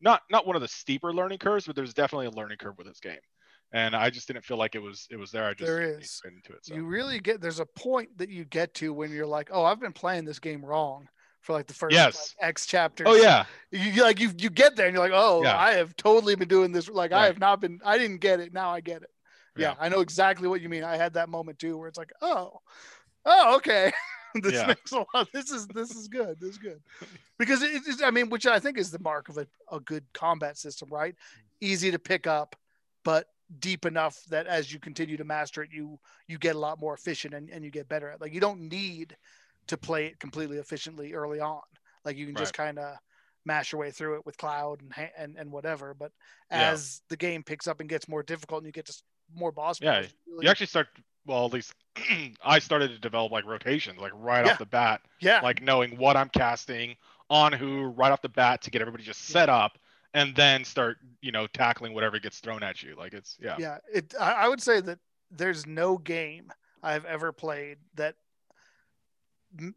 not 0.00 0.22
not 0.30 0.46
one 0.46 0.56
of 0.56 0.62
the 0.62 0.68
steeper 0.68 1.12
learning 1.12 1.38
curves, 1.38 1.66
but 1.66 1.76
there's 1.76 1.94
definitely 1.94 2.26
a 2.26 2.30
learning 2.30 2.58
curve 2.58 2.76
with 2.78 2.88
this 2.88 2.98
game, 2.98 3.20
and 3.72 3.94
I 3.94 4.10
just 4.10 4.26
didn't 4.26 4.44
feel 4.44 4.56
like 4.56 4.74
it 4.74 4.82
was 4.82 5.06
it 5.10 5.16
was 5.16 5.30
there. 5.30 5.44
I 5.44 5.54
just 5.54 5.66
There 5.68 5.82
is. 5.98 6.20
into 6.24 6.52
it. 6.52 6.66
So. 6.66 6.74
You 6.74 6.84
really 6.84 7.20
get 7.20 7.40
there's 7.40 7.60
a 7.60 7.66
point 7.66 8.18
that 8.18 8.28
you 8.28 8.44
get 8.44 8.74
to 8.74 8.92
when 8.92 9.12
you're 9.12 9.26
like, 9.26 9.50
oh, 9.52 9.64
I've 9.64 9.78
been 9.80 9.92
playing 9.92 10.24
this 10.24 10.40
game 10.40 10.64
wrong 10.64 11.08
for 11.42 11.52
like 11.52 11.68
the 11.68 11.74
first 11.74 11.94
Yes. 11.94 12.34
like, 12.40 12.48
X 12.48 12.66
chapters. 12.66 13.06
oh 13.08 13.14
yeah, 13.14 13.44
you 13.70 13.78
you- 13.92 14.02
like 14.02 14.18
you 14.18 14.32
you 14.36 14.50
get 14.50 14.74
there 14.74 14.86
and 14.88 14.96
you're 14.96 15.04
like, 15.04 15.14
oh, 15.14 15.44
Yeah. 15.44 15.56
I 15.56 15.74
have 15.74 15.94
totally 15.94 16.34
been 16.34 16.48
doing 16.48 16.72
this. 16.72 16.88
Like 16.88 17.12
I 17.12 17.26
have 17.26 17.38
not 17.38 17.60
been. 17.60 17.78
I 17.84 17.98
didn't 17.98 18.18
get 18.18 18.40
it. 18.40 18.52
Now 18.52 18.70
I 18.70 18.80
get 18.80 19.02
it. 19.02 19.10
Yeah, 19.58 19.70
Yeah. 19.70 19.74
I 19.80 19.88
know 19.88 20.00
exactly 20.00 20.48
what 20.48 20.60
you 20.60 20.68
mean. 20.68 20.84
I 20.84 20.96
had 20.96 21.14
that 21.14 21.28
moment 21.28 21.58
too, 21.58 21.76
where 21.76 21.88
it's 21.88 21.98
like, 21.98 22.12
oh, 22.22 22.60
oh, 23.24 23.56
okay, 23.56 23.92
this 24.42 24.54
Yeah. 24.54 24.66
makes 24.68 24.92
a 24.92 25.04
lot. 25.14 25.28
This 25.32 25.50
is 25.50 25.66
this 25.68 25.90
is 25.94 26.08
good. 26.08 26.38
This 26.40 26.50
is 26.50 26.58
good 26.58 26.80
because 27.38 27.62
it's. 27.62 28.02
I 28.02 28.10
mean, 28.10 28.30
which 28.30 28.46
I 28.46 28.58
think 28.58 28.78
is 28.78 28.90
the 28.90 28.98
mark 29.00 29.28
of 29.28 29.38
a, 29.38 29.46
a 29.70 29.80
good 29.80 30.04
combat 30.12 30.56
system, 30.58 30.88
right? 30.90 31.14
Easy 31.60 31.90
to 31.90 31.98
pick 31.98 32.26
up, 32.26 32.56
but 33.04 33.26
deep 33.60 33.86
enough 33.86 34.22
that 34.28 34.46
as 34.46 34.70
you 34.72 34.78
continue 34.78 35.16
to 35.16 35.24
master 35.24 35.62
it, 35.62 35.70
you 35.72 35.98
you 36.28 36.38
get 36.38 36.54
a 36.56 36.58
lot 36.58 36.78
more 36.80 36.94
efficient 36.94 37.34
and, 37.34 37.50
and 37.50 37.64
you 37.64 37.70
get 37.70 37.88
better 37.88 38.10
at. 38.10 38.20
Like 38.20 38.34
you 38.34 38.40
don't 38.40 38.68
need 38.68 39.16
to 39.68 39.76
play 39.76 40.06
it 40.06 40.20
completely 40.20 40.58
efficiently 40.58 41.14
early 41.14 41.40
on. 41.40 41.60
Like 42.04 42.16
you 42.16 42.26
can 42.26 42.36
just 42.36 42.54
kind 42.54 42.78
of 42.78 42.96
mash 43.44 43.72
your 43.72 43.80
way 43.80 43.90
through 43.90 44.16
it 44.16 44.26
with 44.26 44.36
cloud 44.36 44.80
and 44.82 45.10
and, 45.16 45.36
and 45.36 45.50
whatever. 45.50 45.94
But 45.94 46.12
Yeah. 46.50 46.72
as 46.72 47.02
the 47.08 47.16
game 47.16 47.42
picks 47.42 47.66
up 47.66 47.80
and 47.80 47.88
gets 47.88 48.08
more 48.08 48.22
difficult 48.22 48.60
and 48.60 48.66
you 48.66 48.72
get 48.72 48.86
to 48.86 49.02
more 49.34 49.52
boss 49.52 49.80
Yeah, 49.80 49.98
really- 49.98 50.44
you 50.44 50.48
actually 50.48 50.66
start. 50.66 50.88
Well, 51.26 51.44
at 51.46 51.52
least 51.52 51.74
I 52.44 52.58
started 52.58 52.88
to 52.92 52.98
develop 52.98 53.32
like 53.32 53.44
rotations, 53.44 53.98
like 54.00 54.12
right 54.14 54.44
Yeah. 54.46 54.52
off 54.52 54.58
the 54.58 54.66
bat, 54.66 55.02
yeah, 55.20 55.40
like 55.42 55.62
knowing 55.62 55.96
what 55.98 56.16
I'm 56.16 56.28
casting 56.30 56.96
on 57.30 57.52
who 57.52 57.84
right 57.84 58.10
off 58.10 58.22
the 58.22 58.28
bat 58.30 58.62
to 58.62 58.70
get 58.70 58.80
everybody 58.80 59.04
just 59.04 59.26
set 59.26 59.48
up, 59.50 59.78
and 60.14 60.34
then 60.34 60.64
start 60.64 60.96
you 61.20 61.32
know 61.32 61.46
tackling 61.48 61.92
whatever 61.94 62.18
gets 62.18 62.38
thrown 62.40 62.62
at 62.62 62.82
you. 62.82 62.94
Like 62.96 63.12
it's 63.12 63.36
yeah, 63.40 63.56
yeah. 63.58 63.78
It 63.92 64.14
I, 64.18 64.32
I 64.32 64.48
would 64.48 64.62
say 64.62 64.80
that 64.80 64.98
there's 65.30 65.66
no 65.66 65.98
game 65.98 66.50
I've 66.82 67.04
ever 67.04 67.32
played 67.32 67.76
that 67.96 68.14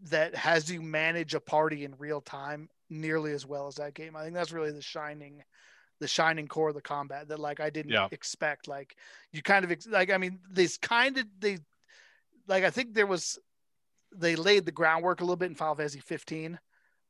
that 0.09 0.35
has 0.35 0.69
you 0.71 0.81
manage 0.81 1.33
a 1.33 1.39
party 1.39 1.85
in 1.85 1.95
real 1.97 2.21
time 2.21 2.69
nearly 2.89 3.31
as 3.31 3.45
well 3.45 3.67
as 3.67 3.75
that 3.75 3.93
game. 3.93 4.15
I 4.15 4.23
think 4.23 4.33
that's 4.33 4.51
really 4.51 4.71
the 4.71 4.81
shining 4.81 5.43
the 6.01 6.07
shining 6.07 6.47
core 6.47 6.69
of 6.69 6.75
the 6.75 6.81
combat 6.81 7.29
that 7.29 7.39
like 7.39 7.61
I 7.61 7.69
didn't 7.69 7.91
Yeah. 7.91 8.07
expect. 8.11 8.67
Like 8.67 8.97
you 9.31 9.41
kind 9.41 9.63
of 9.63 9.71
ex- 9.71 9.87
like 9.87 10.09
I 10.11 10.17
mean 10.17 10.39
this 10.51 10.77
kind 10.77 11.17
of 11.17 11.25
they 11.39 11.59
like 12.47 12.65
I 12.65 12.71
think 12.71 12.93
there 12.93 13.07
was 13.07 13.39
they 14.13 14.35
laid 14.35 14.65
the 14.65 14.71
groundwork 14.73 15.21
a 15.21 15.23
little 15.23 15.37
bit 15.37 15.45
in 15.49 15.55
Final 15.55 15.75
Fantasy 15.75 15.99
15. 16.01 16.59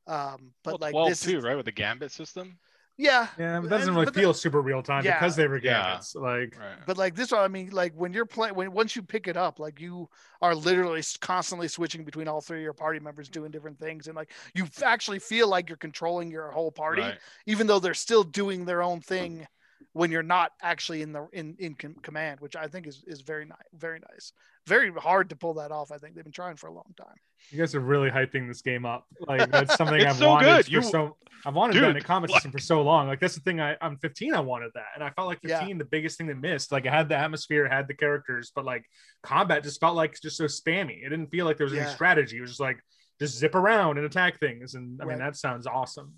Um, 0.07 0.53
but 0.63 0.71
well, 0.73 0.77
like 0.81 0.91
12 0.91 1.09
this 1.09 1.21
too, 1.21 1.37
is, 1.37 1.43
right, 1.43 1.55
with 1.55 1.65
the 1.65 1.71
gambit 1.71 2.11
system. 2.11 2.59
Yeah, 2.97 3.27
yeah, 3.37 3.53
but 3.55 3.63
and- 3.63 3.65
that 3.65 3.69
doesn't 3.79 3.93
really 3.93 4.05
but 4.05 4.13
the- 4.13 4.19
feel 4.19 4.33
super 4.33 4.61
real 4.61 4.83
time 4.83 5.03
Yeah. 5.05 5.17
because 5.19 5.35
they 5.35 5.47
were 5.47 5.57
Yeah. 5.57 5.99
Like, 6.15 6.57
Right. 6.59 6.77
But 6.85 6.97
like 6.97 7.15
this 7.15 7.31
one, 7.31 7.41
I 7.41 7.47
mean, 7.47 7.69
like 7.71 7.93
when 7.95 8.13
you're 8.13 8.25
playing, 8.25 8.55
when 8.55 8.71
once 8.71 8.95
you 8.95 9.01
pick 9.01 9.27
it 9.27 9.37
up, 9.37 9.59
like 9.59 9.79
you 9.79 10.09
are 10.41 10.53
literally 10.53 11.01
constantly 11.19 11.67
switching 11.67 12.03
between 12.03 12.27
all 12.27 12.41
three 12.41 12.57
of 12.59 12.63
your 12.63 12.73
party 12.73 12.99
members 12.99 13.29
doing 13.29 13.51
different 13.51 13.79
things, 13.79 14.07
and 14.07 14.15
like 14.15 14.31
you 14.53 14.67
actually 14.83 15.19
feel 15.19 15.47
like 15.47 15.69
you're 15.69 15.77
controlling 15.77 16.29
your 16.31 16.51
whole 16.51 16.71
party, 16.71 17.01
Right. 17.01 17.19
even 17.45 17.67
though 17.67 17.79
they're 17.79 17.93
still 17.93 18.23
doing 18.23 18.65
their 18.65 18.81
own 18.83 19.01
thing 19.01 19.47
when 19.93 20.11
you're 20.11 20.23
not 20.23 20.51
actually 20.61 21.01
in 21.01 21.11
the 21.11 21.27
in 21.33 21.55
in 21.59 21.75
com- 21.75 21.95
command, 22.01 22.39
which 22.39 22.55
I 22.55 22.67
think 22.67 22.87
is 22.87 23.03
is 23.07 23.21
very 23.21 23.45
nice, 23.45 23.57
very 23.73 23.99
nice. 24.11 24.31
very 24.67 24.91
hard 24.93 25.29
to 25.31 25.35
pull 25.35 25.55
that 25.55 25.71
off. 25.71 25.91
I 25.91 25.97
think 25.97 26.15
they've 26.15 26.23
been 26.23 26.31
trying 26.31 26.55
for 26.55 26.67
a 26.67 26.73
long 26.73 26.93
time. 26.97 27.15
You 27.49 27.57
guys 27.57 27.73
are 27.75 27.79
really 27.79 28.09
hyping 28.09 28.47
this 28.47 28.61
game 28.61 28.85
up. 28.85 29.05
Like 29.27 29.49
that's 29.51 29.75
something 29.75 29.99
I've 30.07 30.15
so 30.17 30.29
wanted 30.29 30.45
good. 30.45 30.65
for 30.65 30.71
You- 30.71 30.81
so 30.83 31.17
I've 31.45 31.55
wanted 31.55 31.73
Dude, 31.73 31.83
that 31.83 31.89
in 31.89 31.97
a 31.97 32.01
combat 32.01 32.29
like- 32.29 32.37
system 32.37 32.51
for 32.51 32.59
so 32.59 32.81
long. 32.83 33.07
Like 33.07 33.19
that's 33.19 33.33
the 33.35 33.41
thing. 33.41 33.59
I, 33.59 33.75
I'm 33.81 33.97
15. 33.97 34.33
I 34.35 34.39
wanted 34.39 34.71
that, 34.75 34.85
and 34.95 35.03
I 35.03 35.09
felt 35.09 35.27
like 35.27 35.39
Yeah. 35.43 35.59
15 35.59 35.79
the 35.79 35.85
biggest 35.85 36.17
thing 36.17 36.27
that 36.27 36.37
missed. 36.37 36.71
Like 36.71 36.85
it 36.85 36.93
had 36.93 37.09
the 37.09 37.17
atmosphere, 37.17 37.67
had 37.67 37.87
the 37.87 37.95
characters, 37.95 38.51
but 38.55 38.63
like 38.63 38.85
combat 39.23 39.63
just 39.63 39.79
felt 39.79 39.95
like 39.95 40.15
just 40.21 40.37
so 40.37 40.45
spammy. 40.45 41.03
It 41.03 41.09
didn't 41.09 41.27
feel 41.31 41.45
like 41.45 41.57
there 41.57 41.65
was 41.65 41.73
Yeah. 41.73 41.85
any 41.85 41.91
strategy. 41.91 42.37
It 42.37 42.41
was 42.41 42.51
just 42.51 42.59
like 42.61 42.77
just 43.19 43.37
zip 43.37 43.55
around 43.55 43.97
and 43.97 44.05
attack 44.05 44.39
things. 44.39 44.75
And 44.75 45.01
I 45.01 45.05
mean 45.05 45.17
that 45.17 45.35
sounds 45.35 45.65
awesome. 45.67 46.13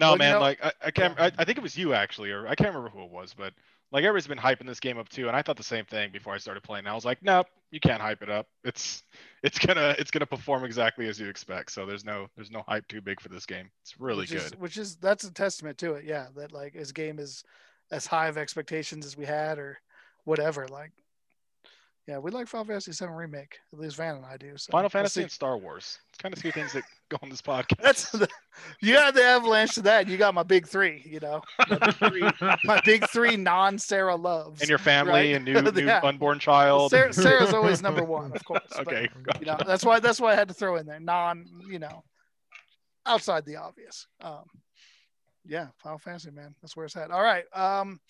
No, 0.00 0.06
Well, 0.06 0.14
you 0.14 0.18
man, 0.18 0.32
know- 0.32 0.40
like 0.40 0.64
I, 0.64 0.72
I 0.86 0.90
can't. 0.90 1.20
I, 1.20 1.30
I 1.38 1.44
think 1.44 1.58
it 1.58 1.62
was 1.62 1.76
you 1.76 1.92
actually, 1.94 2.30
or 2.30 2.48
I 2.48 2.54
can't 2.54 2.70
remember 2.74 2.88
who 2.88 3.04
it 3.04 3.10
was, 3.10 3.34
but 3.34 3.52
like 3.92 4.02
everybody's 4.04 4.26
been 4.26 4.38
hyping 4.38 4.66
this 4.66 4.80
game 4.80 4.96
up 4.98 5.08
too, 5.08 5.28
and 5.28 5.36
I 5.36 5.42
thought 5.42 5.56
the 5.56 5.62
same 5.62 5.84
thing 5.84 6.10
before 6.10 6.32
I 6.32 6.38
started 6.38 6.62
playing. 6.62 6.86
I 6.86 6.94
was 6.94 7.04
like, 7.04 7.18
nope, 7.22 7.46
you 7.70 7.80
can't 7.80 8.00
hype 8.00 8.22
it 8.22 8.30
up. 8.30 8.46
It's 8.64 9.02
it's 9.42 9.58
gonna 9.58 9.94
it's 9.98 10.10
gonna 10.10 10.26
perform 10.26 10.64
exactly 10.64 11.06
as 11.08 11.20
you 11.20 11.28
expect. 11.28 11.70
So 11.72 11.84
there's 11.84 12.04
no 12.04 12.28
there's 12.34 12.50
no 12.50 12.62
hype 12.66 12.88
too 12.88 13.00
big 13.02 13.20
for 13.20 13.28
this 13.28 13.44
game. 13.46 13.70
It's 13.82 14.00
really 14.00 14.20
which 14.20 14.30
good. 14.30 14.38
Is, 14.42 14.56
which 14.58 14.76
is 14.78 14.96
that's 14.96 15.24
a 15.24 15.32
testament 15.32 15.76
to 15.78 15.94
it. 15.94 16.04
Yeah, 16.06 16.28
that 16.36 16.52
like 16.52 16.72
his 16.74 16.92
game 16.92 17.18
is 17.18 17.44
as 17.92 18.06
high 18.06 18.28
of 18.28 18.38
expectations 18.38 19.04
as 19.04 19.16
we 19.18 19.26
had, 19.26 19.58
or 19.58 19.78
whatever. 20.24 20.66
Like, 20.68 20.92
yeah, 22.10 22.18
we 22.18 22.32
like 22.32 22.48
Final 22.48 22.64
Fantasy 22.64 22.90
VII 22.90 23.12
remake. 23.12 23.60
At 23.72 23.78
least 23.78 23.94
Van 23.94 24.16
and 24.16 24.26
I 24.26 24.36
do. 24.36 24.54
So 24.56 24.72
Final 24.72 24.90
Fantasy 24.90 25.22
and 25.22 25.30
Star 25.30 25.56
Wars. 25.56 26.00
It's 26.08 26.18
kind 26.18 26.34
of 26.34 26.42
two 26.42 26.50
things 26.50 26.72
that 26.72 26.82
go 27.08 27.18
on 27.22 27.28
this 27.28 27.40
podcast. 27.52 27.76
That's 27.80 28.10
the, 28.10 28.26
you 28.80 28.94
got 28.94 29.14
the 29.14 29.22
avalanche 29.22 29.74
to 29.74 29.82
that. 29.82 30.08
You 30.08 30.16
got 30.16 30.34
my 30.34 30.42
big 30.42 30.66
three. 30.66 31.04
You 31.06 31.20
know, 31.20 31.40
my 32.64 32.80
big 32.84 33.06
three, 33.08 33.28
three 33.28 33.36
non 33.36 33.78
Sarah 33.78 34.16
loves. 34.16 34.60
and 34.60 34.68
your 34.68 34.78
family 34.78 35.12
right? 35.12 35.36
and 35.36 35.44
new, 35.44 35.62
new 35.72 35.86
Yeah. 35.86 36.00
unborn 36.02 36.40
child. 36.40 36.90
Sarah, 36.90 37.12
Sarah's 37.12 37.54
always 37.54 37.80
number 37.80 38.02
one, 38.02 38.32
of 38.34 38.44
course. 38.44 38.62
but, 38.76 38.88
okay. 38.88 39.08
you 39.38 39.46
know, 39.46 39.56
that's 39.64 39.84
why 39.84 40.00
that's 40.00 40.20
why 40.20 40.32
I 40.32 40.34
had 40.34 40.48
to 40.48 40.54
throw 40.54 40.78
in 40.78 40.86
there 40.86 40.98
non. 40.98 41.46
You 41.68 41.78
know, 41.78 42.02
outside 43.06 43.44
the 43.44 43.54
obvious. 43.54 44.08
Um, 44.20 44.46
yeah, 45.46 45.68
Final 45.78 45.98
Fantasy, 45.98 46.32
man, 46.32 46.56
that's 46.60 46.76
where 46.76 46.86
it's 46.86 46.96
at. 46.96 47.12
All 47.12 47.22
right. 47.22 47.44
Um, 47.54 48.00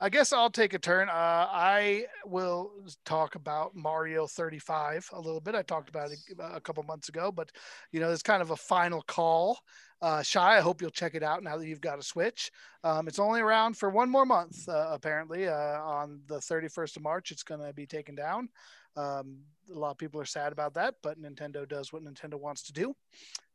I 0.00 0.08
guess 0.08 0.32
I'll 0.32 0.50
take 0.50 0.74
a 0.74 0.78
turn. 0.78 1.08
Uh, 1.08 1.12
I 1.12 2.06
will 2.26 2.72
talk 3.04 3.36
about 3.36 3.76
Mario 3.76 4.26
35 4.26 5.08
a 5.12 5.20
little 5.20 5.40
bit. 5.40 5.54
I 5.54 5.62
talked 5.62 5.88
about 5.88 6.10
it 6.10 6.18
a 6.38 6.60
couple 6.60 6.82
months 6.82 7.08
ago, 7.08 7.30
but 7.30 7.50
you 7.92 8.00
know, 8.00 8.10
it's 8.10 8.22
kind 8.22 8.42
of 8.42 8.50
a 8.50 8.56
final 8.56 9.02
call. 9.02 9.58
Uh, 10.02 10.22
Shy, 10.22 10.58
I 10.58 10.60
hope 10.60 10.82
you'll 10.82 10.90
check 10.90 11.14
it 11.14 11.22
out 11.22 11.42
now 11.42 11.56
that 11.56 11.66
you've 11.66 11.80
got 11.80 11.98
a 11.98 12.02
Switch. 12.02 12.50
Um, 12.82 13.06
it's 13.06 13.20
only 13.20 13.40
around 13.40 13.76
for 13.76 13.88
one 13.88 14.10
more 14.10 14.26
month, 14.26 14.68
uh, 14.68 14.88
apparently. 14.90 15.46
Uh, 15.48 15.80
on 15.80 16.20
the 16.26 16.38
31st 16.38 16.96
of 16.96 17.02
March, 17.02 17.30
it's 17.30 17.44
going 17.44 17.64
to 17.64 17.72
be 17.72 17.86
taken 17.86 18.14
down. 18.14 18.48
Um, 18.96 19.38
a 19.74 19.78
lot 19.78 19.92
of 19.92 19.98
people 19.98 20.20
are 20.20 20.26
sad 20.26 20.52
about 20.52 20.74
that, 20.74 20.96
but 21.02 21.22
Nintendo 21.22 21.66
does 21.66 21.92
what 21.92 22.04
Nintendo 22.04 22.34
wants 22.34 22.64
to 22.64 22.72
do. 22.72 22.94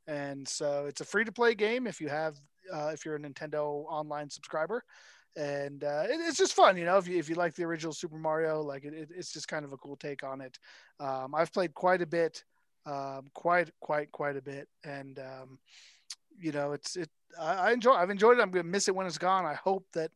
And 0.07 0.47
so 0.47 0.85
it's 0.87 1.01
a 1.01 1.05
free 1.05 1.25
to 1.25 1.31
play 1.31 1.53
game 1.53 1.85
if 1.85 2.01
you 2.01 2.07
have, 2.07 2.37
uh, 2.73 2.91
if 2.93 3.05
you're 3.05 3.15
a 3.15 3.19
Nintendo 3.19 3.85
online 3.87 4.29
subscriber 4.29 4.83
and 5.35 5.83
uh, 5.83 6.03
it, 6.05 6.19
it's 6.21 6.37
just 6.37 6.53
fun, 6.53 6.77
you 6.77 6.85
know. 6.85 6.97
If 6.97 7.07
you 7.07 7.17
if 7.17 7.29
you 7.29 7.35
like 7.35 7.55
the 7.55 7.63
original 7.63 7.93
Super 7.93 8.17
Mario, 8.17 8.61
like 8.61 8.83
it, 8.83 8.93
it, 8.93 9.09
it's 9.15 9.31
just 9.31 9.47
kind 9.47 9.65
of 9.65 9.73
a 9.73 9.77
cool 9.77 9.95
take 9.95 10.23
on 10.23 10.41
it. 10.41 10.57
Um, 10.99 11.33
I've 11.35 11.53
played 11.53 11.73
quite 11.73 12.01
a 12.01 12.07
bit, 12.07 12.43
um, 12.85 13.27
quite 13.33 13.71
quite 13.79 14.11
quite 14.11 14.37
a 14.37 14.41
bit, 14.41 14.67
and 14.83 15.19
um, 15.19 15.59
you 16.39 16.51
know, 16.51 16.73
it's 16.73 16.95
it. 16.95 17.09
I, 17.39 17.53
I 17.53 17.71
enjoy. 17.71 17.93
I've 17.93 18.09
enjoyed 18.09 18.37
it. 18.37 18.41
I'm 18.41 18.51
gonna 18.51 18.63
miss 18.63 18.87
it 18.87 18.95
when 18.95 19.07
it's 19.07 19.17
gone. 19.17 19.45
I 19.45 19.53
hope 19.53 19.85
that 19.93 20.11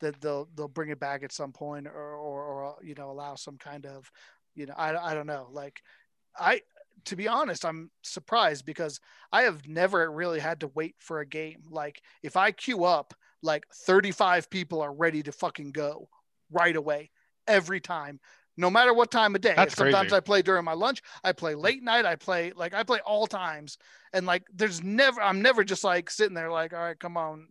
that 0.00 0.20
they'll 0.20 0.48
they'll 0.54 0.68
bring 0.68 0.90
it 0.90 1.00
back 1.00 1.22
at 1.22 1.32
some 1.32 1.52
point, 1.52 1.86
or 1.86 2.14
or, 2.14 2.44
or 2.44 2.76
you 2.82 2.94
know, 2.94 3.10
allow 3.10 3.34
some 3.34 3.56
kind 3.58 3.86
of, 3.86 4.10
you 4.54 4.66
know, 4.66 4.74
I 4.76 5.10
I 5.10 5.14
don't 5.14 5.26
know. 5.26 5.48
Like, 5.50 5.82
I 6.38 6.62
to 7.06 7.16
be 7.16 7.28
honest, 7.28 7.64
I'm 7.64 7.90
surprised 8.02 8.64
because 8.64 9.00
I 9.32 9.42
have 9.42 9.66
never 9.66 10.10
really 10.10 10.40
had 10.40 10.60
to 10.60 10.68
wait 10.68 10.96
for 10.98 11.20
a 11.20 11.26
game. 11.26 11.62
Like, 11.70 12.02
if 12.22 12.36
I 12.36 12.50
queue 12.50 12.84
up 12.84 13.14
like 13.42 13.64
35 13.72 14.50
people 14.50 14.80
are 14.80 14.92
ready 14.92 15.22
to 15.22 15.32
fucking 15.32 15.72
go 15.72 16.08
right 16.50 16.76
away 16.76 17.10
every 17.46 17.80
time 17.80 18.20
no 18.56 18.68
matter 18.68 18.92
what 18.92 19.10
time 19.10 19.34
of 19.34 19.40
day 19.40 19.54
That's 19.56 19.74
sometimes 19.76 20.08
crazy. 20.08 20.16
i 20.16 20.20
play 20.20 20.42
during 20.42 20.64
my 20.64 20.72
lunch 20.72 21.02
i 21.24 21.32
play 21.32 21.54
late 21.54 21.82
night 21.82 22.04
i 22.04 22.16
play 22.16 22.52
like 22.54 22.74
i 22.74 22.82
play 22.82 22.98
all 23.00 23.26
times 23.26 23.78
and 24.12 24.26
like 24.26 24.44
there's 24.54 24.82
never 24.82 25.22
i'm 25.22 25.40
never 25.40 25.64
just 25.64 25.84
like 25.84 26.10
sitting 26.10 26.34
there 26.34 26.50
like 26.50 26.72
all 26.72 26.80
right 26.80 26.98
come 26.98 27.16
on 27.16 27.48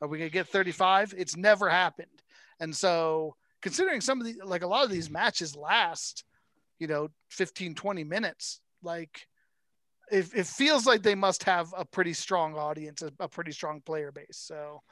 are 0.00 0.08
we 0.08 0.18
gonna 0.18 0.30
get 0.30 0.48
35 0.48 1.14
it's 1.16 1.36
never 1.36 1.68
happened 1.68 2.08
and 2.60 2.74
so 2.74 3.36
considering 3.62 4.00
some 4.00 4.20
of 4.20 4.26
the 4.26 4.34
like 4.44 4.62
a 4.62 4.66
lot 4.66 4.84
of 4.84 4.90
these 4.90 5.08
matches 5.08 5.56
last 5.56 6.24
you 6.78 6.86
know 6.86 7.08
15 7.30 7.74
20 7.74 8.04
minutes 8.04 8.60
like 8.82 9.26
it, 10.10 10.28
it 10.34 10.46
feels 10.46 10.84
like 10.84 11.02
they 11.02 11.14
must 11.14 11.44
have 11.44 11.72
a 11.76 11.84
pretty 11.84 12.12
strong 12.12 12.56
audience 12.56 13.02
a, 13.02 13.12
a 13.20 13.28
pretty 13.28 13.52
strong 13.52 13.80
player 13.80 14.10
base 14.10 14.26
so 14.36 14.82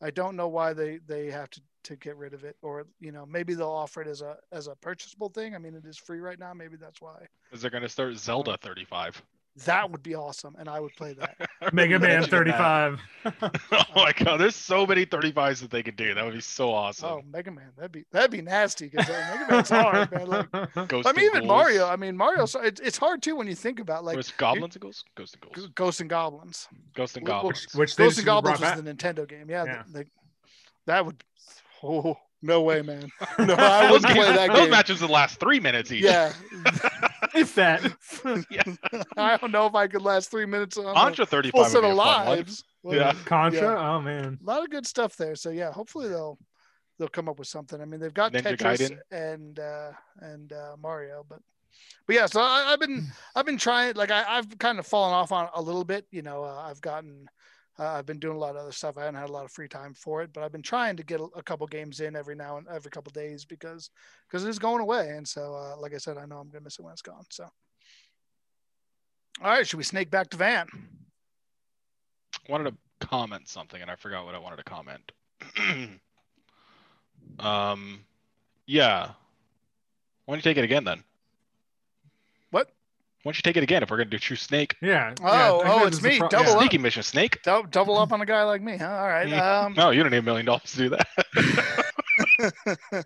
i 0.00 0.10
don't 0.10 0.36
know 0.36 0.48
why 0.48 0.72
they 0.72 0.98
they 1.06 1.30
have 1.30 1.50
to 1.50 1.60
to 1.82 1.96
get 1.96 2.16
rid 2.16 2.34
of 2.34 2.44
it 2.44 2.56
or 2.62 2.86
you 3.00 3.10
know 3.10 3.24
maybe 3.24 3.54
they'll 3.54 3.68
offer 3.70 4.02
it 4.02 4.08
as 4.08 4.20
a 4.20 4.36
as 4.52 4.66
a 4.66 4.74
purchasable 4.76 5.30
thing. 5.30 5.54
I 5.54 5.58
mean 5.58 5.74
it 5.74 5.86
is 5.86 5.96
free 5.96 6.20
right 6.20 6.38
now. 6.38 6.52
Maybe 6.52 6.76
that's 6.76 7.00
why. 7.00 7.26
Is 7.52 7.62
they're 7.62 7.70
gonna 7.70 7.88
start 7.88 8.16
Zelda 8.18 8.58
35? 8.58 9.22
that 9.66 9.90
would 9.90 10.02
be 10.02 10.14
awesome 10.14 10.54
and 10.58 10.68
i 10.68 10.78
would 10.78 10.94
play 10.96 11.12
that 11.12 11.36
Mega 11.72 11.98
Man 11.98 12.22
35. 12.24 13.00
oh 13.42 13.50
my 13.94 14.12
god, 14.16 14.38
there's 14.38 14.56
so 14.56 14.86
many 14.86 15.04
35s 15.04 15.60
that 15.60 15.70
they 15.70 15.82
could 15.82 15.96
do. 15.96 16.14
That 16.14 16.24
would 16.24 16.32
be 16.34 16.40
so 16.40 16.72
awesome. 16.72 17.08
oh 17.10 17.22
mega 17.30 17.50
man 17.50 17.70
that'd 17.76 17.92
be 17.92 18.04
that'd 18.12 18.30
be 18.30 18.40
nasty 18.40 18.88
because 18.88 19.10
uh, 19.10 19.36
mega 19.38 19.52
man's 19.52 19.68
hard 19.68 20.10
man 20.10 20.26
like 20.26 20.50
Ghost 20.88 21.06
i 21.06 21.12
mean 21.12 21.26
even 21.26 21.40
Ghouls. 21.42 21.48
mario 21.48 21.86
i 21.86 21.96
mean 21.96 22.16
mario 22.16 22.46
so 22.46 22.60
it's, 22.60 22.80
it's 22.80 22.96
hard 22.96 23.22
too 23.22 23.36
when 23.36 23.46
you 23.46 23.54
think 23.54 23.78
about 23.78 24.04
like 24.04 24.16
was 24.16 24.30
goblins 24.30 24.74
and 24.74 24.82
ghosts? 24.82 25.04
Ghost 25.16 25.34
and 25.34 25.42
G- 25.42 25.48
ghouls. 25.60 25.68
ghosts 25.74 26.00
and 26.00 26.08
goblins 26.08 26.68
Ghost 26.96 27.16
and 27.18 27.26
goblins. 27.26 27.66
which, 27.72 27.74
which 27.74 27.96
they 27.96 28.04
Ghosts 28.04 28.18
and 28.20 28.26
Goblins 28.26 28.58
was 28.60 28.70
back. 28.70 28.76
the 28.82 28.94
Nintendo 28.94 29.28
game. 29.28 29.50
Yeah, 29.50 29.64
Yeah. 29.64 29.82
the- 29.86 29.98
the- 29.98 30.06
that 30.86 31.04
would. 31.04 31.22
Oh 31.82 32.16
no 32.42 32.62
way, 32.62 32.80
man! 32.80 33.10
No, 33.38 33.54
I 33.54 33.82
those, 33.82 33.92
wouldn't 34.00 34.12
play 34.14 34.24
games- 34.24 34.36
that 34.38 34.48
those 34.48 34.58
game. 34.60 34.70
matches 34.70 35.00
would 35.02 35.10
last 35.10 35.38
three 35.38 35.60
minutes 35.60 35.92
each. 35.92 36.04
Yeah, 36.04 36.32
if 37.40 37.54
that. 37.56 37.82
I 39.16 39.36
don't 39.36 39.52
know 39.52 39.66
if 39.66 39.74
I 39.74 39.86
could 39.86 40.02
last 40.02 40.30
three 40.30 40.46
minutes 40.46 40.76
on 40.76 40.94
Contra 40.94 41.26
35 41.26 41.52
full 41.52 41.60
would 41.62 41.70
set 41.70 41.84
of 41.84 41.96
fun 41.96 41.96
one. 41.96 42.26
lives. 42.26 42.64
Yeah. 42.84 43.12
Contra? 43.24 43.60
Yeah. 43.60 43.88
Oh 43.90 44.00
man. 44.00 44.38
a 44.40 44.44
lot 44.44 44.62
of 44.62 44.70
good 44.70 44.86
stuff 44.86 45.16
there. 45.16 45.34
So 45.34 45.50
yeah, 45.50 45.72
hopefully 45.72 46.08
they'll 46.08 46.38
they'll 46.98 47.08
come 47.08 47.28
up 47.28 47.38
with 47.38 47.48
something. 47.48 47.80
I 47.80 47.84
mean, 47.84 48.00
they've 48.00 48.14
got 48.14 48.32
Ninja 48.32 48.56
Tetris 48.56 48.90
Gaiden. 48.90 48.98
and 49.10 49.58
uh, 49.58 49.92
and 50.20 50.52
uh, 50.52 50.76
Mario, 50.80 51.24
but 51.28 51.40
but 52.06 52.14
yeah. 52.16 52.26
So 52.26 52.40
I, 52.40 52.72
I've 52.72 52.80
been 52.80 53.06
I've 53.34 53.46
been 53.46 53.58
trying. 53.58 53.94
Like 53.94 54.10
I, 54.10 54.24
I've 54.28 54.58
kind 54.58 54.78
of 54.78 54.86
fallen 54.86 55.14
off 55.14 55.32
on 55.32 55.48
a 55.54 55.62
little 55.62 55.84
bit. 55.84 56.06
You 56.10 56.22
know, 56.22 56.44
uh, 56.44 56.64
I've 56.68 56.80
gotten. 56.80 57.28
Uh, 57.80 57.94
I've 57.96 58.04
been 58.04 58.18
doing 58.18 58.36
a 58.36 58.38
lot 58.38 58.56
of 58.56 58.62
other 58.62 58.72
stuff. 58.72 58.98
I 58.98 59.04
haven't 59.04 59.18
had 59.18 59.30
a 59.30 59.32
lot 59.32 59.46
of 59.46 59.52
free 59.52 59.68
time 59.68 59.94
for 59.94 60.20
it, 60.22 60.34
but 60.34 60.44
I've 60.44 60.52
been 60.52 60.60
trying 60.60 60.98
to 60.98 61.02
get 61.02 61.18
a, 61.18 61.24
a 61.34 61.42
couple 61.42 61.66
games 61.66 62.00
in 62.00 62.14
every 62.14 62.34
now 62.34 62.58
and 62.58 62.66
every 62.68 62.90
couple 62.90 63.10
days 63.12 63.46
because 63.46 63.88
because 64.28 64.44
it 64.44 64.50
is 64.50 64.58
going 64.58 64.82
away. 64.82 65.08
And 65.16 65.26
so, 65.26 65.54
uh, 65.54 65.80
like 65.80 65.94
I 65.94 65.98
said, 65.98 66.18
I 66.18 66.26
know 66.26 66.36
I'm 66.36 66.50
gonna 66.50 66.62
miss 66.62 66.78
it 66.78 66.82
when 66.82 66.92
it's 66.92 67.00
gone. 67.00 67.24
So, 67.30 67.44
all 69.42 69.50
right, 69.50 69.66
should 69.66 69.78
we 69.78 69.84
snake 69.84 70.10
back 70.10 70.28
to 70.30 70.36
Van? 70.36 70.68
wanted 72.50 72.70
to 72.70 73.06
comment 73.06 73.48
something 73.48 73.80
and 73.80 73.90
I 73.90 73.94
forgot 73.94 74.26
what 74.26 74.34
I 74.34 74.38
wanted 74.38 74.56
to 74.56 74.64
comment. 74.64 75.12
um, 77.38 78.00
yeah. 78.66 79.10
Why 80.26 80.34
don't 80.34 80.38
you 80.38 80.42
take 80.42 80.58
it 80.58 80.64
again 80.64 80.84
then? 80.84 81.02
What? 83.22 83.28
Why 83.28 83.32
don't 83.32 83.38
you 83.38 83.42
take 83.42 83.56
it 83.56 83.62
again 83.62 83.82
if 83.82 83.90
we're 83.90 83.98
gonna 83.98 84.10
do 84.10 84.18
True 84.18 84.36
Snake? 84.36 84.76
Yeah. 84.80 85.14
Oh, 85.22 85.62
yeah, 85.62 85.72
oh, 85.72 85.86
it's 85.86 86.02
me, 86.02 86.18
pro- 86.18 86.28
double 86.28 86.46
yeah. 86.46 86.52
up. 86.52 86.60
Sneaky 86.60 86.78
mission, 86.78 87.02
Snake. 87.02 87.42
Dou- 87.42 87.66
double 87.70 87.98
up 87.98 88.12
on 88.12 88.20
a 88.20 88.26
guy 88.26 88.42
like 88.44 88.62
me, 88.62 88.76
huh? 88.78 88.88
All 88.88 89.08
right. 89.08 89.30
Um, 89.32 89.74
No, 89.74 89.90
you 89.90 90.02
don't 90.02 90.12
need 90.12 90.18
a 90.18 90.22
million 90.22 90.46
dollars 90.46 90.62
to 90.72 90.76
do 90.76 90.88
that. 90.90 91.06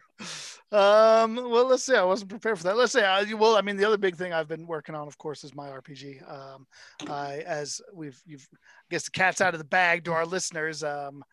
um, 0.73 1.35
well, 1.37 1.67
let's 1.67 1.85
see. 1.85 1.97
I 1.97 2.05
wasn't 2.05 2.31
prepared 2.31 2.59
for 2.59 2.65
that. 2.65 2.77
Let's 2.77 2.93
say, 2.93 3.05
I, 3.05 3.25
well, 3.35 3.57
I 3.57 3.61
mean, 3.63 3.77
the 3.77 3.85
other 3.85 3.99
big 3.99 4.17
thing 4.17 4.33
I've 4.33 4.49
been 4.49 4.67
working 4.67 4.95
on, 4.95 5.07
of 5.07 5.19
course, 5.19 5.45
is 5.45 5.55
my 5.55 5.69
RPG. 5.69 6.23
Um, 6.31 6.67
I, 7.09 7.39
as 7.47 7.81
we've, 7.93 8.21
you've, 8.27 8.47
I 8.53 8.57
guess 8.91 9.05
the 9.05 9.11
cat's 9.11 9.41
out 9.41 9.55
of 9.55 9.59
the 9.59 9.65
bag 9.65 10.05
to 10.05 10.13
our 10.13 10.27
listeners, 10.27 10.83
um, 10.83 11.25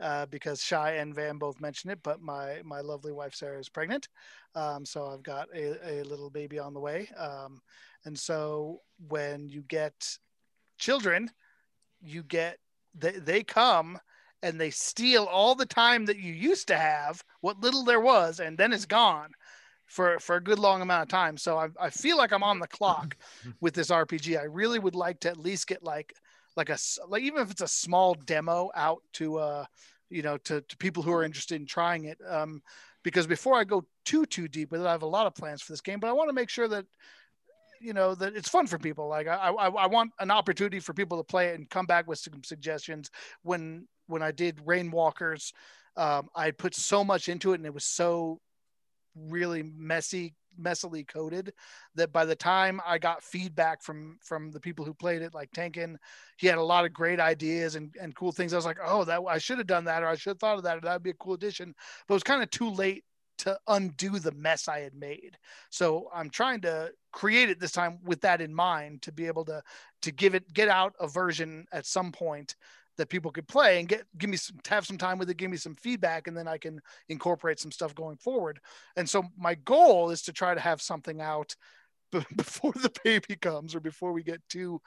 uh, 0.00 0.26
because 0.26 0.62
Shy 0.62 0.92
and 0.92 1.14
Van 1.14 1.38
both 1.38 1.60
mentioned 1.60 1.92
it, 1.92 2.00
but 2.02 2.20
my 2.20 2.60
my 2.64 2.80
lovely 2.80 3.12
wife 3.12 3.34
Sarah 3.34 3.58
is 3.58 3.68
pregnant, 3.68 4.08
um, 4.54 4.84
so 4.84 5.06
I've 5.06 5.22
got 5.22 5.48
a, 5.54 6.00
a 6.00 6.04
little 6.04 6.30
baby 6.30 6.58
on 6.58 6.74
the 6.74 6.80
way, 6.80 7.08
um, 7.16 7.60
and 8.04 8.18
so 8.18 8.80
when 9.08 9.48
you 9.48 9.62
get 9.62 10.18
children, 10.78 11.30
you 12.00 12.22
get 12.22 12.58
they, 12.94 13.12
they 13.12 13.42
come 13.42 13.98
and 14.42 14.60
they 14.60 14.70
steal 14.70 15.24
all 15.24 15.54
the 15.54 15.66
time 15.66 16.06
that 16.06 16.18
you 16.18 16.32
used 16.32 16.68
to 16.68 16.76
have, 16.76 17.22
what 17.40 17.60
little 17.60 17.84
there 17.84 18.00
was, 18.00 18.40
and 18.40 18.56
then 18.56 18.72
it's 18.72 18.86
gone 18.86 19.30
for 19.86 20.18
for 20.20 20.36
a 20.36 20.42
good 20.42 20.58
long 20.58 20.82
amount 20.82 21.02
of 21.02 21.08
time. 21.08 21.36
So 21.36 21.58
I, 21.58 21.68
I 21.78 21.90
feel 21.90 22.16
like 22.16 22.32
I'm 22.32 22.42
on 22.42 22.60
the 22.60 22.68
clock 22.68 23.16
with 23.60 23.74
this 23.74 23.90
RPG. 23.90 24.38
I 24.38 24.44
really 24.44 24.78
would 24.78 24.94
like 24.94 25.20
to 25.20 25.28
at 25.28 25.36
least 25.36 25.66
get 25.66 25.82
like 25.82 26.14
like 26.56 26.70
a 26.70 26.78
like 27.08 27.22
even 27.22 27.42
if 27.42 27.50
it's 27.50 27.62
a 27.62 27.68
small 27.68 28.14
demo 28.14 28.70
out 28.74 29.02
to 29.14 29.38
uh 29.38 29.64
you 30.08 30.22
know 30.22 30.36
to, 30.38 30.60
to 30.62 30.76
people 30.76 31.02
who 31.02 31.12
are 31.12 31.24
interested 31.24 31.60
in 31.60 31.66
trying 31.66 32.04
it 32.04 32.18
um 32.28 32.60
because 33.02 33.26
before 33.26 33.56
I 33.56 33.64
go 33.64 33.84
too 34.04 34.26
too 34.26 34.48
deep 34.48 34.70
with 34.72 34.82
it, 34.82 34.86
I 34.86 34.92
have 34.92 35.02
a 35.02 35.06
lot 35.06 35.26
of 35.26 35.34
plans 35.34 35.62
for 35.62 35.72
this 35.72 35.80
game, 35.80 36.00
but 36.00 36.08
I 36.08 36.12
want 36.12 36.28
to 36.28 36.34
make 36.34 36.50
sure 36.50 36.68
that 36.68 36.84
you 37.80 37.92
know 37.92 38.14
that 38.14 38.36
it's 38.36 38.48
fun 38.48 38.66
for 38.66 38.78
people. 38.78 39.08
Like 39.08 39.26
I, 39.26 39.34
I, 39.36 39.68
I 39.68 39.86
want 39.86 40.12
an 40.18 40.30
opportunity 40.30 40.80
for 40.80 40.92
people 40.92 41.18
to 41.18 41.24
play 41.24 41.48
it 41.48 41.58
and 41.58 41.68
come 41.68 41.86
back 41.86 42.06
with 42.06 42.18
some 42.18 42.44
suggestions. 42.44 43.10
When 43.42 43.88
when 44.06 44.22
I 44.22 44.32
did 44.32 44.58
Rainwalkers, 44.58 45.52
um, 45.96 46.28
I 46.34 46.50
put 46.50 46.74
so 46.74 47.02
much 47.02 47.28
into 47.28 47.52
it, 47.52 47.56
and 47.56 47.66
it 47.66 47.74
was 47.74 47.84
so 47.84 48.40
really 49.16 49.62
messy 49.62 50.34
messily 50.60 51.06
coded 51.06 51.52
that 51.94 52.12
by 52.12 52.24
the 52.24 52.34
time 52.34 52.80
I 52.86 52.98
got 52.98 53.22
feedback 53.22 53.82
from 53.82 54.18
from 54.22 54.50
the 54.50 54.60
people 54.60 54.84
who 54.84 54.94
played 54.94 55.22
it, 55.22 55.34
like 55.34 55.50
Tankin, 55.52 55.98
he 56.36 56.46
had 56.46 56.58
a 56.58 56.62
lot 56.62 56.84
of 56.84 56.92
great 56.92 57.20
ideas 57.20 57.74
and, 57.74 57.94
and 58.00 58.14
cool 58.14 58.32
things. 58.32 58.52
I 58.52 58.56
was 58.56 58.66
like, 58.66 58.78
oh, 58.84 59.04
that 59.04 59.20
I 59.28 59.38
should 59.38 59.58
have 59.58 59.66
done 59.66 59.84
that, 59.84 60.02
or 60.02 60.08
I 60.08 60.16
should 60.16 60.30
have 60.30 60.40
thought 60.40 60.58
of 60.58 60.64
that, 60.64 60.78
or 60.78 60.80
that 60.82 60.94
would 60.94 61.02
be 61.02 61.10
a 61.10 61.14
cool 61.14 61.34
addition. 61.34 61.74
But 62.06 62.14
it 62.14 62.16
was 62.16 62.22
kind 62.22 62.42
of 62.42 62.50
too 62.50 62.70
late 62.70 63.04
to 63.38 63.58
undo 63.68 64.18
the 64.18 64.32
mess 64.32 64.68
I 64.68 64.80
had 64.80 64.94
made. 64.94 65.38
So 65.70 66.10
I'm 66.14 66.28
trying 66.28 66.60
to 66.62 66.90
create 67.10 67.48
it 67.48 67.58
this 67.58 67.72
time 67.72 67.98
with 68.04 68.20
that 68.20 68.42
in 68.42 68.54
mind 68.54 69.00
to 69.02 69.12
be 69.12 69.26
able 69.26 69.46
to 69.46 69.62
to 70.02 70.12
give 70.12 70.34
it 70.34 70.52
get 70.52 70.68
out 70.68 70.94
a 71.00 71.08
version 71.08 71.66
at 71.72 71.86
some 71.86 72.12
point 72.12 72.54
that 73.00 73.08
people 73.08 73.30
could 73.30 73.48
play 73.48 73.80
and 73.80 73.88
get 73.88 74.04
give 74.18 74.30
me 74.30 74.36
some 74.36 74.56
have 74.68 74.86
some 74.86 74.98
time 74.98 75.18
with 75.18 75.30
it, 75.30 75.36
give 75.36 75.50
me 75.50 75.56
some 75.56 75.74
feedback, 75.74 76.26
and 76.26 76.36
then 76.36 76.46
I 76.46 76.58
can 76.58 76.80
incorporate 77.08 77.58
some 77.58 77.72
stuff 77.72 77.94
going 77.94 78.16
forward. 78.16 78.60
And 78.96 79.08
so 79.08 79.24
my 79.36 79.54
goal 79.56 80.10
is 80.10 80.22
to 80.22 80.32
try 80.32 80.54
to 80.54 80.60
have 80.60 80.80
something 80.80 81.20
out 81.20 81.56
before 82.36 82.72
the 82.72 82.92
baby 83.04 83.36
comes 83.36 83.74
or 83.74 83.80
before 83.80 84.12
we 84.12 84.22
get 84.22 84.40
too 84.48 84.80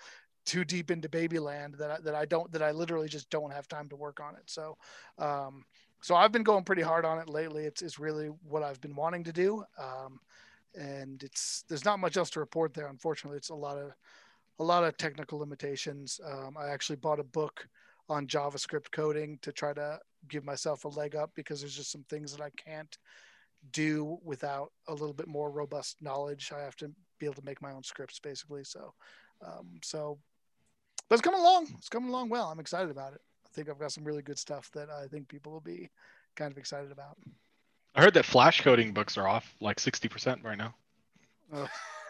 too 0.45 0.65
deep 0.65 0.91
into 0.91 1.07
babyland 1.07 1.77
that 1.77 1.89
I, 1.89 1.97
that 2.01 2.15
I 2.15 2.25
don't 2.25 2.51
that 2.51 2.61
I 2.61 2.71
literally 2.71 3.07
just 3.07 3.29
don't 3.29 3.53
have 3.53 3.67
time 3.67 3.89
to 3.89 3.95
work 3.95 4.19
on 4.19 4.35
it. 4.35 4.43
So 4.45 4.77
um, 5.17 5.63
so 6.03 6.15
I've 6.15 6.33
been 6.33 6.43
going 6.43 6.65
pretty 6.65 6.81
hard 6.81 7.05
on 7.05 7.17
it 7.19 7.29
lately. 7.29 7.63
It's, 7.63 7.81
it's 7.81 7.97
really 7.97 8.27
what 8.43 8.61
I've 8.61 8.81
been 8.81 8.95
wanting 8.95 9.23
to 9.23 9.31
do. 9.31 9.63
Um, 9.81 10.19
and 10.75 11.23
it's, 11.23 11.63
there's 11.69 11.85
not 11.85 11.99
much 11.99 12.17
else 12.17 12.29
to 12.31 12.41
report 12.41 12.73
there. 12.73 12.87
Unfortunately, 12.87 13.37
it's 13.37 13.51
a 13.51 13.55
lot 13.55 13.77
of, 13.77 13.93
a 14.59 14.63
lot 14.63 14.83
of 14.83 14.97
technical 14.97 15.39
limitations. 15.39 16.19
Um, 16.29 16.57
I 16.59 16.67
actually 16.67 16.97
bought 16.97 17.21
a 17.21 17.23
book 17.23 17.65
on 18.13 18.27
JavaScript 18.27 18.91
coding 18.91 19.39
to 19.41 19.51
try 19.51 19.73
to 19.73 19.99
give 20.29 20.45
myself 20.45 20.85
a 20.85 20.89
leg 20.89 21.15
up 21.15 21.31
because 21.35 21.59
there's 21.59 21.75
just 21.75 21.91
some 21.91 22.05
things 22.09 22.31
that 22.35 22.41
I 22.41 22.49
can't 22.51 22.97
do 23.71 24.17
without 24.23 24.71
a 24.87 24.93
little 24.93 25.13
bit 25.13 25.27
more 25.27 25.51
robust 25.51 26.01
knowledge. 26.01 26.51
I 26.55 26.61
have 26.61 26.75
to 26.77 26.91
be 27.19 27.25
able 27.25 27.35
to 27.35 27.45
make 27.45 27.61
my 27.61 27.71
own 27.71 27.83
scripts 27.83 28.19
basically. 28.19 28.63
So, 28.63 28.93
um, 29.45 29.79
so, 29.83 30.17
but 31.09 31.15
it's 31.15 31.21
coming 31.21 31.39
along. 31.39 31.67
It's 31.77 31.89
coming 31.89 32.09
along 32.09 32.29
well. 32.29 32.47
I'm 32.47 32.59
excited 32.59 32.89
about 32.89 33.13
it 33.13 33.21
I 33.53 33.55
think 33.55 33.69
I've 33.69 33.79
got 33.79 33.91
some 33.91 34.03
really 34.03 34.23
good 34.23 34.39
stuff 34.39 34.71
that 34.73 34.89
I 34.89 35.05
think 35.07 35.27
people 35.27 35.51
will 35.51 35.61
be 35.61 35.89
kind 36.35 36.51
of 36.51 36.57
excited 36.57 36.91
about. 36.91 37.17
I 37.93 38.01
heard 38.01 38.15
that 38.15 38.25
flash 38.25 38.61
coding 38.61 38.93
books 38.93 39.15
are 39.17 39.27
off 39.27 39.53
like 39.61 39.77
60% 39.77 40.43
right 40.43 40.57
now. 40.57 40.73
Uh, 41.53 41.67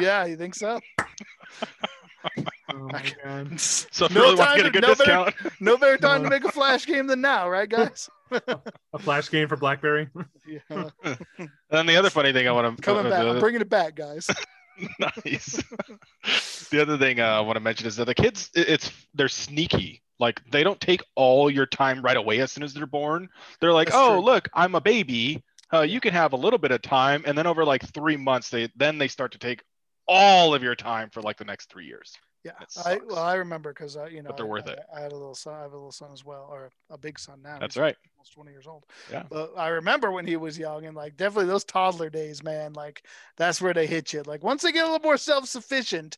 yeah, 0.00 0.26
you 0.26 0.36
think 0.36 0.54
so? 0.54 0.78
oh 2.72 2.88
my 2.92 3.04
god! 3.24 3.60
So 3.60 4.06
if 4.06 4.14
no 4.14 4.20
you 4.20 4.26
really 4.26 4.38
want 4.38 4.50
to 4.50 4.56
get 4.56 4.66
a 4.66 4.70
good 4.70 4.82
no 4.82 4.94
discount, 4.94 5.36
better, 5.36 5.54
no 5.60 5.76
better 5.76 5.96
time 5.96 6.22
to 6.22 6.30
make 6.30 6.44
a 6.44 6.52
flash 6.52 6.86
game 6.86 7.06
than 7.06 7.20
now, 7.20 7.48
right, 7.48 7.68
guys? 7.68 8.08
a 8.30 8.98
flash 8.98 9.30
game 9.30 9.48
for 9.48 9.56
BlackBerry. 9.56 10.08
yeah. 10.46 10.90
And 11.70 11.88
the 11.88 11.96
other 11.96 12.10
funny 12.10 12.32
thing 12.32 12.46
I 12.48 12.52
want 12.52 12.76
to 12.76 12.82
coming 12.82 13.06
uh, 13.06 13.10
back, 13.10 13.26
I'm 13.26 13.40
bringing 13.40 13.60
it 13.60 13.68
back, 13.68 13.94
guys. 13.94 14.28
nice. 14.98 15.62
the 16.70 16.80
other 16.80 16.96
thing 16.96 17.20
uh, 17.20 17.24
I 17.24 17.40
want 17.40 17.56
to 17.56 17.60
mention 17.60 17.86
is 17.86 17.96
that 17.96 18.06
the 18.06 18.14
kids, 18.14 18.50
it's 18.54 18.90
they're 19.14 19.28
sneaky 19.28 20.02
like 20.20 20.40
they 20.50 20.62
don't 20.62 20.80
take 20.80 21.02
all 21.16 21.50
your 21.50 21.66
time 21.66 22.02
right 22.02 22.16
away 22.16 22.40
as 22.40 22.52
soon 22.52 22.62
as 22.62 22.74
they're 22.74 22.86
born. 22.86 23.28
They're 23.60 23.72
like, 23.72 23.88
That's 23.88 23.96
"Oh, 23.98 24.16
true. 24.16 24.24
look, 24.24 24.48
I'm 24.54 24.74
a 24.74 24.80
baby. 24.80 25.42
Uh, 25.72 25.80
you 25.80 26.00
can 26.00 26.12
have 26.12 26.34
a 26.34 26.36
little 26.36 26.58
bit 26.58 26.70
of 26.70 26.82
time." 26.82 27.24
And 27.26 27.36
then 27.36 27.46
over 27.46 27.64
like 27.64 27.82
3 27.92 28.16
months 28.18 28.50
they 28.50 28.68
then 28.76 28.98
they 28.98 29.08
start 29.08 29.32
to 29.32 29.38
take 29.38 29.62
all 30.06 30.54
of 30.54 30.62
your 30.62 30.76
time 30.76 31.08
for 31.10 31.22
like 31.22 31.38
the 31.38 31.44
next 31.44 31.70
3 31.72 31.86
years. 31.86 32.12
Yeah, 32.44 32.52
I 32.86 33.00
well 33.06 33.18
I 33.18 33.34
remember 33.34 33.70
because 33.70 33.96
uh, 33.96 34.06
you 34.06 34.22
know 34.22 34.28
but 34.28 34.38
they're 34.38 34.46
I, 34.46 34.48
worth 34.48 34.68
I, 34.68 34.72
it. 34.72 34.80
I 34.96 35.00
had 35.00 35.12
a 35.12 35.16
little 35.16 35.34
son. 35.34 35.54
I 35.54 35.62
have 35.62 35.72
a 35.72 35.76
little 35.76 35.92
son 35.92 36.10
as 36.12 36.24
well, 36.24 36.48
or 36.50 36.70
a 36.88 36.96
big 36.96 37.18
son 37.18 37.42
now. 37.42 37.58
That's 37.58 37.76
right. 37.76 37.96
Almost 38.16 38.32
twenty 38.32 38.50
years 38.52 38.66
old. 38.66 38.84
Yeah. 39.10 39.24
But 39.28 39.52
I 39.56 39.68
remember 39.68 40.10
when 40.10 40.26
he 40.26 40.36
was 40.36 40.58
young, 40.58 40.86
and 40.86 40.96
like 40.96 41.16
definitely 41.18 41.46
those 41.46 41.64
toddler 41.64 42.08
days, 42.08 42.42
man. 42.42 42.72
Like 42.72 43.04
that's 43.36 43.60
where 43.60 43.74
they 43.74 43.86
hit 43.86 44.14
you. 44.14 44.22
Like 44.22 44.42
once 44.42 44.62
they 44.62 44.72
get 44.72 44.84
a 44.84 44.90
little 44.90 45.04
more 45.04 45.18
self 45.18 45.46
sufficient, 45.48 46.16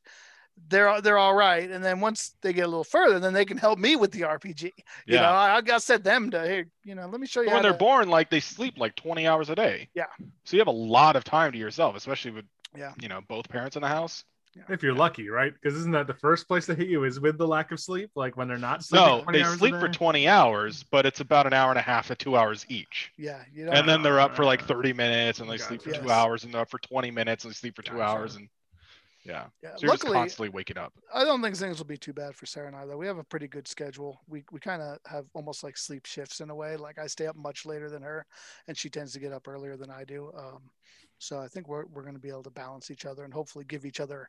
they're 0.68 1.00
they're 1.00 1.18
all 1.18 1.35
right. 1.35 1.68
And 1.70 1.85
then 1.85 2.00
once 2.00 2.35
they 2.40 2.52
get 2.52 2.66
a 2.66 2.68
little 2.68 2.85
further, 2.85 3.18
then 3.18 3.32
they 3.32 3.44
can 3.44 3.56
help 3.56 3.78
me 3.78 3.96
with 3.96 4.12
the 4.12 4.20
RPG. 4.20 4.62
You 4.62 4.72
yeah. 5.06 5.22
know, 5.22 5.28
I, 5.28 5.56
I 5.56 5.61
got 5.61 5.82
set 5.82 6.04
them 6.04 6.30
to 6.30 6.40
hey, 6.40 6.64
you 6.85 6.94
know, 6.94 7.08
let 7.08 7.20
me 7.20 7.26
show 7.26 7.40
you. 7.40 7.50
when 7.50 7.62
they're 7.62 7.72
to... 7.72 7.78
born, 7.78 8.08
like 8.08 8.30
they 8.30 8.40
sleep 8.40 8.74
like 8.78 8.94
20 8.96 9.26
hours 9.26 9.50
a 9.50 9.54
day. 9.54 9.88
Yeah. 9.94 10.06
So 10.44 10.56
you 10.56 10.61
have 10.61 10.68
a 10.68 10.70
lot 10.70 11.16
of 11.16 11.24
time 11.24 11.52
to 11.52 11.58
yourself, 11.58 11.96
especially 11.96 12.32
with 12.32 12.44
yeah, 12.76 12.92
you 13.00 13.08
know, 13.08 13.20
both 13.26 13.48
parents 13.48 13.76
in 13.76 13.82
the 13.82 13.88
house. 13.88 14.24
Yeah. 14.54 14.64
If 14.68 14.82
you're 14.82 14.94
lucky, 14.94 15.30
right? 15.30 15.52
Because 15.52 15.78
isn't 15.78 15.92
that 15.92 16.06
the 16.06 16.14
first 16.14 16.46
place 16.46 16.66
they 16.66 16.74
hit 16.74 16.88
you 16.88 17.04
is 17.04 17.18
with 17.18 17.38
the 17.38 17.48
lack 17.48 17.72
of 17.72 17.80
sleep? 17.80 18.10
Like 18.14 18.36
when 18.36 18.48
they're 18.48 18.58
not 18.58 18.84
sleeping. 18.84 19.06
No, 19.06 19.32
they 19.32 19.42
sleep 19.44 19.74
for 19.76 19.88
20 19.88 20.28
hours, 20.28 20.84
but 20.90 21.06
it's 21.06 21.20
about 21.20 21.46
an 21.46 21.54
hour 21.54 21.70
and 21.70 21.78
a 21.78 21.82
half 21.82 22.08
to 22.08 22.14
two 22.14 22.36
hours 22.36 22.66
each. 22.68 23.12
Yeah, 23.16 23.42
you 23.52 23.64
know. 23.64 23.72
And 23.72 23.88
then 23.88 24.02
they're 24.02 24.20
up 24.20 24.36
for 24.36 24.44
like 24.44 24.62
30 24.64 24.92
minutes, 24.92 25.40
and 25.40 25.50
they 25.50 25.56
sleep 25.56 25.80
for 25.80 25.90
yes. 25.90 26.02
two 26.02 26.10
hours, 26.10 26.44
and 26.44 26.52
they're 26.52 26.60
up 26.60 26.70
for 26.70 26.78
20 26.78 27.10
minutes, 27.10 27.44
and 27.44 27.50
they 27.50 27.54
sleep 27.54 27.76
for 27.76 27.82
two 27.82 27.96
gotcha. 27.96 28.04
hours, 28.04 28.36
and 28.36 28.48
yeah. 29.24 29.44
Yeah. 29.62 29.70
So 29.76 29.82
you're 29.82 29.90
Luckily, 29.90 30.12
just 30.12 30.14
constantly 30.14 30.48
waking 30.48 30.78
up. 30.78 30.92
I 31.14 31.24
don't 31.24 31.40
think 31.42 31.56
things 31.56 31.78
will 31.78 31.86
be 31.86 31.96
too 31.96 32.12
bad 32.12 32.34
for 32.34 32.46
Sarah 32.46 32.66
and 32.66 32.76
I 32.76 32.86
though. 32.86 32.96
We 32.96 33.06
have 33.06 33.18
a 33.18 33.24
pretty 33.24 33.46
good 33.46 33.68
schedule. 33.68 34.20
We 34.28 34.44
we 34.50 34.58
kind 34.58 34.82
of 34.82 34.98
have 35.06 35.26
almost 35.34 35.62
like 35.62 35.76
sleep 35.76 36.06
shifts 36.06 36.40
in 36.40 36.50
a 36.50 36.54
way. 36.54 36.76
Like 36.76 36.98
I 36.98 37.06
stay 37.06 37.26
up 37.26 37.36
much 37.36 37.64
later 37.64 37.88
than 37.88 38.02
her, 38.02 38.26
and 38.66 38.76
she 38.76 38.90
tends 38.90 39.12
to 39.12 39.20
get 39.20 39.32
up 39.32 39.46
earlier 39.46 39.76
than 39.76 39.90
I 39.90 40.04
do. 40.04 40.32
Um, 40.36 40.62
so 41.22 41.38
I 41.38 41.48
think 41.48 41.68
we're 41.68 41.85
we're 41.87 42.02
going 42.02 42.14
to 42.14 42.20
be 42.20 42.28
able 42.28 42.42
to 42.44 42.50
balance 42.50 42.90
each 42.90 43.06
other 43.06 43.24
and 43.24 43.32
hopefully 43.32 43.64
give 43.64 43.87
each 43.87 44.00
other 44.00 44.28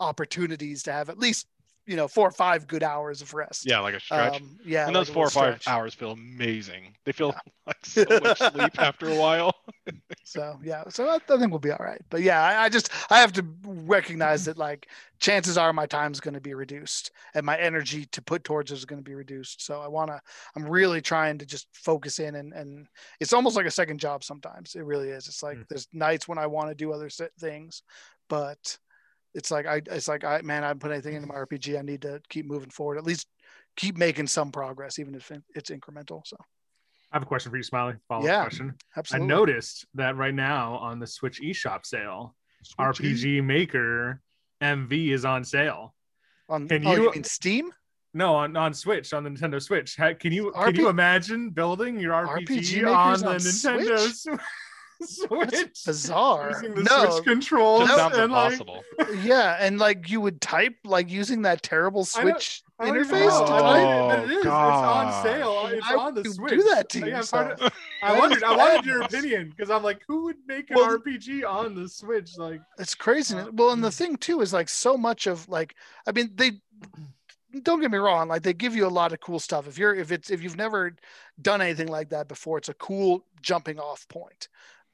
opportunities 0.00 0.82
to 0.84 0.92
have 0.92 1.08
at 1.08 1.18
least 1.18 1.46
you 1.86 1.96
know 1.96 2.08
four 2.08 2.28
or 2.28 2.32
five 2.32 2.66
good 2.66 2.82
hours 2.82 3.22
of 3.22 3.32
rest. 3.34 3.66
Yeah, 3.66 3.80
like 3.80 3.94
a 3.94 4.00
stretch. 4.00 4.40
Um, 4.40 4.58
yeah, 4.64 4.86
and 4.86 4.94
those 4.94 5.08
four 5.08 5.26
or 5.26 5.30
five 5.30 5.60
stretch. 5.60 5.72
hours 5.72 5.94
feel 5.94 6.12
amazing. 6.12 6.94
They 7.04 7.12
feel 7.12 7.28
yeah. 7.28 7.52
like 7.66 7.86
so 7.86 8.04
much 8.22 8.38
sleep 8.38 8.80
after 8.80 9.08
a 9.08 9.16
while. 9.16 9.54
so 10.24 10.58
yeah, 10.62 10.84
so 10.88 11.08
I, 11.08 11.16
I, 11.16 11.18
think 11.38 11.50
we'll 11.50 11.58
be 11.58 11.70
all 11.70 11.84
right. 11.84 12.00
But 12.10 12.22
yeah, 12.22 12.42
I, 12.42 12.64
I, 12.64 12.68
just 12.68 12.90
I 13.10 13.18
have 13.18 13.32
to 13.32 13.46
recognize 13.64 14.44
that 14.44 14.56
like 14.56 14.88
chances 15.18 15.58
are 15.58 15.72
my 15.72 15.86
time 15.86 16.12
is 16.12 16.20
going 16.20 16.34
to 16.34 16.40
be 16.40 16.54
reduced 16.54 17.10
and 17.34 17.44
my 17.44 17.58
energy 17.58 18.06
to 18.06 18.22
put 18.22 18.44
towards 18.44 18.70
it 18.70 18.76
is 18.76 18.84
going 18.84 19.02
to 19.02 19.08
be 19.08 19.14
reduced. 19.14 19.64
So 19.64 19.80
I 19.80 19.88
want 19.88 20.10
to. 20.10 20.20
I'm 20.54 20.64
really 20.64 21.00
trying 21.00 21.38
to 21.38 21.46
just 21.46 21.66
focus 21.72 22.18
in 22.18 22.36
and 22.36 22.52
and 22.52 22.86
it's 23.20 23.32
almost 23.32 23.56
like 23.56 23.66
a 23.66 23.70
second 23.70 23.98
job 23.98 24.22
sometimes. 24.22 24.74
It 24.74 24.84
really 24.84 25.08
is. 25.08 25.26
It's 25.26 25.42
like 25.42 25.58
mm. 25.58 25.68
there's 25.68 25.88
nights 25.92 26.28
when 26.28 26.38
I 26.38 26.46
want 26.46 26.68
to 26.68 26.74
do 26.74 26.92
other 26.92 27.10
things, 27.40 27.82
but 28.28 28.78
it's 29.34 29.50
like 29.50 29.66
I 29.66 29.82
it's 29.86 30.08
like 30.08 30.24
I 30.24 30.40
man, 30.42 30.62
I 30.64 30.68
haven't 30.68 30.80
put 30.80 30.92
anything 30.92 31.14
into 31.14 31.28
my 31.28 31.34
RPG. 31.34 31.78
I 31.78 31.82
need 31.82 32.02
to 32.02 32.20
keep 32.28 32.46
moving 32.46 32.70
forward. 32.70 32.98
At 32.98 33.04
least 33.04 33.26
keep 33.76 33.96
making 33.96 34.26
some 34.26 34.52
progress, 34.52 34.98
even 34.98 35.14
if 35.14 35.32
it's 35.54 35.70
incremental. 35.70 36.26
So 36.26 36.36
I 37.12 37.16
have 37.16 37.22
a 37.22 37.26
question 37.26 37.50
for 37.50 37.58
you, 37.58 37.62
Smiley. 37.62 37.94
Follow 38.08 38.24
yeah, 38.24 38.40
question. 38.42 38.74
Absolutely. 38.96 39.26
I 39.26 39.28
noticed 39.28 39.86
that 39.94 40.16
right 40.16 40.34
now 40.34 40.76
on 40.76 40.98
the 40.98 41.06
Switch 41.06 41.42
eShop 41.42 41.84
sale, 41.84 42.34
Switch 42.62 42.78
RPG 42.78 43.24
e? 43.24 43.40
Maker 43.42 44.22
MV 44.62 45.12
is 45.12 45.26
on 45.26 45.44
sale. 45.44 45.94
On 46.48 46.66
can 46.66 46.86
oh, 46.86 46.94
you, 46.94 47.02
you 47.04 47.10
mean 47.10 47.24
Steam? 47.24 47.70
No, 48.14 48.34
on, 48.34 48.56
on 48.56 48.72
Switch, 48.72 49.12
on 49.12 49.24
the 49.24 49.30
Nintendo 49.30 49.60
Switch. 49.60 49.96
Can 49.96 50.32
you 50.32 50.52
RP- 50.52 50.64
can 50.64 50.76
you 50.76 50.88
imagine 50.88 51.50
building 51.50 51.98
your 51.98 52.12
RPG, 52.12 52.46
RPG 52.46 52.96
on 52.96 53.20
the 53.20 53.28
on 53.28 53.36
Nintendo 53.36 53.98
Switch? 53.98 54.14
Switch. 54.14 54.40
That's 55.30 55.84
bizarre. 55.84 56.52
Using 56.52 56.74
the 56.74 56.82
no. 56.82 57.10
Switch 57.10 57.24
controls. 57.24 57.88
Just 57.88 57.98
sounds 57.98 58.18
impossible. 58.18 58.82
Like, 58.98 59.08
yeah, 59.22 59.56
and 59.60 59.78
like 59.78 60.10
you 60.10 60.20
would 60.20 60.40
type 60.40 60.74
like 60.84 61.10
using 61.10 61.42
that 61.42 61.62
terrible 61.62 62.04
Switch 62.04 62.62
I 62.78 62.88
interface. 62.88 63.28
Oh, 63.30 64.10
it 64.10 64.30
is. 64.30 64.36
It's 64.38 64.46
on 64.46 65.22
sale. 65.22 65.66
It's 65.66 65.86
I 65.86 65.94
on 65.94 66.14
the 66.14 66.24
Switch. 66.24 66.50
Do 66.50 66.62
that 66.74 66.88
to 66.90 66.98
you. 67.06 67.70
I 68.02 68.18
wondered. 68.18 68.42
I 68.42 68.56
wanted 68.56 68.86
your 68.86 69.02
opinion 69.02 69.50
because 69.50 69.70
I'm 69.70 69.82
like, 69.82 70.02
who 70.06 70.24
would 70.24 70.36
make 70.46 70.70
an 70.70 70.76
well, 70.76 70.98
RPG 70.98 71.48
on 71.48 71.74
the 71.74 71.88
Switch? 71.88 72.36
Like, 72.36 72.60
it's 72.78 72.94
crazy. 72.94 73.36
Uh, 73.36 73.50
well, 73.52 73.70
and 73.70 73.82
the 73.82 73.90
thing 73.90 74.16
too 74.16 74.40
is 74.40 74.52
like 74.52 74.68
so 74.68 74.96
much 74.96 75.26
of 75.26 75.48
like, 75.48 75.74
I 76.06 76.12
mean, 76.12 76.30
they 76.34 76.52
don't 77.60 77.80
get 77.80 77.90
me 77.90 77.98
wrong 77.98 78.28
like 78.28 78.42
they 78.42 78.52
give 78.52 78.74
you 78.74 78.86
a 78.86 78.88
lot 78.88 79.12
of 79.12 79.20
cool 79.20 79.38
stuff 79.38 79.68
if 79.68 79.76
you're 79.76 79.94
if 79.94 80.10
it's 80.10 80.30
if 80.30 80.42
you've 80.42 80.56
never 80.56 80.96
done 81.40 81.60
anything 81.60 81.88
like 81.88 82.08
that 82.08 82.28
before 82.28 82.56
it's 82.56 82.70
a 82.70 82.74
cool 82.74 83.24
jumping 83.42 83.78
off 83.78 84.08
point 84.08 84.48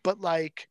but 0.08 0.22
like 0.22 0.68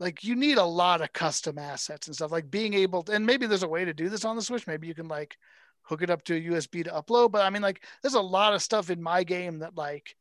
like 0.00 0.24
you 0.24 0.34
need 0.34 0.56
a 0.56 0.64
lot 0.64 1.02
of 1.02 1.12
custom 1.12 1.58
assets 1.58 2.06
and 2.06 2.16
stuff 2.16 2.32
like 2.32 2.50
being 2.50 2.72
able 2.72 3.02
to, 3.02 3.12
and 3.12 3.26
maybe 3.26 3.46
there's 3.46 3.62
a 3.62 3.68
way 3.68 3.84
to 3.84 3.92
do 3.92 4.08
this 4.08 4.24
on 4.24 4.34
the 4.34 4.40
switch. 4.40 4.66
Maybe 4.66 4.86
you 4.86 4.94
can 4.94 5.08
like 5.08 5.36
hook 5.82 6.00
it 6.00 6.08
up 6.08 6.24
to 6.24 6.34
a 6.34 6.40
usb 6.52 6.84
to 6.84 6.90
upload 6.90 7.30
but 7.30 7.42
i 7.42 7.50
mean 7.50 7.62
like 7.62 7.84
there's 8.02 8.14
a 8.14 8.20
lot 8.20 8.52
of 8.52 8.60
stuff 8.60 8.90
in 8.90 9.00
my 9.00 9.22
game 9.22 9.60
that 9.60 9.76
like 9.76 10.16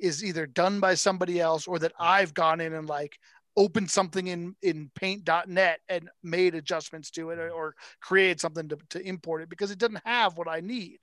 is 0.00 0.24
either 0.24 0.44
done 0.44 0.80
by 0.80 0.94
somebody 0.94 1.38
else 1.38 1.68
or 1.68 1.78
that 1.78 1.92
i've 2.00 2.34
gone 2.34 2.60
in 2.60 2.72
and 2.72 2.88
like 2.88 3.16
opened 3.56 3.88
something 3.88 4.26
in 4.26 4.56
in 4.62 4.90
paint.net 4.96 5.78
and 5.88 6.10
made 6.24 6.56
adjustments 6.56 7.12
to 7.12 7.30
it 7.30 7.38
or, 7.38 7.50
or 7.50 7.74
something 8.36 8.68
to, 8.68 8.76
to 8.90 9.00
import 9.06 9.40
it 9.42 9.48
because 9.48 9.70
it 9.70 9.78
doesn't 9.78 10.02
have 10.04 10.36
what 10.36 10.48
i 10.48 10.58
need. 10.58 10.98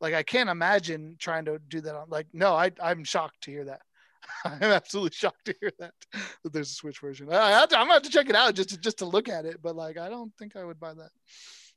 Like 0.00 0.14
i 0.14 0.24
can't 0.24 0.50
imagine 0.50 1.14
trying 1.20 1.44
to 1.44 1.60
do 1.68 1.80
that 1.82 1.94
on 1.94 2.08
like 2.08 2.26
no 2.32 2.54
I, 2.54 2.72
i'm 2.82 3.04
shocked 3.04 3.42
to 3.42 3.52
hear 3.52 3.66
that 3.66 3.82
I'm 4.44 4.62
absolutely 4.62 5.12
shocked 5.14 5.44
to 5.46 5.54
hear 5.60 5.70
that 5.78 5.92
that 6.42 6.52
there's 6.52 6.70
a 6.70 6.74
Switch 6.74 7.00
version. 7.00 7.32
I, 7.32 7.36
I, 7.36 7.62
I'm 7.62 7.68
gonna 7.68 7.94
have 7.94 8.02
to 8.02 8.10
check 8.10 8.28
it 8.28 8.36
out 8.36 8.54
just 8.54 8.70
to, 8.70 8.78
just 8.78 8.98
to 8.98 9.06
look 9.06 9.28
at 9.28 9.44
it, 9.44 9.58
but 9.62 9.76
like 9.76 9.98
I 9.98 10.08
don't 10.08 10.32
think 10.38 10.56
I 10.56 10.64
would 10.64 10.80
buy 10.80 10.94
that. 10.94 11.10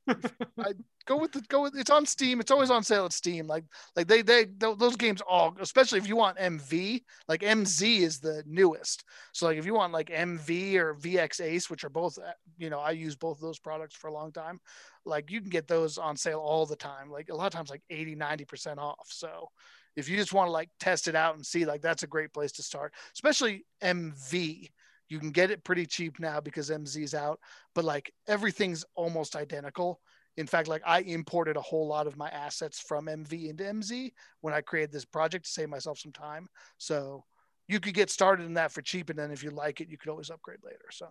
I 0.58 0.74
go 1.06 1.18
with 1.18 1.34
the 1.34 1.42
go 1.50 1.64
with 1.64 1.78
it's 1.78 1.90
on 1.90 2.06
Steam. 2.06 2.40
It's 2.40 2.52
always 2.52 2.70
on 2.70 2.84
sale 2.84 3.06
at 3.06 3.14
Steam. 3.14 3.46
Like 3.48 3.66
like 3.96 4.08
they 4.08 4.22
they 4.22 4.46
those 4.58 4.96
games 4.96 5.22
all, 5.22 5.56
especially 5.60 6.00
if 6.00 6.08
you 6.08 6.16
want 6.16 6.38
MV, 6.38 7.04
like 7.28 7.42
MZ 7.42 8.00
is 8.00 8.20
the 8.20 8.44
newest. 8.46 9.04
So 9.34 9.46
like 9.48 9.58
if 9.58 9.66
you 9.66 9.74
want 9.74 9.94
like 9.94 10.10
MV 10.10 10.76
or 10.76 10.96
VX 10.96 11.42
Ace, 11.42 11.70
which 11.70 11.84
are 11.84 11.90
both 11.90 12.18
uh, 12.18 12.32
you 12.58 12.70
know 12.70 12.80
I 12.80 12.92
use 12.92 13.16
both 13.16 13.38
of 13.38 13.42
those 13.42 13.60
products 13.60 13.96
for 13.96 14.08
a 14.08 14.14
long 14.14 14.32
time. 14.32 14.60
Like 15.06 15.30
you 15.30 15.42
can 15.42 15.50
get 15.50 15.68
those 15.68 15.98
on 15.98 16.16
sale 16.16 16.40
all 16.40 16.66
the 16.66 16.76
time. 16.76 17.10
Like 17.12 17.30
a 17.30 17.36
lot 17.36 17.48
of 17.48 17.54
times 17.54 17.70
like 17.70 17.84
80 17.90 18.16
90 18.16 18.46
percent 18.46 18.80
off. 18.80 19.08
So 19.10 19.50
if 19.98 20.08
you 20.08 20.16
just 20.16 20.32
want 20.32 20.48
to 20.48 20.52
like 20.52 20.70
test 20.80 21.08
it 21.08 21.16
out 21.16 21.36
and 21.36 21.46
see, 21.46 21.66
like 21.66 21.82
that's 21.82 22.04
a 22.04 22.08
great 22.08 22.32
place 22.32 22.54
to 22.54 22.64
start, 22.64 22.94
especially 23.14 23.66
MV. 23.84 24.70
You 25.10 25.20
can 25.20 25.32
get 25.32 25.52
it 25.52 25.64
pretty 25.64 25.86
cheap 25.86 26.20
now 26.20 26.40
because 26.40 26.70
MZ's 26.70 27.16
out, 27.16 27.40
but 27.74 27.84
like 27.84 28.14
everything's 28.28 28.86
almost 28.96 29.36
identical. 29.36 30.00
In 30.38 30.46
fact, 30.46 30.68
like 30.68 30.84
I 30.86 31.00
imported 31.00 31.58
a 31.58 31.62
whole 31.62 31.88
lot 31.88 32.06
of 32.06 32.16
my 32.16 32.30
assets 32.30 32.80
from 32.80 33.08
MV 33.08 33.50
into 33.50 33.64
MZ 33.64 34.12
when 34.42 34.54
I 34.54 34.62
created 34.62 34.92
this 34.92 35.06
project 35.06 35.46
to 35.46 35.52
save 35.52 35.70
myself 35.70 35.98
some 35.98 36.12
time. 36.12 36.48
So 36.78 37.24
you 37.68 37.80
could 37.80 37.96
get 37.96 38.12
started 38.12 38.46
in 38.46 38.54
that 38.54 38.72
for 38.72 38.84
cheap, 38.84 39.10
and 39.10 39.18
then 39.18 39.32
if 39.32 39.44
you 39.44 39.50
like 39.50 39.82
it, 39.82 39.90
you 39.90 39.98
could 39.98 40.12
always 40.12 40.30
upgrade 40.30 40.64
later. 40.64 40.86
So 40.92 41.08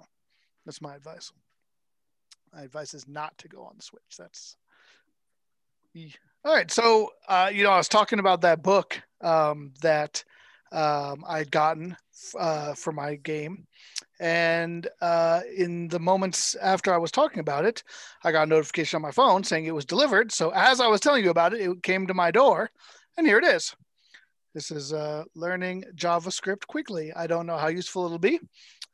that's 0.65 0.81
my 0.81 0.95
advice. 0.95 1.33
My 2.55 2.63
advice 2.63 2.95
is 2.95 3.09
not 3.09 3.37
to 3.39 3.49
go 3.49 3.65
on 3.65 3.75
the 3.77 3.83
Switch. 3.83 4.17
That's 4.17 4.57
all 6.47 6.55
right. 6.55 6.71
So, 6.71 7.11
uh, 7.29 7.51
you 7.53 7.65
know, 7.65 7.71
I 7.71 7.77
was 7.77 7.89
talking 7.89 8.21
about 8.21 8.41
that 8.43 8.63
book 8.63 9.03
um, 9.21 9.73
that 9.83 10.23
um, 10.71 11.25
I'd 11.27 11.51
gotten 11.51 11.97
uh, 12.39 12.73
for 12.75 12.93
my 12.93 13.17
game. 13.17 13.67
And 14.21 14.87
uh, 15.01 15.41
in 15.57 15.89
the 15.89 15.99
moments 15.99 16.55
after 16.55 16.95
I 16.95 16.99
was 16.99 17.11
talking 17.11 17.41
about 17.41 17.65
it, 17.65 17.83
I 18.23 18.31
got 18.31 18.45
a 18.45 18.47
notification 18.47 18.97
on 18.97 19.03
my 19.03 19.11
phone 19.11 19.43
saying 19.43 19.67
it 19.67 19.75
was 19.75 19.85
delivered. 19.85 20.31
So, 20.31 20.51
as 20.51 20.81
I 20.81 20.87
was 20.87 21.01
telling 21.01 21.25
you 21.25 21.31
about 21.31 21.53
it, 21.53 21.63
it 21.63 21.83
came 21.83 22.07
to 22.07 22.15
my 22.15 22.31
door, 22.31 22.71
and 23.17 23.27
here 23.27 23.39
it 23.39 23.45
is. 23.45 23.75
This 24.55 24.71
is 24.71 24.93
uh, 24.93 25.25
learning 25.35 25.85
JavaScript 25.97 26.69
quickly. 26.69 27.13
I 27.13 27.27
don't 27.27 27.47
know 27.47 27.59
how 27.59 27.69
useful 27.69 28.07
it'll 28.07 28.19
be. 28.19 28.39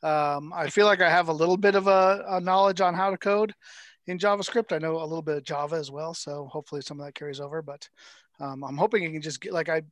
Um, 0.03 0.53
I 0.55 0.70
feel 0.70 0.86
like 0.86 1.03
I 1.03 1.11
have 1.11 1.28
a 1.28 1.32
little 1.32 1.59
bit 1.59 1.74
of 1.74 1.86
a, 1.86 2.24
a 2.28 2.40
knowledge 2.40 2.80
on 2.80 2.94
how 2.94 3.11
to 3.11 3.18
code 3.18 3.55
in 4.07 4.18
JavaScript. 4.18 4.72
I 4.72 4.78
know 4.78 4.96
a 4.96 5.05
little 5.05 5.22
bit 5.22 5.36
of 5.36 5.44
Java 5.44 5.76
as 5.76 5.90
well, 5.90 6.14
so 6.14 6.46
hopefully 6.46 6.82
some 6.82 7.00
of 7.00 7.07
that 7.07 7.14
carries 7.14 7.40
over. 7.40 7.62
But 7.62 7.88
um, 8.40 8.64
I'm 8.64 8.76
hoping 8.76 9.05
I 9.05 9.12
can 9.12 9.22
just 9.22 9.40
get 9.40 9.53
like 9.53 9.68
I 9.68 9.82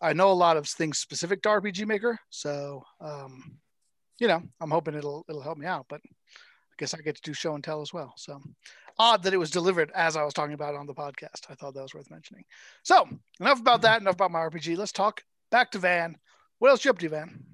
I 0.00 0.12
know 0.12 0.30
a 0.30 0.32
lot 0.32 0.56
of 0.56 0.66
things 0.66 0.98
specific 0.98 1.42
to 1.42 1.48
RPG 1.48 1.86
Maker, 1.86 2.18
so 2.30 2.84
um, 3.00 3.58
you 4.18 4.28
know 4.28 4.42
I'm 4.60 4.70
hoping 4.70 4.94
it'll 4.94 5.24
it'll 5.28 5.42
help 5.42 5.58
me 5.58 5.66
out. 5.66 5.86
But 5.88 6.00
I 6.04 6.74
guess 6.78 6.94
I 6.94 6.98
get 6.98 7.16
to 7.16 7.22
do 7.22 7.32
show 7.32 7.54
and 7.54 7.64
tell 7.64 7.80
as 7.80 7.92
well. 7.92 8.14
So 8.16 8.40
odd 8.98 9.22
that 9.22 9.34
it 9.34 9.38
was 9.38 9.50
delivered 9.50 9.90
as 9.94 10.16
I 10.16 10.24
was 10.24 10.34
talking 10.34 10.54
about 10.54 10.74
on 10.74 10.86
the 10.86 10.94
podcast. 10.94 11.48
I 11.48 11.54
thought 11.54 11.74
that 11.74 11.82
was 11.82 11.94
worth 11.94 12.10
mentioning. 12.10 12.44
So 12.82 13.08
enough 13.40 13.60
about 13.60 13.82
that. 13.82 14.00
Enough 14.00 14.14
about 14.14 14.32
my 14.32 14.40
RPG. 14.40 14.76
Let's 14.76 14.92
talk 14.92 15.22
back 15.50 15.70
to 15.72 15.78
Van. 15.78 16.16
What 16.58 16.70
else 16.70 16.84
you 16.84 16.90
up 16.90 16.98
to, 16.98 17.08
Van? 17.08 17.44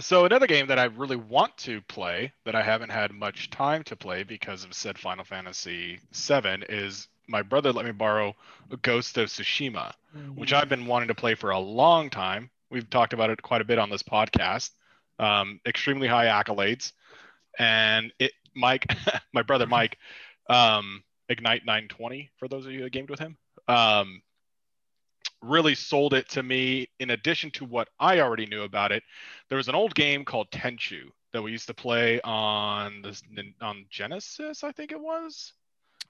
So 0.00 0.26
another 0.26 0.46
game 0.46 0.66
that 0.66 0.78
I 0.78 0.84
really 0.84 1.16
want 1.16 1.56
to 1.58 1.80
play 1.80 2.32
that 2.44 2.54
I 2.54 2.62
haven't 2.62 2.90
had 2.90 3.12
much 3.12 3.48
time 3.50 3.82
to 3.84 3.96
play 3.96 4.24
because 4.24 4.62
of 4.62 4.74
said 4.74 4.98
Final 4.98 5.24
Fantasy 5.24 6.00
VII 6.12 6.64
is 6.68 7.08
my 7.28 7.42
brother 7.42 7.72
let 7.72 7.86
me 7.86 7.92
borrow 7.92 8.34
Ghost 8.82 9.16
of 9.16 9.28
Tsushima, 9.28 9.92
mm-hmm. 10.16 10.38
which 10.38 10.52
I've 10.52 10.68
been 10.68 10.86
wanting 10.86 11.08
to 11.08 11.14
play 11.14 11.34
for 11.34 11.50
a 11.50 11.58
long 11.58 12.10
time. 12.10 12.50
We've 12.70 12.88
talked 12.88 13.14
about 13.14 13.30
it 13.30 13.40
quite 13.40 13.62
a 13.62 13.64
bit 13.64 13.78
on 13.78 13.88
this 13.88 14.02
podcast. 14.02 14.70
Um, 15.18 15.60
extremely 15.66 16.08
high 16.08 16.26
accolades, 16.26 16.92
and 17.58 18.12
it 18.18 18.32
Mike, 18.54 18.94
my 19.32 19.42
brother 19.42 19.66
Mike, 19.66 19.96
um, 20.50 21.02
Ignite 21.28 21.64
920 21.64 22.30
for 22.36 22.48
those 22.48 22.66
of 22.66 22.72
you 22.72 22.82
that 22.82 22.92
gamed 22.92 23.10
with 23.10 23.18
him. 23.18 23.36
Um, 23.66 24.22
really 25.48 25.74
sold 25.74 26.14
it 26.14 26.28
to 26.30 26.42
me 26.42 26.88
in 26.98 27.10
addition 27.10 27.50
to 27.52 27.64
what 27.64 27.88
I 27.98 28.20
already 28.20 28.46
knew 28.46 28.62
about 28.62 28.92
it. 28.92 29.02
There 29.48 29.56
was 29.56 29.68
an 29.68 29.74
old 29.74 29.94
game 29.94 30.24
called 30.24 30.50
Tenchu 30.50 31.10
that 31.32 31.42
we 31.42 31.52
used 31.52 31.66
to 31.66 31.74
play 31.74 32.20
on 32.22 33.02
the 33.02 33.52
on 33.60 33.86
Genesis, 33.90 34.64
I 34.64 34.72
think 34.72 34.92
it 34.92 35.00
was. 35.00 35.52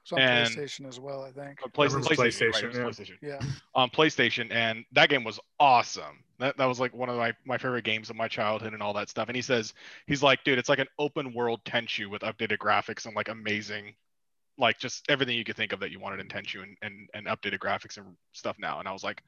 It's 0.02 0.12
on 0.12 0.20
and 0.20 0.48
PlayStation 0.48 0.86
as 0.86 1.00
well, 1.00 1.22
I 1.22 1.32
think. 1.32 1.58
Oh, 1.64 1.68
PlayStation, 1.68 2.04
PlayStation, 2.04 2.52
PlayStation, 2.52 2.64
right, 2.64 2.74
yeah. 2.74 2.80
PlayStation. 2.80 3.16
Yeah. 3.22 3.40
On 3.74 3.90
PlayStation, 3.90 4.52
and 4.52 4.84
that 4.92 5.08
game 5.08 5.24
was 5.24 5.40
awesome. 5.58 6.22
That, 6.38 6.56
that 6.58 6.66
was 6.66 6.78
like 6.78 6.94
one 6.94 7.08
of 7.08 7.16
my, 7.16 7.32
my 7.44 7.58
favorite 7.58 7.84
games 7.84 8.08
of 8.08 8.14
my 8.14 8.28
childhood 8.28 8.72
and 8.72 8.82
all 8.82 8.92
that 8.92 9.08
stuff. 9.08 9.28
And 9.28 9.34
he 9.34 9.42
says, 9.42 9.74
he's 10.06 10.22
like, 10.22 10.44
dude, 10.44 10.58
it's 10.58 10.68
like 10.68 10.78
an 10.78 10.86
open 10.98 11.32
world 11.34 11.64
Tenchu 11.64 12.08
with 12.08 12.22
updated 12.22 12.58
graphics 12.58 13.06
and 13.06 13.16
like 13.16 13.28
amazing 13.28 13.94
like 14.58 14.78
just 14.78 15.04
everything 15.08 15.36
you 15.36 15.44
could 15.44 15.56
think 15.56 15.72
of 15.72 15.80
that 15.80 15.90
you 15.90 16.00
wanted 16.00 16.20
in 16.20 16.28
Tenchu 16.28 16.62
and, 16.62 16.76
and, 16.82 17.08
and 17.14 17.26
updated 17.26 17.58
graphics 17.58 17.96
and 17.96 18.06
stuff 18.32 18.56
now. 18.58 18.78
And 18.78 18.88
I 18.88 18.92
was 18.92 19.04
like, 19.04 19.22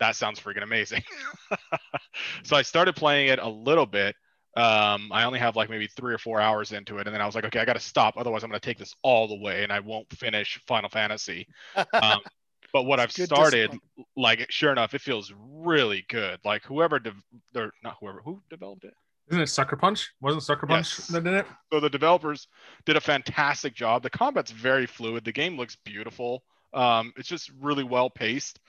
that 0.00 0.16
sounds 0.16 0.40
freaking 0.40 0.62
amazing. 0.62 1.02
so 2.42 2.56
I 2.56 2.62
started 2.62 2.96
playing 2.96 3.28
it 3.28 3.38
a 3.38 3.48
little 3.48 3.86
bit. 3.86 4.16
Um, 4.56 5.10
I 5.12 5.24
only 5.24 5.40
have 5.40 5.56
like 5.56 5.68
maybe 5.68 5.88
three 5.88 6.14
or 6.14 6.18
four 6.18 6.40
hours 6.40 6.72
into 6.72 6.98
it, 6.98 7.06
and 7.06 7.14
then 7.14 7.20
I 7.20 7.26
was 7.26 7.34
like, 7.34 7.44
okay, 7.44 7.58
I 7.58 7.64
got 7.64 7.74
to 7.74 7.80
stop. 7.80 8.14
Otherwise, 8.16 8.44
I'm 8.44 8.50
going 8.50 8.60
to 8.60 8.64
take 8.64 8.78
this 8.78 8.94
all 9.02 9.26
the 9.26 9.36
way, 9.36 9.64
and 9.64 9.72
I 9.72 9.80
won't 9.80 10.08
finish 10.12 10.60
Final 10.66 10.88
Fantasy. 10.88 11.46
Um, 11.92 12.20
but 12.72 12.84
what 12.84 13.00
I've 13.00 13.10
started, 13.10 13.72
discipline. 13.72 14.06
like, 14.16 14.46
sure 14.50 14.70
enough, 14.70 14.94
it 14.94 15.00
feels 15.00 15.32
really 15.36 16.04
good. 16.08 16.38
Like 16.44 16.64
whoever, 16.64 17.00
de- 17.00 17.14
or 17.56 17.72
not 17.82 17.96
whoever, 18.00 18.20
who 18.24 18.40
developed 18.48 18.84
it? 18.84 18.94
Isn't 19.30 19.42
it 19.42 19.48
Sucker 19.48 19.76
Punch? 19.76 20.12
Wasn't 20.20 20.42
Sucker 20.42 20.66
Punch 20.66 20.98
yes. 20.98 21.08
that 21.08 21.24
did 21.24 21.34
it? 21.34 21.46
So 21.72 21.80
the 21.80 21.88
developers 21.88 22.46
did 22.84 22.96
a 22.96 23.00
fantastic 23.00 23.74
job. 23.74 24.02
The 24.02 24.10
combat's 24.10 24.50
very 24.50 24.86
fluid. 24.86 25.24
The 25.24 25.32
game 25.32 25.56
looks 25.56 25.76
beautiful. 25.84 26.44
Um, 26.74 27.12
it's 27.16 27.28
just 27.28 27.50
really 27.60 27.84
well 27.84 28.10
paced. 28.10 28.60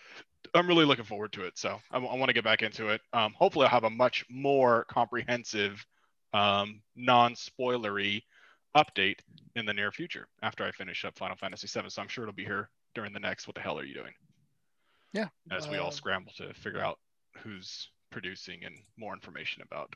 I'm 0.53 0.67
really 0.67 0.85
looking 0.85 1.05
forward 1.05 1.33
to 1.33 1.43
it. 1.43 1.57
So 1.57 1.79
I, 1.91 1.97
I 1.97 2.15
want 2.15 2.27
to 2.27 2.33
get 2.33 2.43
back 2.43 2.61
into 2.61 2.89
it. 2.89 3.01
Um, 3.11 3.33
hopefully, 3.37 3.65
I'll 3.65 3.71
have 3.71 3.83
a 3.83 3.89
much 3.89 4.23
more 4.29 4.85
comprehensive, 4.85 5.85
um, 6.33 6.81
non-spoilery 6.95 8.21
update 8.77 9.19
in 9.55 9.65
the 9.65 9.73
near 9.73 9.91
future 9.91 10.27
after 10.41 10.63
I 10.63 10.71
finish 10.71 11.03
up 11.03 11.17
Final 11.17 11.35
Fantasy 11.35 11.67
VII. 11.67 11.89
So 11.89 12.01
I'm 12.01 12.07
sure 12.07 12.23
it'll 12.23 12.33
be 12.33 12.45
here 12.45 12.69
during 12.93 13.11
the 13.11 13.19
next. 13.19 13.47
What 13.47 13.55
the 13.55 13.61
hell 13.61 13.79
are 13.79 13.85
you 13.85 13.93
doing? 13.93 14.13
Yeah. 15.13 15.27
As 15.51 15.67
we 15.67 15.77
all 15.77 15.87
uh, 15.87 15.91
scramble 15.91 16.33
to 16.37 16.53
figure 16.53 16.81
out 16.81 16.99
who's 17.37 17.89
producing 18.11 18.63
and 18.65 18.77
more 18.97 19.13
information 19.13 19.61
about 19.61 19.93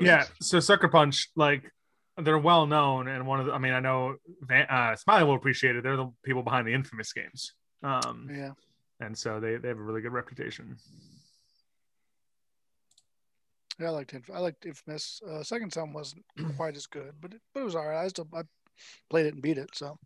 yeah. 0.00 0.24
So 0.40 0.60
Sucker 0.60 0.88
Punch, 0.88 1.28
like 1.36 1.70
they're 2.16 2.38
well 2.38 2.66
known, 2.66 3.08
and 3.08 3.26
one 3.26 3.40
of 3.40 3.46
the, 3.46 3.52
I 3.52 3.58
mean, 3.58 3.72
I 3.72 3.80
know 3.80 4.16
Van, 4.42 4.66
uh, 4.68 4.96
Smiley 4.96 5.24
will 5.24 5.34
appreciate 5.34 5.76
it. 5.76 5.82
They're 5.82 5.96
the 5.96 6.12
people 6.24 6.42
behind 6.42 6.66
the 6.66 6.74
infamous 6.74 7.12
games. 7.12 7.52
Um, 7.82 8.28
yeah. 8.32 8.52
And 9.00 9.16
so 9.16 9.40
they, 9.40 9.56
they 9.56 9.68
have 9.68 9.78
a 9.78 9.82
really 9.82 10.02
good 10.02 10.12
reputation. 10.12 10.76
Yeah, 13.78 13.88
I 13.88 13.90
liked 13.90 14.14
I 14.32 14.38
liked 14.38 14.66
Infamous. 14.66 15.22
Uh, 15.26 15.42
Second 15.42 15.72
Son 15.72 15.92
wasn't 15.92 16.24
quite 16.56 16.76
as 16.76 16.86
good, 16.86 17.12
but 17.20 17.32
it, 17.32 17.40
but 17.54 17.60
it 17.60 17.64
was 17.64 17.74
all 17.74 17.86
right. 17.86 18.04
I 18.04 18.08
still 18.08 18.28
I 18.34 18.42
played 19.08 19.26
it 19.26 19.34
and 19.34 19.42
beat 19.42 19.56
it. 19.56 19.70
So. 19.74 19.98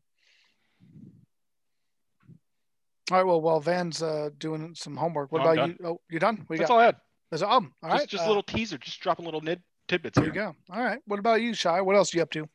All 3.10 3.18
right. 3.18 3.26
Well, 3.26 3.40
while 3.40 3.60
Van's 3.60 4.00
uh, 4.00 4.30
doing 4.38 4.74
some 4.76 4.96
homework, 4.96 5.32
what 5.32 5.42
about 5.42 5.68
you? 5.68 5.76
Oh, 5.84 6.00
you 6.08 6.20
done? 6.20 6.46
That's 6.48 6.62
got? 6.62 6.70
all 6.70 6.78
I 6.78 6.84
had. 6.86 6.96
There's 7.30 7.42
um, 7.42 7.72
all 7.82 7.90
just. 7.90 8.10
Just 8.10 8.24
uh, 8.24 8.26
a 8.26 8.28
little 8.28 8.42
teaser, 8.42 8.78
just 8.78 9.00
dropping 9.00 9.24
little 9.24 9.40
nid, 9.40 9.62
tidbits. 9.88 10.16
There 10.16 10.24
here. 10.24 10.34
you 10.34 10.40
go. 10.40 10.56
All 10.70 10.82
right. 10.82 11.00
What 11.06 11.18
about 11.18 11.42
you, 11.42 11.54
Shy? 11.54 11.80
What 11.80 11.96
else 11.96 12.14
are 12.14 12.18
you 12.18 12.22
up 12.22 12.30
to? 12.30 12.48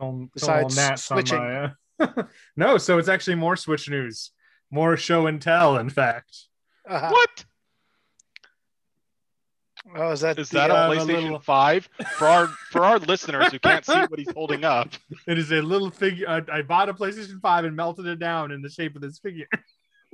Um, 0.00 0.30
Besides 0.34 1.02
switching. 1.02 1.38
My, 1.38 1.74
uh... 1.98 2.22
no, 2.56 2.78
so 2.78 2.98
it's 2.98 3.08
actually 3.08 3.36
more 3.36 3.56
Switch 3.56 3.88
news, 3.88 4.32
more 4.70 4.96
show 4.96 5.26
and 5.26 5.40
tell. 5.40 5.78
In 5.78 5.90
fact, 5.90 6.46
uh-huh. 6.88 7.10
what? 7.10 7.44
Oh, 9.94 10.10
is 10.10 10.20
that 10.20 10.38
is 10.38 10.48
the, 10.48 10.58
that 10.58 10.70
a 10.70 10.74
PlayStation 10.74 11.22
little... 11.22 11.38
Five 11.40 11.88
for 12.16 12.26
our 12.26 12.46
for 12.70 12.84
our 12.84 12.98
listeners 12.98 13.50
who 13.50 13.58
can't 13.58 13.84
see 13.84 13.92
what 13.92 14.18
he's 14.18 14.32
holding 14.32 14.64
up? 14.64 14.88
It 15.26 15.38
is 15.38 15.50
a 15.52 15.60
little 15.60 15.90
figure. 15.90 16.28
I, 16.28 16.42
I 16.58 16.62
bought 16.62 16.88
a 16.88 16.94
PlayStation 16.94 17.40
Five 17.40 17.64
and 17.64 17.76
melted 17.76 18.06
it 18.06 18.18
down 18.18 18.52
in 18.52 18.62
the 18.62 18.70
shape 18.70 18.94
of 18.94 19.02
this 19.02 19.18
figure. 19.18 19.48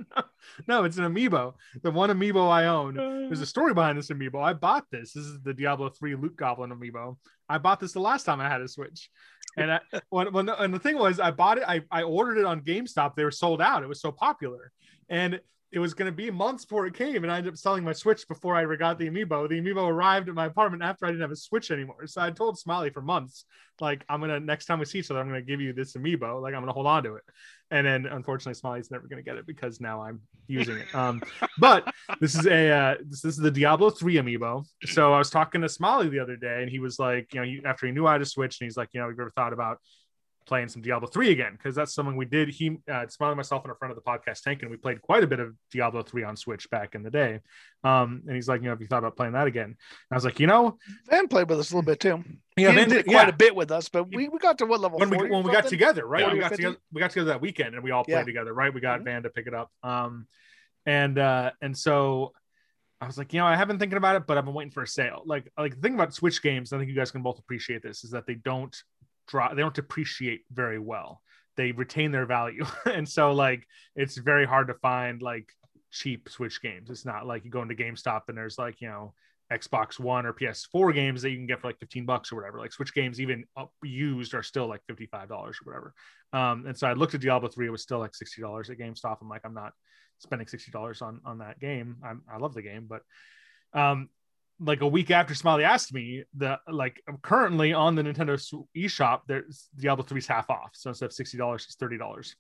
no, 0.68 0.84
it's 0.84 0.98
an 0.98 1.04
amiibo. 1.04 1.54
The 1.82 1.90
one 1.90 2.10
amiibo 2.10 2.50
I 2.50 2.66
own. 2.66 2.94
There's 2.94 3.40
a 3.40 3.44
uh. 3.44 3.46
story 3.46 3.74
behind 3.74 3.98
this 3.98 4.08
amiibo. 4.08 4.42
I 4.42 4.52
bought 4.52 4.84
this. 4.90 5.12
This 5.12 5.24
is 5.24 5.40
the 5.42 5.54
Diablo 5.54 5.88
3 5.88 6.16
Loot 6.16 6.36
Goblin 6.36 6.70
amiibo. 6.70 7.16
I 7.48 7.58
bought 7.58 7.80
this 7.80 7.92
the 7.92 8.00
last 8.00 8.24
time 8.24 8.40
I 8.40 8.48
had 8.48 8.60
a 8.60 8.68
Switch. 8.68 9.10
And 9.56 9.72
I, 9.72 9.80
when, 10.10 10.32
when 10.32 10.46
the, 10.46 10.60
and 10.60 10.72
the 10.72 10.78
thing 10.78 10.98
was, 10.98 11.20
I 11.20 11.30
bought 11.30 11.58
it, 11.58 11.64
I, 11.66 11.82
I 11.90 12.02
ordered 12.02 12.38
it 12.38 12.44
on 12.44 12.60
GameStop. 12.60 13.14
They 13.14 13.24
were 13.24 13.30
sold 13.30 13.60
out. 13.60 13.82
It 13.82 13.88
was 13.88 14.00
so 14.00 14.12
popular. 14.12 14.72
And 15.08 15.40
it 15.70 15.78
was 15.78 15.92
going 15.92 16.10
to 16.10 16.16
be 16.16 16.30
months 16.30 16.64
before 16.64 16.86
it 16.86 16.94
came, 16.94 17.24
and 17.24 17.32
I 17.32 17.38
ended 17.38 17.52
up 17.52 17.58
selling 17.58 17.84
my 17.84 17.92
Switch 17.92 18.26
before 18.26 18.56
I 18.56 18.76
got 18.76 18.98
the 18.98 19.08
amiibo. 19.08 19.48
The 19.48 19.60
amiibo 19.60 19.86
arrived 19.86 20.28
at 20.28 20.34
my 20.34 20.46
apartment 20.46 20.82
after 20.82 21.04
I 21.04 21.10
didn't 21.10 21.20
have 21.20 21.30
a 21.30 21.36
Switch 21.36 21.70
anymore. 21.70 22.06
So 22.06 22.22
I 22.22 22.30
told 22.30 22.58
Smiley 22.58 22.88
for 22.88 23.02
months, 23.02 23.44
like, 23.78 24.02
I'm 24.08 24.20
gonna 24.20 24.40
next 24.40 24.64
time 24.64 24.78
we 24.78 24.86
see 24.86 25.00
each 25.00 25.10
other, 25.10 25.20
I'm 25.20 25.28
gonna 25.28 25.42
give 25.42 25.60
you 25.60 25.74
this 25.74 25.92
amiibo. 25.92 26.40
Like, 26.40 26.54
I'm 26.54 26.62
gonna 26.62 26.72
hold 26.72 26.86
on 26.86 27.02
to 27.02 27.16
it. 27.16 27.22
And 27.70 27.86
then 27.86 28.06
unfortunately, 28.06 28.54
Smiley's 28.54 28.90
never 28.90 29.06
gonna 29.06 29.22
get 29.22 29.36
it 29.36 29.46
because 29.46 29.78
now 29.78 30.00
I'm 30.00 30.20
using 30.46 30.78
it. 30.78 30.94
Um, 30.94 31.22
but 31.58 31.92
this 32.18 32.34
is 32.34 32.46
a 32.46 32.70
uh, 32.70 32.94
this, 33.06 33.20
this 33.20 33.34
is 33.34 33.40
the 33.40 33.50
Diablo 33.50 33.90
3 33.90 34.14
amiibo. 34.14 34.64
So 34.86 35.12
I 35.12 35.18
was 35.18 35.28
talking 35.28 35.60
to 35.60 35.68
Smiley 35.68 36.08
the 36.08 36.20
other 36.20 36.36
day, 36.36 36.62
and 36.62 36.70
he 36.70 36.78
was 36.78 36.98
like, 36.98 37.34
you 37.34 37.44
know, 37.44 37.68
after 37.68 37.86
he 37.86 37.92
knew 37.92 38.06
I 38.06 38.12
had 38.12 38.22
a 38.22 38.26
Switch, 38.26 38.58
and 38.58 38.66
he's 38.66 38.78
like, 38.78 38.88
you 38.92 39.00
know, 39.00 39.08
you 39.08 39.16
ever 39.20 39.32
thought 39.36 39.52
about 39.52 39.80
playing 40.48 40.68
some 40.68 40.82
Diablo 40.82 41.06
3 41.06 41.30
again 41.30 41.52
because 41.52 41.74
that's 41.74 41.94
something 41.94 42.16
we 42.16 42.24
did. 42.24 42.48
He, 42.48 42.78
uh, 42.90 43.06
Smiley, 43.06 43.36
myself, 43.36 43.62
and 43.64 43.70
a 43.70 43.74
friend 43.76 43.94
of 43.94 43.96
the 43.96 44.02
podcast, 44.02 44.42
Tank, 44.42 44.62
and 44.62 44.70
we 44.70 44.76
played 44.76 45.00
quite 45.02 45.22
a 45.22 45.26
bit 45.26 45.38
of 45.38 45.54
Diablo 45.70 46.02
3 46.02 46.24
on 46.24 46.36
Switch 46.36 46.68
back 46.70 46.94
in 46.94 47.02
the 47.02 47.10
day. 47.10 47.40
Um, 47.84 48.22
and 48.26 48.34
he's 48.34 48.48
like, 48.48 48.60
you 48.62 48.64
know, 48.64 48.70
have 48.70 48.80
you 48.80 48.88
thought 48.88 48.98
about 48.98 49.16
playing 49.16 49.34
that 49.34 49.46
again? 49.46 49.66
And 49.66 49.76
I 50.10 50.14
was 50.14 50.24
like, 50.24 50.40
you 50.40 50.46
know, 50.46 50.78
Van 51.08 51.28
played 51.28 51.48
with 51.48 51.60
us 51.60 51.70
a 51.70 51.74
little 51.76 51.86
bit 51.86 52.00
too. 52.00 52.24
yeah, 52.56 52.72
man, 52.72 52.88
did 52.88 53.06
yeah. 53.06 53.12
quite 53.12 53.28
a 53.28 53.36
bit 53.36 53.54
with 53.54 53.70
us, 53.70 53.88
but 53.88 54.12
we, 54.12 54.28
we 54.28 54.38
got 54.38 54.58
to 54.58 54.66
what 54.66 54.80
level? 54.80 54.98
when 54.98 55.10
we 55.10 55.18
40 55.18 55.30
when 55.30 55.42
we 55.44 55.52
got 55.52 55.66
together, 55.68 56.06
right? 56.06 56.26
Yeah. 56.26 56.32
We 56.32 56.38
got 56.40 56.48
50? 56.50 56.56
together. 56.64 56.78
We 56.92 57.00
got 57.00 57.10
together 57.10 57.28
that 57.28 57.40
weekend, 57.40 57.74
and 57.74 57.84
we 57.84 57.90
all 57.90 58.04
played 58.04 58.14
Yeah. 58.14 58.24
together, 58.24 58.54
right? 58.54 58.72
We 58.72 58.80
got 58.80 59.00
Mhm. 59.00 59.04
Van 59.04 59.22
to 59.24 59.30
pick 59.30 59.46
it 59.46 59.54
up. 59.54 59.70
Um, 59.82 60.26
and 60.86 61.18
uh, 61.18 61.50
and 61.60 61.76
so 61.76 62.32
I 63.00 63.06
was 63.06 63.16
like, 63.16 63.32
you 63.32 63.38
know, 63.38 63.46
I 63.46 63.54
have 63.54 63.68
been 63.68 63.78
thinking 63.78 63.96
about 63.98 64.16
it, 64.16 64.26
but 64.26 64.38
I've 64.38 64.44
been 64.44 64.54
waiting 64.54 64.72
for 64.72 64.82
a 64.82 64.86
sale. 64.88 65.22
Like, 65.24 65.52
like 65.56 65.76
the 65.76 65.80
thing 65.80 65.94
about 65.94 66.14
Switch 66.14 66.42
games, 66.42 66.72
I 66.72 66.78
think 66.78 66.88
you 66.88 66.96
guys 66.96 67.12
can 67.12 67.22
both 67.22 67.38
appreciate 67.38 67.80
this, 67.82 68.02
is 68.02 68.10
that 68.10 68.26
they 68.26 68.34
don't 68.34 68.76
drop, 69.28 69.54
they 69.54 69.62
don't 69.62 69.74
depreciate 69.74 70.42
very 70.50 70.78
well. 70.78 71.22
They 71.56 71.72
retain 71.72 72.10
their 72.12 72.26
value, 72.26 72.64
and 72.86 73.08
so 73.08 73.32
like 73.32 73.66
it's 73.94 74.16
very 74.16 74.46
hard 74.46 74.68
to 74.68 74.74
find 74.74 75.22
like 75.22 75.48
cheap 75.90 76.28
Switch 76.28 76.60
games. 76.60 76.90
It's 76.90 77.04
not 77.04 77.26
like 77.26 77.44
you 77.44 77.50
go 77.50 77.62
into 77.62 77.74
GameStop 77.74 78.22
and 78.28 78.36
there's 78.36 78.58
like 78.58 78.80
you 78.80 78.88
know 78.88 79.14
Xbox 79.52 79.98
One 79.98 80.26
or 80.26 80.32
PS4 80.32 80.94
games 80.94 81.22
that 81.22 81.30
you 81.30 81.36
can 81.36 81.46
get 81.46 81.60
for 81.60 81.68
like 81.68 81.78
15 81.78 82.04
bucks 82.04 82.30
or 82.30 82.36
whatever. 82.36 82.58
Like 82.58 82.72
Switch 82.72 82.94
games, 82.94 83.20
even 83.20 83.44
up 83.56 83.72
used, 83.82 84.34
are 84.34 84.42
still 84.42 84.68
like 84.68 84.82
$55 84.90 85.30
or 85.30 85.52
whatever. 85.64 85.94
Um, 86.32 86.66
and 86.66 86.76
so 86.76 86.86
I 86.86 86.92
looked 86.92 87.14
at 87.14 87.22
Diablo 87.22 87.48
3, 87.48 87.66
it 87.66 87.70
was 87.70 87.82
still 87.82 87.98
like 87.98 88.12
$60 88.12 88.70
at 88.70 88.78
GameStop. 88.78 89.18
I'm 89.22 89.28
like, 89.28 89.42
I'm 89.44 89.54
not 89.54 89.72
spending 90.18 90.46
$60 90.46 91.02
on 91.02 91.20
on 91.24 91.38
that 91.38 91.58
game. 91.60 91.96
I'm, 92.04 92.22
I 92.30 92.36
love 92.36 92.54
the 92.54 92.62
game, 92.62 92.86
but 92.88 93.02
um, 93.72 94.10
like 94.60 94.80
a 94.80 94.86
week 94.88 95.10
after 95.10 95.34
Smiley 95.34 95.64
asked 95.64 95.94
me, 95.94 96.24
the 96.36 96.58
like 96.70 97.02
currently 97.22 97.72
on 97.72 97.94
the 97.94 98.02
Nintendo 98.02 98.64
eShop, 98.76 99.20
there's 99.28 99.68
Diablo 99.78 100.04
3's 100.04 100.26
half 100.26 100.50
off. 100.50 100.70
So 100.74 100.90
instead 100.90 101.06
of 101.06 101.12
$60, 101.12 101.54
it's 101.54 101.76
$30. 101.76 102.34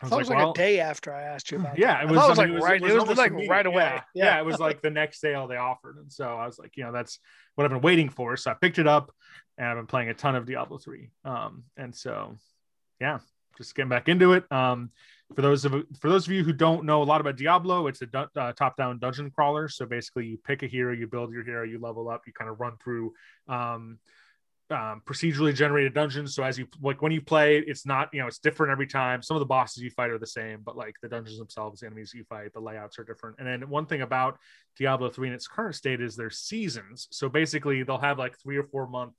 I 0.00 0.04
was 0.04 0.10
That 0.10 0.16
was 0.18 0.28
like, 0.28 0.38
well, 0.38 0.50
a 0.52 0.54
day 0.54 0.80
after 0.80 1.12
I 1.12 1.22
asked 1.22 1.50
you 1.50 1.58
about. 1.58 1.78
yeah, 1.78 2.02
it 2.02 2.08
was, 2.08 2.18
I 2.18 2.34
thought 2.34 2.48
it 2.48 2.52
was 2.52 2.62
like 2.62 2.70
right. 2.70 2.82
It 2.82 2.84
was, 2.84 3.00
almost 3.00 3.18
like 3.18 3.32
immediate. 3.32 3.50
right 3.50 3.66
away. 3.66 4.00
Yeah. 4.14 4.24
Yeah. 4.24 4.38
it 4.38 4.44
was 4.44 4.60
like 4.60 4.80
the 4.80 4.90
next 4.90 5.20
sale 5.20 5.48
they 5.48 5.56
offered, 5.56 5.96
and 5.96 6.12
so 6.12 6.24
I 6.36 6.46
was 6.46 6.58
like, 6.58 6.76
you 6.76 6.84
know, 6.84 6.92
that's 6.92 7.18
what 7.56 7.64
I've 7.64 7.70
been 7.70 7.80
waiting 7.80 8.08
for. 8.08 8.36
So 8.36 8.50
I 8.52 8.54
picked 8.54 8.78
it 8.78 8.86
up, 8.86 9.10
and 9.56 9.66
I've 9.66 9.76
been 9.76 9.86
playing 9.86 10.08
a 10.10 10.14
ton 10.14 10.36
of 10.36 10.46
Diablo 10.46 10.78
three. 10.78 11.10
Um, 11.24 11.64
and 11.76 11.94
so, 11.94 12.36
yeah, 13.00 13.18
just 13.56 13.74
getting 13.74 13.88
back 13.88 14.08
into 14.08 14.34
it. 14.34 14.44
Um, 14.52 14.92
for 15.34 15.42
those 15.42 15.64
of 15.64 15.72
for 16.00 16.08
those 16.08 16.26
of 16.26 16.32
you 16.32 16.42
who 16.42 16.52
don't 16.52 16.84
know 16.84 17.02
a 17.02 17.04
lot 17.04 17.20
about 17.20 17.36
Diablo, 17.36 17.86
it's 17.86 18.02
a 18.02 18.06
du- 18.06 18.30
uh, 18.36 18.52
top-down 18.52 18.98
dungeon 18.98 19.30
crawler. 19.30 19.68
So 19.68 19.86
basically, 19.86 20.26
you 20.26 20.38
pick 20.38 20.62
a 20.62 20.66
hero, 20.66 20.92
you 20.92 21.06
build 21.06 21.32
your 21.32 21.44
hero, 21.44 21.64
you 21.64 21.78
level 21.78 22.08
up, 22.08 22.22
you 22.26 22.32
kind 22.32 22.50
of 22.50 22.60
run 22.60 22.76
through. 22.82 23.12
Um, 23.46 23.98
um, 24.70 25.00
procedurally 25.06 25.54
generated 25.54 25.94
dungeons. 25.94 26.34
So 26.34 26.42
as 26.42 26.58
you 26.58 26.66
like 26.82 27.00
when 27.00 27.12
you 27.12 27.22
play, 27.22 27.58
it's 27.58 27.86
not 27.86 28.10
you 28.12 28.20
know 28.20 28.26
it's 28.26 28.38
different 28.38 28.70
every 28.70 28.86
time. 28.86 29.22
Some 29.22 29.36
of 29.36 29.40
the 29.40 29.46
bosses 29.46 29.82
you 29.82 29.90
fight 29.90 30.10
are 30.10 30.18
the 30.18 30.26
same, 30.26 30.60
but 30.62 30.76
like 30.76 30.94
the 31.00 31.08
dungeons 31.08 31.38
themselves, 31.38 31.80
the 31.80 31.86
enemies 31.86 32.12
you 32.14 32.24
fight, 32.24 32.52
the 32.52 32.60
layouts 32.60 32.98
are 32.98 33.04
different. 33.04 33.36
And 33.38 33.48
then 33.48 33.68
one 33.70 33.86
thing 33.86 34.02
about 34.02 34.38
Diablo 34.76 35.08
three 35.08 35.28
in 35.28 35.34
its 35.34 35.48
current 35.48 35.74
state 35.74 36.02
is 36.02 36.16
there's 36.16 36.38
seasons. 36.38 37.08
So 37.10 37.28
basically, 37.28 37.82
they'll 37.82 37.98
have 37.98 38.18
like 38.18 38.38
three 38.38 38.58
or 38.58 38.64
four 38.64 38.86
month 38.86 39.14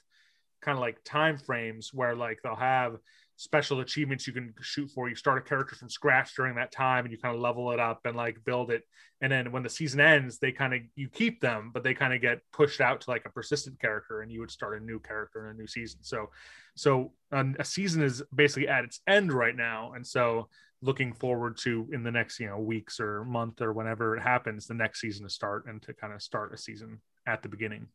kind 0.62 0.78
of 0.78 0.82
like 0.82 1.03
time 1.03 1.38
frames 1.38 1.91
where 1.93 2.16
like 2.16 2.39
they'll 2.43 2.55
have 2.55 2.97
special 3.40 3.80
achievements 3.80 4.28
you 4.28 4.34
can 4.34 4.54
shoot 4.60 4.92
for. 4.92 5.08
You 5.08 5.16
start 5.16 5.38
a 5.38 5.42
character 5.42 5.74
from 5.74 5.90
scratch 5.90 6.36
during 6.36 6.56
that 6.56 6.74
time 6.74 7.06
and 7.06 7.12
you 7.12 7.18
kind 7.18 7.34
of 7.34 7.40
level 7.40 7.72
it 7.72 7.80
up 7.80 8.02
and 8.04 8.18
like 8.18 8.44
build 8.44 8.70
it. 8.70 8.84
And 9.22 9.32
then 9.32 9.54
when 9.54 9.64
the 9.64 9.70
season 9.70 10.02
ends, 10.02 10.40
they 10.40 10.52
kind 10.52 10.74
of 10.74 10.82
you 10.98 11.08
keep 11.08 11.40
them, 11.40 11.72
but 11.74 11.82
they 11.82 11.94
kind 11.94 12.14
of 12.14 12.20
get 12.20 12.42
pushed 12.52 12.82
out 12.82 13.00
to 13.00 13.10
like 13.10 13.24
a 13.26 13.30
persistent 13.30 13.80
character 13.80 14.20
and 14.20 14.30
you 14.30 14.42
would 14.42 14.52
start 14.52 14.82
a 14.82 14.84
new 14.84 15.00
character 15.00 15.46
in 15.46 15.56
a 15.56 15.58
new 15.58 15.68
season. 15.68 16.00
So 16.02 16.30
so 16.76 17.14
um, 17.32 17.56
a 17.58 17.64
season 17.64 18.04
is 18.04 18.22
basically 18.36 18.68
at 18.68 18.84
its 18.84 19.00
end 19.08 19.32
right 19.32 19.56
now. 19.56 19.94
And 19.96 20.06
so 20.06 20.50
looking 20.82 21.14
forward 21.14 21.56
to 21.60 21.88
in 21.94 22.04
the 22.04 22.12
next, 22.12 22.42
you 22.42 22.48
know, 22.48 22.60
weeks 22.60 23.00
or 23.00 23.24
month 23.24 23.62
or 23.62 23.72
whenever 23.72 24.18
it 24.18 24.22
happens, 24.22 24.68
the 24.68 24.74
next 24.74 25.00
season 25.00 25.24
to 25.24 25.30
start 25.30 25.66
and 25.66 25.82
to 25.84 25.94
kind 25.94 26.12
of 26.12 26.22
start 26.22 26.54
a 26.54 26.58
season 26.58 27.00
at 27.26 27.42
the 27.42 27.48
beginning. 27.48 27.88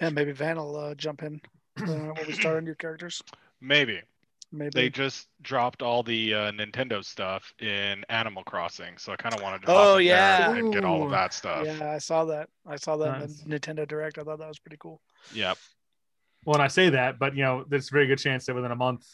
Yeah, 0.00 0.10
maybe 0.10 0.32
Van 0.32 0.56
will 0.56 0.76
uh, 0.76 0.94
jump 0.96 1.22
in 1.22 1.40
uh, 1.80 1.84
when 1.86 2.26
we 2.26 2.32
start 2.32 2.56
our 2.56 2.60
new 2.60 2.74
characters. 2.74 3.22
Maybe 3.60 4.02
Maybe. 4.52 4.70
they 4.72 4.88
just 4.90 5.26
dropped 5.42 5.82
all 5.82 6.02
the 6.02 6.32
uh, 6.32 6.52
Nintendo 6.52 7.04
stuff 7.04 7.52
in 7.60 8.04
Animal 8.08 8.44
Crossing, 8.44 8.96
so 8.96 9.12
I 9.12 9.16
kind 9.16 9.34
of 9.34 9.42
wanted 9.42 9.62
to. 9.62 9.68
Oh, 9.70 9.74
hop 9.74 9.98
in 10.00 10.06
there 10.06 10.16
yeah. 10.16 10.56
and 10.56 10.72
get 10.72 10.84
all 10.84 11.02
of 11.04 11.10
that 11.10 11.34
stuff. 11.34 11.66
yeah, 11.66 11.90
I 11.92 11.98
saw 11.98 12.24
that. 12.26 12.48
I 12.66 12.76
saw 12.76 12.96
that 12.98 13.20
Nice. 13.20 13.42
in 13.42 13.50
the 13.50 13.58
Nintendo 13.60 13.86
Direct. 13.86 14.18
I 14.18 14.22
thought 14.22 14.38
that 14.38 14.48
was 14.48 14.58
pretty 14.58 14.76
cool. 14.80 15.00
Yep. 15.34 15.58
Well, 16.44 16.54
and 16.54 16.62
I 16.62 16.68
say 16.68 16.90
that, 16.90 17.18
but 17.18 17.34
you 17.36 17.42
know, 17.42 17.64
there's 17.68 17.88
a 17.88 17.92
very 17.92 18.06
good 18.06 18.18
chance 18.20 18.46
that 18.46 18.54
within 18.54 18.70
a 18.70 18.76
month, 18.76 19.04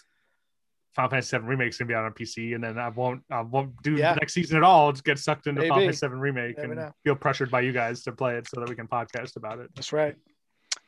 Final 0.95 1.09
Fantasy 1.11 1.39
VII 1.39 1.45
Remake 1.45 1.69
is 1.71 1.79
gonna 1.79 1.89
be 1.89 1.95
out 1.95 2.05
on 2.05 2.13
PC, 2.13 2.55
and 2.55 2.63
then 2.63 2.79
I 2.79 2.91
won't, 2.91 3.23
I 3.31 3.41
won't 3.41 3.83
do 3.83 3.97
Yeah. 3.97 4.13
the 4.13 4.21
next 4.21 4.35
season 4.35 4.59
at 4.59 4.63
all. 4.63 4.93
Just 4.93 5.05
get 5.05 5.19
sucked 5.19 5.47
into 5.47 5.63
Final 5.63 5.77
Maybe. 5.77 5.87
Fantasy 5.87 6.07
VII 6.09 6.15
Remake 6.15 6.59
Never 6.59 6.73
and 6.73 6.81
know. 6.83 6.93
feel 7.05 7.17
pressured 7.17 7.51
by 7.51 7.63
you 7.63 7.73
guys 7.73 8.03
to 8.03 8.13
play 8.13 8.37
it 8.37 8.47
so 8.49 8.61
that 8.61 8.69
we 8.69 8.77
can 8.77 8.87
podcast 8.87 9.37
about 9.37 9.59
it. 9.61 9.71
That's 9.75 9.95
right. 9.95 10.15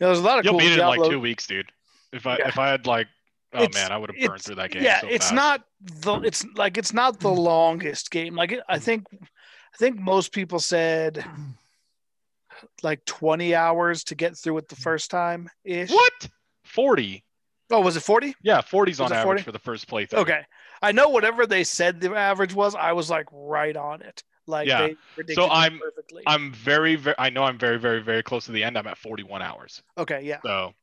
Yeah, 0.01 0.09
there's 0.09 0.19
a 0.19 0.23
lot 0.23 0.39
of 0.39 0.45
You'll 0.45 0.53
cool 0.53 0.61
beat 0.61 0.73
it 0.73 0.79
in 0.81 0.87
like 0.87 1.09
two 1.11 1.19
weeks, 1.21 1.47
dude. 1.47 1.73
If 2.13 2.27
I 2.27 2.37
Yeah. 2.37 2.49
if 2.49 2.59
I 2.59 2.69
had 2.69 2.87
like, 2.87 3.07
oh 3.55 3.69
man, 3.75 3.93
I 3.93 3.99
would 3.99 4.11
have 4.15 4.29
burned 4.29 4.43
through 4.43 4.57
that 4.57 4.71
game. 4.71 4.83
yeah, 4.83 5.01
so 5.01 5.09
it's 5.09 5.33
not 5.33 5.63
the. 5.81 6.21
It's 6.21 6.45
like 6.57 6.77
it's 6.79 6.93
not 6.93 7.21
the 7.21 7.31
longest 7.31 8.11
game. 8.11 8.35
Like 8.35 8.53
I 8.53 8.77
mm-hmm. 8.77 8.85
think, 8.85 9.07
I 9.13 9.77
think 9.79 9.99
most 9.99 10.33
people 10.33 10.59
said 10.59 11.25
like 12.83 13.05
20 13.05 13.55
hours 13.55 14.05
to 14.05 14.15
get 14.15 14.37
through 14.37 14.59
it 14.59 14.69
the 14.69 14.75
mm-hmm. 14.75 14.83
first 14.83 15.11
time 15.11 15.49
ish. 15.65 15.91
What? 15.91 16.29
Forty? 16.65 17.25
Oh, 17.71 17.81
was 17.81 17.97
it 17.97 18.01
40? 18.01 18.35
Yeah, 18.43 18.61
40's 18.61 19.01
Was 19.01 19.11
on 19.11 19.13
average 19.13 19.25
40? 19.25 19.43
for 19.43 19.53
the 19.53 19.59
first 19.59 19.89
playthrough. 19.89 20.19
Okay. 20.19 20.43
I 20.83 20.93
know 20.93 21.09
whatever 21.09 21.47
they 21.47 21.65
said 21.65 22.01
the 22.01 22.15
average 22.15 22.55
was, 22.55 22.75
I 22.75 22.93
was 22.93 23.09
like 23.09 23.27
right 23.33 23.77
on 23.77 24.03
it. 24.03 24.23
Like 24.47 24.69
Yeah. 24.69 24.89
they 24.89 24.97
predicted 25.15 25.51
I'm- 25.51 25.79
perfectly. 25.79 26.23
I'm 26.27 26.53
very, 26.53 26.97
very. 26.97 27.17
I 27.19 27.31
know 27.31 27.45
I'm 27.45 27.59
very, 27.59 27.79
very, 27.79 28.03
very 28.03 28.23
close 28.23 28.45
to 28.47 28.53
the 28.53 28.63
end. 28.63 28.77
I'm 28.77 28.87
at 28.87 28.99
41 28.99 29.41
hours. 29.41 29.83
okay, 29.97 30.23
yeah. 30.23 30.41
So 30.45 30.75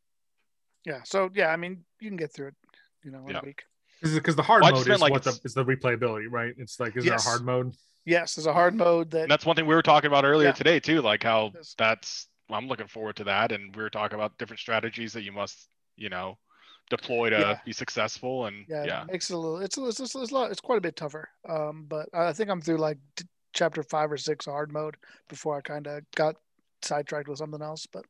Yeah. 0.85 1.01
So 1.03 1.29
yeah, 1.33 1.47
I 1.47 1.57
mean 1.57 1.83
you 1.99 2.09
can 2.09 2.17
get 2.17 2.33
through 2.33 2.47
it, 2.47 2.55
you 3.03 3.11
know, 3.11 3.25
in 3.27 3.33
Yeah. 3.33 3.39
a 3.41 3.45
week. 3.45 3.63
Because 4.01 4.35
the 4.35 4.41
hard 4.41 4.63
Well, 4.63 4.71
mode 4.73 4.87
is 4.87 4.99
like, 4.99 5.11
what 5.11 5.23
the, 5.23 5.39
is 5.43 5.53
the 5.53 5.63
replayability, 5.63 6.25
right? 6.29 6.55
It's 6.57 6.79
like, 6.79 6.97
is 6.97 7.05
Yes. 7.05 7.23
there 7.23 7.33
a 7.33 7.37
hard 7.37 7.45
mode? 7.45 7.75
Yes, 8.03 8.33
there's 8.33 8.47
a 8.47 8.53
hard 8.53 8.73
mode 8.73 9.11
that 9.11 9.23
and 9.23 9.31
that's 9.31 9.45
one 9.45 9.55
thing 9.55 9.67
we 9.67 9.75
were 9.75 9.83
talking 9.83 10.07
about 10.07 10.25
earlier 10.25 10.47
Yeah. 10.47 10.53
today 10.53 10.79
too. 10.79 11.01
Like 11.01 11.23
how 11.23 11.51
Yes. 11.55 11.75
that's. 11.77 12.27
I'm 12.49 12.67
looking 12.67 12.87
forward 12.87 13.15
to 13.17 13.23
that, 13.25 13.53
and 13.53 13.73
we 13.73 13.81
were 13.81 13.89
talking 13.89 14.15
about 14.15 14.37
different 14.37 14.59
strategies 14.59 15.13
that 15.13 15.21
you 15.21 15.31
must, 15.31 15.69
you 15.95 16.09
know, 16.09 16.37
deploy 16.89 17.29
to 17.29 17.39
Yeah. 17.39 17.59
be 17.63 17.71
successful. 17.71 18.47
And 18.47 18.65
yeah, 18.67 18.83
yeah, 18.83 19.01
it 19.03 19.11
makes 19.11 19.29
it 19.29 19.35
a 19.35 19.37
little 19.37 19.59
it's 19.61 19.77
it's, 19.77 19.99
it's, 20.01 20.15
it's, 20.15 20.31
a 20.31 20.33
lot, 20.33 20.51
it's 20.51 20.59
quite 20.59 20.77
a 20.79 20.81
bit 20.81 20.95
tougher. 20.97 21.29
Um 21.47 21.85
but 21.87 22.09
I 22.13 22.33
think 22.33 22.49
I'm 22.49 22.61
through 22.61 22.77
like 22.77 22.97
t- 23.15 23.25
chapter 23.53 23.83
5 23.83 24.11
or 24.11 24.17
6 24.17 24.45
hard 24.45 24.73
mode 24.73 24.97
before 25.29 25.55
I 25.57 25.61
kind 25.61 25.87
of 25.87 26.03
got 26.15 26.35
sidetracked 26.81 27.29
with 27.29 27.37
something 27.37 27.61
else, 27.61 27.85
but 27.85 28.05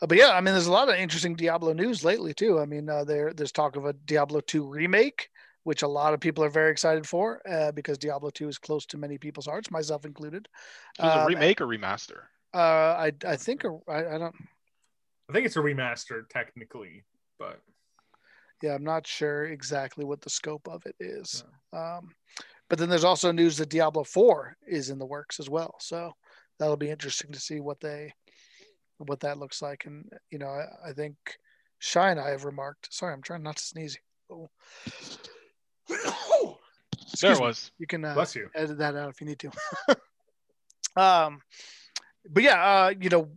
Uh, 0.00 0.06
but 0.06 0.18
yeah, 0.18 0.30
I 0.30 0.40
mean, 0.40 0.54
there's 0.54 0.66
a 0.66 0.72
lot 0.72 0.88
of 0.88 0.94
interesting 0.96 1.34
Diablo 1.34 1.72
news 1.72 2.04
lately 2.04 2.32
too. 2.34 2.58
I 2.60 2.66
mean, 2.66 2.88
uh, 2.88 3.04
there 3.04 3.32
there's 3.32 3.52
talk 3.52 3.76
of 3.76 3.84
a 3.84 3.92
Diablo 3.92 4.40
2 4.40 4.64
remake, 4.66 5.28
which 5.64 5.82
a 5.82 5.88
lot 5.88 6.14
of 6.14 6.20
people 6.20 6.44
are 6.44 6.50
very 6.50 6.70
excited 6.70 7.06
for 7.06 7.40
uh, 7.48 7.72
because 7.72 7.98
Diablo 7.98 8.30
2 8.30 8.48
is 8.48 8.58
close 8.58 8.86
to 8.86 8.96
many 8.98 9.18
people's 9.18 9.46
hearts, 9.46 9.70
myself 9.70 10.04
included. 10.04 10.48
So 10.96 11.04
is 11.06 11.14
it 11.14 11.16
a 11.18 11.20
Um, 11.22 11.26
remake 11.26 11.60
or 11.60 11.66
remaster? 11.66 12.22
Uh, 12.54 12.58
I 12.58 13.12
I 13.26 13.36
think 13.36 13.64
a- 13.64 13.78
I, 13.88 14.14
I 14.14 14.18
don't. 14.18 14.34
I 15.28 15.32
think 15.34 15.44
it's 15.46 15.56
a 15.56 15.60
remaster 15.60 16.26
technically, 16.30 17.04
but 17.38 17.60
Yeah, 18.62 18.74
I'm 18.74 18.84
not 18.84 19.06
sure 19.06 19.44
exactly 19.46 20.04
what 20.04 20.20
the 20.22 20.30
scope 20.30 20.66
of 20.68 20.84
it 20.86 20.96
is. 20.98 21.44
Um, 21.72 22.14
but 22.70 22.78
then 22.78 22.88
there's 22.88 23.04
also 23.04 23.30
news 23.32 23.56
that 23.58 23.68
Diablo 23.68 24.04
4 24.04 24.56
is 24.66 24.88
in 24.90 24.98
the 24.98 25.06
works 25.06 25.38
as 25.38 25.50
well. 25.50 25.74
So 25.80 26.12
that'll 26.58 26.76
be 26.78 26.90
interesting 26.90 27.30
to 27.32 27.38
see 27.40 27.60
what 27.60 27.80
they 27.80 28.12
what 28.98 29.20
that 29.20 29.38
looks 29.38 29.62
like. 29.62 29.86
And 29.86 30.10
you 30.30 30.38
know, 30.38 30.48
I, 30.48 30.90
I 30.90 30.92
think 30.92 31.16
Shy 31.78 32.10
and 32.10 32.20
I 32.20 32.30
have 32.30 32.44
remarked. 32.44 32.92
Sorry, 32.92 33.12
I'm 33.12 33.22
trying 33.22 33.42
not 33.42 33.56
to 33.56 33.64
sneeze. 33.64 33.98
Oh. 34.30 34.48
There 37.20 37.32
Excuse 37.32 37.38
it 37.38 37.40
me. 37.40 37.46
was. 37.46 37.70
You 37.78 37.86
can 37.86 38.04
uh, 38.04 38.14
bless 38.14 38.36
you. 38.36 38.50
edit 38.54 38.78
that 38.78 38.94
out 38.94 39.08
if 39.08 39.20
you 39.20 39.26
need 39.26 39.38
to. 39.38 39.50
um, 40.96 41.40
but 42.28 42.42
yeah, 42.42 42.62
uh, 42.62 42.92
you 43.00 43.08
know, 43.08 43.28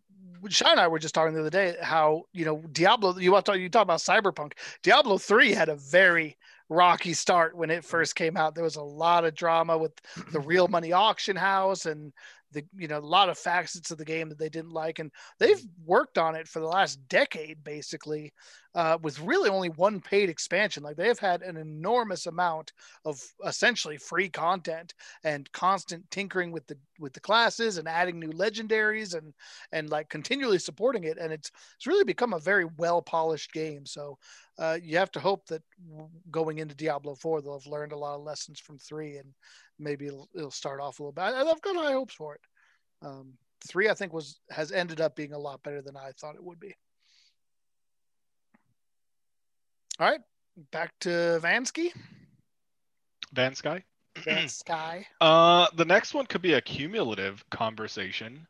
Sean 0.50 0.72
and 0.72 0.80
I 0.80 0.88
were 0.88 1.00
just 1.00 1.16
talking 1.16 1.34
the 1.34 1.40
other 1.40 1.50
day 1.50 1.76
how 1.82 2.24
you 2.34 2.46
know 2.46 2.62
Diablo. 2.72 3.18
You 3.18 3.32
want 3.32 3.46
to 3.46 3.52
talk, 3.54 3.60
you 3.60 3.70
talk 3.70 3.84
about 3.84 4.00
Cyberpunk. 4.00 4.54
Diablo 4.84 5.18
three 5.18 5.52
had 5.54 5.70
a 5.70 5.76
very 5.76 6.38
rocky 6.70 7.14
start 7.14 7.56
when 7.56 7.70
it 7.70 7.86
first 7.86 8.16
came 8.16 8.38
out. 8.38 8.56
There 8.56 8.64
was 8.64 8.76
a 8.78 8.84
lot 8.84 9.26
of 9.26 9.36
drama 9.36 9.78
with 9.78 9.94
the 10.32 10.40
real 10.40 10.68
money 10.68 10.92
auction 10.94 11.36
house 11.36 11.86
and 11.86 12.14
the 12.52 12.64
you 12.76 12.88
know 12.88 12.98
a 12.98 13.00
lot 13.00 13.30
of 13.30 13.38
facets 13.38 13.92
of 13.92 13.98
the 13.98 14.06
game 14.06 14.30
that 14.30 14.40
they 14.40 14.50
didn't 14.50 14.72
like 14.72 15.00
and 15.00 15.12
they've 15.40 15.62
worked 15.86 16.18
on 16.18 16.36
it 16.36 16.48
for 16.48 16.60
the 16.60 16.68
last 16.68 17.00
decade 17.08 17.64
basically 17.64 18.32
uh, 18.76 18.98
with 19.02 19.20
really 19.20 19.50
only 19.50 19.70
one 19.70 20.00
paid 20.00 20.30
expansion 20.30 20.84
like 20.84 20.96
they've 20.96 21.20
had 21.20 21.42
an 21.42 21.58
enormous 21.58 22.26
amount 22.26 22.72
of 23.06 23.22
essentially 23.46 23.98
free 23.98 24.30
content 24.30 24.94
and 25.24 25.52
constant 25.52 26.10
tinkering 26.12 26.52
with 26.52 26.66
the 26.68 26.78
with 27.00 27.14
the 27.14 27.20
classes 27.20 27.78
and 27.78 27.88
adding 27.88 28.20
new 28.20 28.32
legendaries 28.32 29.16
and 29.16 29.34
and 29.72 29.90
like 29.90 30.10
continually 30.10 30.60
supporting 30.60 31.04
it 31.04 31.18
and 31.18 31.34
it's 31.34 31.52
it's 31.76 31.88
really 31.88 32.04
become 32.04 32.34
a 32.34 32.40
very 32.40 32.66
well 32.78 33.02
polished 33.02 33.52
game 33.52 33.86
so 33.86 34.18
uh, 34.60 34.78
you 34.84 34.98
have 34.98 35.12
to 35.12 35.20
hope 35.20 35.46
that 35.48 35.64
going 36.30 36.60
into 36.60 36.76
Diablo 36.76 37.16
4 37.16 37.42
they'll 37.42 37.60
have 37.60 37.66
learned 37.66 37.94
a 37.94 37.98
lot 37.98 38.16
of 38.16 38.24
lessons 38.24 38.60
from 38.60 38.78
3 38.78 39.18
and 39.18 39.34
maybe 39.82 40.08
it'll, 40.08 40.30
it'll 40.36 40.52
start 40.52 40.80
off 40.80 41.00
a 41.00 41.04
little 41.04 41.12
bit. 41.12 41.22
I, 41.22 41.44
have 41.44 41.62
got 41.62 41.76
high 41.76 41.94
hopes 41.94 42.14
for 42.14 42.36
it. 42.36 42.42
Um, 43.02 43.34
three, 43.68 43.90
I 43.90 43.94
think, 43.94 44.14
was 44.14 44.40
has 44.50 44.72
ended 44.72 45.02
up 45.02 45.16
being 45.16 45.34
a 45.34 45.40
lot 45.40 45.64
better 45.64 45.82
than 45.82 45.98
I 45.98 46.12
thought 46.20 46.36
it 46.36 46.44
would 46.44 46.60
be. 46.60 46.76
All 50.02 50.10
right, 50.10 50.22
back 50.72 50.98
to 51.02 51.40
Vansky. 51.44 51.94
Vansky. 53.36 53.84
Vansky. 54.16 55.06
uh, 55.22 55.68
the 55.76 55.86
next 55.86 56.16
one 56.16 56.26
could 56.26 56.42
be 56.42 56.54
a 56.54 56.62
cumulative 56.62 57.48
conversation 57.52 58.48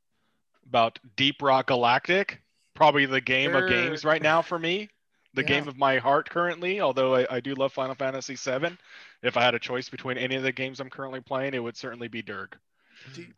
about 0.66 0.98
Deep 1.18 1.42
Rock 1.42 1.68
Galactic. 1.68 2.42
Probably 2.74 3.06
the 3.06 3.20
game 3.20 3.52
sure. 3.52 3.66
of 3.66 3.70
games 3.70 4.06
right 4.06 4.22
now 4.22 4.42
for 4.42 4.58
me. 4.58 4.88
The 5.34 5.42
yeah. 5.42 5.48
game 5.50 5.68
of 5.68 5.78
my 5.78 5.98
heart 5.98 6.30
currently, 6.30 6.80
although 6.80 7.16
I, 7.16 7.28
I 7.30 7.40
do 7.42 7.54
love 7.54 7.74
Final 7.74 7.96
Fantasy 7.96 8.36
VII. 8.36 8.78
If 9.22 9.36
I 9.36 9.42
had 9.42 9.54
a 9.54 9.60
choice 9.60 9.90
between 9.90 10.18
any 10.18 10.36
of 10.36 10.44
the 10.44 10.54
games 10.54 10.80
I'm 10.80 10.90
currently 10.90 11.20
playing, 11.20 11.54
it 11.54 11.60
would 11.60 11.76
certainly 11.76 12.08
be 12.08 12.22
Derg. 12.22 12.56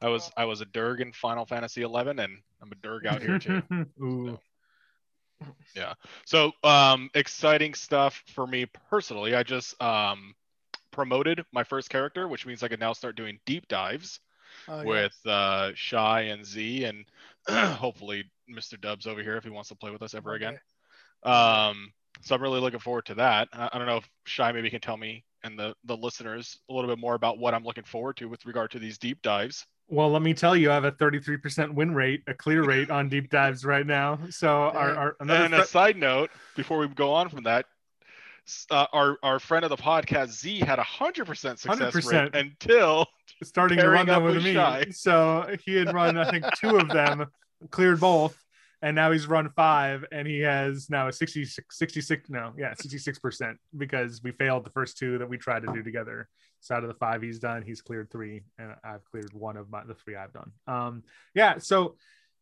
I 0.04 0.10
was 0.10 0.30
I 0.38 0.46
was 0.46 0.62
a 0.62 0.66
Derg 0.66 1.02
in 1.02 1.14
Final 1.14 1.48
Fantasy 1.48 1.82
11, 1.82 2.20
and 2.20 2.38
I'm 2.62 2.72
a 2.72 2.76
Derg 2.76 3.08
out 3.08 3.24
here 3.24 3.40
too. 3.40 3.64
Ooh. 4.04 4.28
So, 4.28 4.40
yeah. 5.76 5.94
So 6.26 6.52
um, 6.64 7.10
exciting 7.14 7.74
stuff 7.74 8.24
for 8.28 8.48
me 8.48 8.66
personally. 8.90 9.36
I 9.36 9.44
just 9.44 9.82
um, 9.82 10.36
promoted 10.92 11.44
my 11.52 11.64
first 11.64 11.90
character, 11.90 12.28
which 12.28 12.46
means 12.46 12.64
I 12.64 12.68
can 12.68 12.80
now 12.80 12.94
start 12.94 13.16
doing 13.16 13.40
deep 13.46 13.68
dives 13.68 14.20
oh, 14.68 14.84
with 14.84 15.16
uh, 15.26 15.72
Shy 15.76 16.22
and 16.22 16.46
Z, 16.46 16.86
and 16.86 17.06
hopefully 17.78 18.26
Mr. 18.50 18.80
Dubs 18.80 19.08
over 19.08 19.22
here 19.22 19.38
if 19.38 19.44
he 19.44 19.50
wants 19.50 19.70
to 19.70 19.76
play 19.76 19.92
with 19.92 20.02
us 20.02 20.14
ever 20.14 20.34
okay. 20.36 20.46
again. 20.46 20.60
Um, 21.24 21.92
so 22.22 22.36
I'm 22.36 22.42
really 22.42 22.60
looking 22.60 22.80
forward 22.80 23.06
to 23.06 23.16
that. 23.16 23.50
I, 23.54 23.70
I 23.74 23.78
don't 23.78 23.88
know 23.88 23.98
if 23.98 24.10
Shy 24.26 24.52
maybe 24.52 24.70
can 24.70 24.82
tell 24.82 24.98
me 24.98 25.24
and 25.44 25.60
the 25.60 25.76
the 25.84 25.98
listeners 25.98 26.58
a 26.70 26.74
little 26.74 26.90
bit 26.90 27.00
more 27.00 27.16
about 27.16 27.38
what 27.38 27.54
I'm 27.54 27.64
looking 27.64 27.84
forward 27.84 28.18
to 28.18 28.30
with 28.30 28.46
regard 28.46 28.72
to 28.72 28.80
these 28.80 28.98
deep 28.98 29.22
dives. 29.22 29.66
Well, 29.90 30.10
let 30.10 30.22
me 30.22 30.34
tell 30.34 30.56
you, 30.56 30.72
I 30.72 30.76
have 30.76 30.86
a 30.86 30.92
33% 30.92 31.74
win 31.74 31.94
rate, 31.94 32.24
a 32.28 32.34
clear 32.34 32.64
rate 32.64 32.90
on 32.90 33.10
deep 33.10 33.30
dives 33.30 33.66
right 33.66 33.86
now. 33.86 34.18
So, 34.30 34.50
our, 34.50 34.96
our 34.96 35.16
another 35.20 35.46
and 35.46 35.54
a 35.54 35.66
side 35.66 35.98
note 35.98 36.32
before 36.56 36.80
we 36.80 36.88
go 36.88 37.14
on 37.14 37.30
from 37.30 37.44
that, 37.44 37.66
uh, 38.72 38.88
our 38.92 39.18
our 39.24 39.40
friend 39.40 39.64
of 39.64 39.70
the 39.70 39.78
podcast 39.78 40.30
Z 40.30 40.60
had 40.60 40.80
a 40.80 40.84
hundred 40.84 41.26
percent 41.26 41.60
success 41.60 41.94
100%. 41.94 42.12
rate 42.12 42.36
until 42.36 43.06
starting 43.44 43.78
to 43.78 43.90
run 43.90 44.08
them 44.08 44.24
with, 44.24 44.36
with 44.36 44.44
me. 44.44 44.54
Shy. 44.54 44.86
So 44.92 45.56
he 45.66 45.76
had 45.76 45.94
run, 45.94 46.18
I 46.18 46.30
think, 46.30 46.46
two 46.60 46.78
of 46.78 46.90
them, 46.90 47.28
cleared 47.70 48.00
both, 48.00 48.38
and 48.84 48.96
now 48.96 49.12
he's 49.12 49.26
run 49.26 49.50
five 49.56 50.06
and 50.12 50.28
he 50.28 50.42
has 50.42 50.90
now 50.90 51.08
a 51.08 51.14
66 51.14 51.76
66 51.76 52.30
no 52.30 52.54
yeah 52.58 52.74
66 52.74 53.18
percent 53.18 53.58
because 53.76 54.22
we 54.22 54.32
failed 54.32 54.66
the 54.66 54.70
first 54.70 54.98
two 54.98 55.18
that 55.18 55.28
we 55.28 55.38
tried 55.38 55.64
to 55.64 55.74
do 55.74 55.82
together 55.82 56.28
so 56.64 56.76
out 56.76 56.84
of 56.84 56.88
the 56.88 56.96
five 56.96 57.22
he's 57.22 57.40
done 57.40 57.62
he's 57.62 57.82
cleared 57.82 58.10
three 58.10 58.42
and 58.58 58.74
i've 58.86 59.04
cleared 59.04 59.32
one 59.34 59.58
of 59.58 59.70
my 59.70 59.84
the 59.84 59.94
three 59.94 60.16
i've 60.16 60.34
done. 60.34 60.52
Um 60.66 61.04
yeah 61.36 61.58
so 61.58 61.96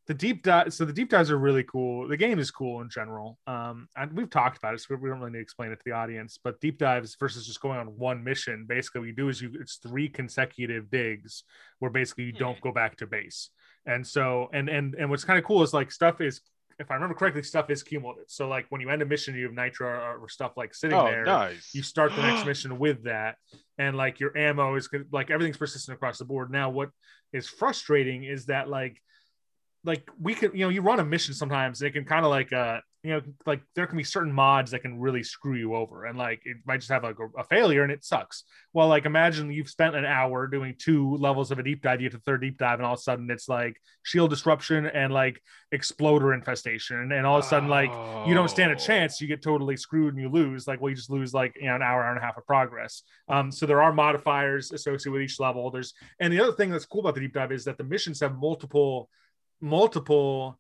the 0.08 0.14
deep 0.14 0.44
dive 0.44 0.74
so 0.74 0.86
the 0.86 0.94
deep 0.94 1.10
dives 1.10 1.32
are 1.32 1.38
really 1.38 1.64
cool. 1.64 2.08
The 2.08 2.18
game 2.18 2.38
is 2.38 2.52
cool 2.52 2.82
in 2.82 2.90
general. 2.90 3.40
Um 3.48 3.88
and 3.96 4.14
we've 4.14 4.30
talked 4.30 4.58
about 4.58 4.76
it 4.76 4.82
so 4.82 4.96
we 4.96 5.10
don't 5.10 5.20
really 5.20 5.32
need 5.32 5.40
to 5.40 5.44
explain 5.44 5.72
it 5.72 5.78
to 5.78 5.86
the 5.86 5.92
audience 5.92 6.40
but 6.44 6.62
deep 6.62 6.78
dives 6.78 7.16
versus 7.20 7.48
just 7.48 7.62
going 7.62 7.80
on 7.80 7.88
one 7.98 8.24
mission 8.24 8.66
basically 8.68 9.02
what 9.02 9.08
you 9.08 9.16
do 9.16 9.30
is 9.30 9.42
you 9.42 9.52
it's 9.60 9.78
three 9.78 10.08
consecutive 10.08 10.92
digs 10.92 11.44
where 11.80 11.92
basically 11.92 12.26
you 12.26 12.32
don't 12.32 12.62
go 12.62 12.72
back 12.72 12.98
to 12.98 13.08
base. 13.08 13.50
And 13.88 14.06
so 14.06 14.50
and 14.54 14.70
and 14.70 14.94
and 14.94 15.10
what's 15.10 15.24
kind 15.24 15.40
of 15.40 15.46
cool 15.46 15.64
is 15.64 15.74
like 15.74 15.92
stuff 15.92 16.22
is 16.22 16.42
if 16.82 16.92
I 16.92 16.96
remember 16.96 17.16
correctly, 17.16 17.44
stuff 17.44 17.70
is 17.70 17.84
cumulative. 17.84 18.26
So 18.28 18.48
like 18.48 18.66
when 18.70 18.82
you 18.82 18.90
end 18.90 19.02
a 19.02 19.06
mission, 19.06 19.36
you 19.36 19.46
have 19.46 19.54
nitro 19.54 19.88
or, 19.88 20.18
or 20.18 20.30
stuff 20.30 20.54
like 20.58 20.74
sitting 20.74 20.98
oh, 20.98 21.06
there. 21.06 21.24
Nice. 21.24 21.70
You 21.74 21.84
start 21.84 22.16
the 22.16 22.22
next 22.22 22.46
mission 22.52 22.80
with 22.80 23.04
that, 23.04 23.36
and 23.78 23.96
like 23.96 24.20
your 24.20 24.38
ammo 24.38 24.76
is 24.76 24.90
like 25.12 25.30
everything's 25.30 25.58
persistent 25.58 25.96
across 25.96 26.18
the 26.18 26.26
board. 26.26 26.52
Now, 26.52 26.70
what 26.70 26.90
is 27.32 27.48
frustrating 27.48 28.24
is 28.24 28.48
that 28.48 28.68
like 28.68 29.02
like 29.84 30.10
we 30.20 30.34
could 30.34 30.54
you 30.54 30.62
know 30.62 30.70
you 30.70 30.82
run 30.82 31.00
a 31.00 31.06
mission 31.06 31.34
sometimes 31.34 31.80
they 31.80 31.90
can 31.90 32.06
kind 32.06 32.24
of 32.26 32.30
like 32.30 32.54
uh 32.54 32.80
you 33.04 33.12
know 33.12 33.22
like 33.46 33.62
there 33.76 33.88
can 33.88 33.98
be 33.98 34.04
certain 34.04 34.32
mods 34.32 34.72
that 34.72 34.82
can 34.82 35.00
really 35.00 35.24
screw 35.24 35.56
you 35.56 35.76
over 35.76 36.06
and 36.06 36.18
like 36.18 36.42
it 36.46 36.58
might 36.66 36.78
just 36.78 36.92
have 36.92 37.04
like 37.04 37.18
a, 37.20 37.40
a 37.40 37.44
failure 37.44 37.84
and 37.84 37.92
it 37.92 38.04
sucks. 38.04 38.44
Well 38.74 38.88
like 38.88 39.06
imagine 39.06 39.52
you've 39.52 39.70
spent 39.70 39.96
an 39.96 40.06
hour 40.06 40.48
doing 40.48 40.76
two 40.78 41.16
levels 41.18 41.52
of 41.52 41.60
a 41.60 41.64
deep 41.64 41.82
dive 41.82 42.02
you 42.02 42.10
get 42.10 42.18
to 42.18 42.24
third 42.24 42.42
deep 42.42 42.58
dive 42.58 42.80
and 42.80 42.86
all 42.86 42.94
of 42.94 43.00
a 43.00 43.02
sudden 43.02 43.30
it's 43.32 43.50
like 43.50 43.76
shield 44.04 44.30
disruption 44.30 44.86
and 44.86 45.12
like 45.12 45.42
exploder 45.72 46.34
infestation 46.34 47.12
and, 47.12 47.26
all 47.26 47.40
of 47.40 47.46
a 47.46 47.48
sudden 47.48 47.70
like 47.70 47.92
you 48.28 48.34
don't 48.34 48.50
stand 48.50 48.72
a 48.72 48.76
oh. 48.76 48.78
chance 48.78 49.22
you 49.22 49.28
get 49.28 49.42
totally 49.42 49.78
screwed 49.78 50.14
and 50.14 50.22
you 50.22 50.30
lose 50.30 50.68
like 50.68 50.82
well 50.82 50.90
you 50.90 50.96
just 50.96 51.10
lose 51.10 51.34
like 51.34 51.56
you 51.56 51.68
know 51.68 51.76
an 51.76 51.82
hour 51.82 52.04
hour 52.04 52.10
and 52.10 52.20
a 52.20 52.22
half 52.22 52.38
of 52.38 52.46
progress. 52.46 53.04
Um 53.28 53.52
so 53.52 53.66
there 53.66 53.82
are 53.82 53.94
modifiers 53.94 54.72
associated 54.72 55.12
with 55.12 55.22
each 55.22 55.40
level. 55.40 55.72
There's 55.72 55.94
and 56.20 56.32
the 56.32 56.42
other 56.42 56.54
thing 56.54 56.70
that's 56.70 56.86
cool 56.86 57.02
about 57.02 57.16
the 57.16 57.22
deep 57.22 57.34
dive 57.34 57.52
is 57.52 57.66
that 57.66 57.78
the 57.78 57.84
missions 57.84 58.20
have 58.20 58.38
multiple 58.38 59.10
multiple 59.60 60.60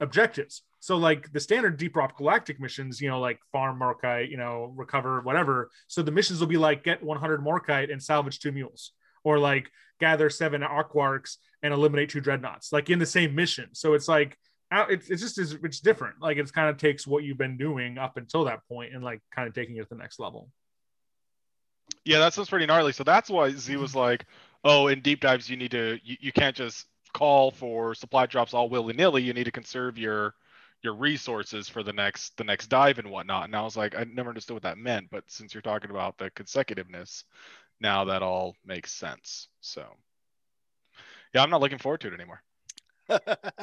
objectives. 0.00 0.62
So 0.80 0.96
like 0.96 1.30
the 1.32 1.40
standard 1.40 1.76
Deep 1.76 1.94
Rock 1.94 2.16
Galactic 2.16 2.58
missions, 2.58 3.00
you 3.00 3.08
know, 3.08 3.20
like 3.20 3.38
farm 3.52 3.78
Morkite, 3.78 4.30
you 4.30 4.36
know, 4.36 4.72
recover 4.74 5.20
whatever. 5.20 5.70
So 5.88 6.02
the 6.02 6.10
missions 6.10 6.40
will 6.40 6.46
be 6.46 6.56
like 6.56 6.82
get 6.82 7.02
100 7.02 7.44
Morkite 7.44 7.92
and 7.92 8.02
salvage 8.02 8.40
two 8.40 8.50
mules, 8.50 8.92
or 9.22 9.38
like 9.38 9.70
gather 10.00 10.30
seven 10.30 10.62
Aquarqs 10.62 11.36
and 11.62 11.74
eliminate 11.74 12.08
two 12.08 12.20
dreadnoughts, 12.20 12.72
like 12.72 12.88
in 12.88 12.98
the 12.98 13.06
same 13.06 13.34
mission. 13.34 13.68
So 13.72 13.92
it's 13.92 14.08
like 14.08 14.38
it's, 14.72 15.10
it's 15.10 15.20
just 15.20 15.38
it's 15.62 15.80
different. 15.80 16.16
Like 16.20 16.38
it's 16.38 16.50
kind 16.50 16.70
of 16.70 16.78
takes 16.78 17.06
what 17.06 17.24
you've 17.24 17.38
been 17.38 17.58
doing 17.58 17.98
up 17.98 18.16
until 18.16 18.44
that 18.44 18.60
point 18.68 18.94
and 18.94 19.04
like 19.04 19.20
kind 19.34 19.48
of 19.48 19.54
taking 19.54 19.76
it 19.76 19.82
to 19.82 19.88
the 19.90 19.96
next 19.96 20.18
level. 20.18 20.48
Yeah, 22.04 22.20
that 22.20 22.32
sounds 22.32 22.48
pretty 22.48 22.66
gnarly. 22.66 22.92
So 22.92 23.04
that's 23.04 23.28
why 23.28 23.50
Z 23.50 23.76
was 23.76 23.90
mm-hmm. 23.90 23.98
like, 23.98 24.26
"Oh, 24.64 24.88
in 24.88 25.00
deep 25.02 25.20
dives, 25.20 25.50
you 25.50 25.56
need 25.56 25.72
to 25.72 25.98
you, 26.02 26.16
you 26.20 26.32
can't 26.32 26.56
just 26.56 26.86
call 27.12 27.50
for 27.50 27.94
supply 27.94 28.26
drops 28.26 28.54
all 28.54 28.68
willy 28.68 28.94
nilly. 28.94 29.22
You 29.22 29.32
need 29.32 29.44
to 29.44 29.52
conserve 29.52 29.98
your 29.98 30.34
your 30.82 30.94
resources 30.94 31.68
for 31.68 31.82
the 31.82 31.92
next 31.92 32.36
the 32.36 32.44
next 32.44 32.68
dive 32.68 32.98
and 32.98 33.10
whatnot. 33.10 33.44
And 33.44 33.56
I 33.56 33.62
was 33.62 33.76
like, 33.76 33.94
I 33.94 34.04
never 34.04 34.30
understood 34.30 34.54
what 34.54 34.62
that 34.62 34.78
meant, 34.78 35.08
but 35.10 35.24
since 35.28 35.54
you're 35.54 35.62
talking 35.62 35.90
about 35.90 36.18
the 36.18 36.30
consecutiveness, 36.30 37.24
now 37.80 38.04
that 38.06 38.22
all 38.22 38.56
makes 38.64 38.92
sense. 38.92 39.48
So 39.60 39.84
yeah, 41.34 41.42
I'm 41.42 41.50
not 41.50 41.60
looking 41.60 41.78
forward 41.78 42.00
to 42.02 42.08
it 42.08 42.14
anymore. 42.14 42.42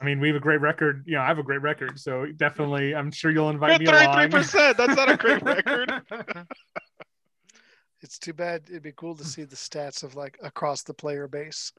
I 0.00 0.04
mean, 0.04 0.20
we 0.20 0.28
have 0.28 0.36
a 0.36 0.40
great 0.40 0.60
record. 0.60 1.04
You 1.06 1.14
know, 1.14 1.22
I 1.22 1.26
have 1.26 1.38
a 1.38 1.42
great 1.42 1.62
record, 1.62 1.98
so 1.98 2.26
definitely, 2.26 2.94
I'm 2.94 3.10
sure 3.10 3.30
you'll 3.30 3.50
invite 3.50 3.80
me 3.80 3.86
33%, 3.86 4.02
along. 4.02 4.30
percent. 4.30 4.76
That's 4.76 4.96
not 4.96 5.10
a 5.10 5.16
great 5.16 5.42
record. 5.44 5.92
it's 8.04 8.18
too 8.18 8.32
bad. 8.32 8.62
It'd 8.68 8.82
be 8.82 8.92
cool 8.92 9.16
to 9.16 9.24
see 9.24 9.42
the 9.42 9.56
stats 9.56 10.04
of 10.04 10.14
like 10.14 10.38
across 10.42 10.82
the 10.82 10.94
player 10.94 11.26
base 11.26 11.72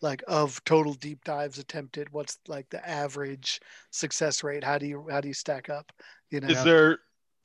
like 0.00 0.22
of 0.28 0.62
total 0.64 0.94
deep 0.94 1.22
dives 1.24 1.58
attempted 1.58 2.12
what's 2.12 2.38
like 2.46 2.68
the 2.70 2.88
average 2.88 3.60
success 3.90 4.44
rate 4.44 4.62
how 4.62 4.78
do 4.78 4.86
you 4.86 5.06
how 5.10 5.20
do 5.20 5.28
you 5.28 5.34
stack 5.34 5.68
up 5.68 5.92
you 6.30 6.40
know 6.40 6.48
is 6.48 6.62
there 6.64 6.98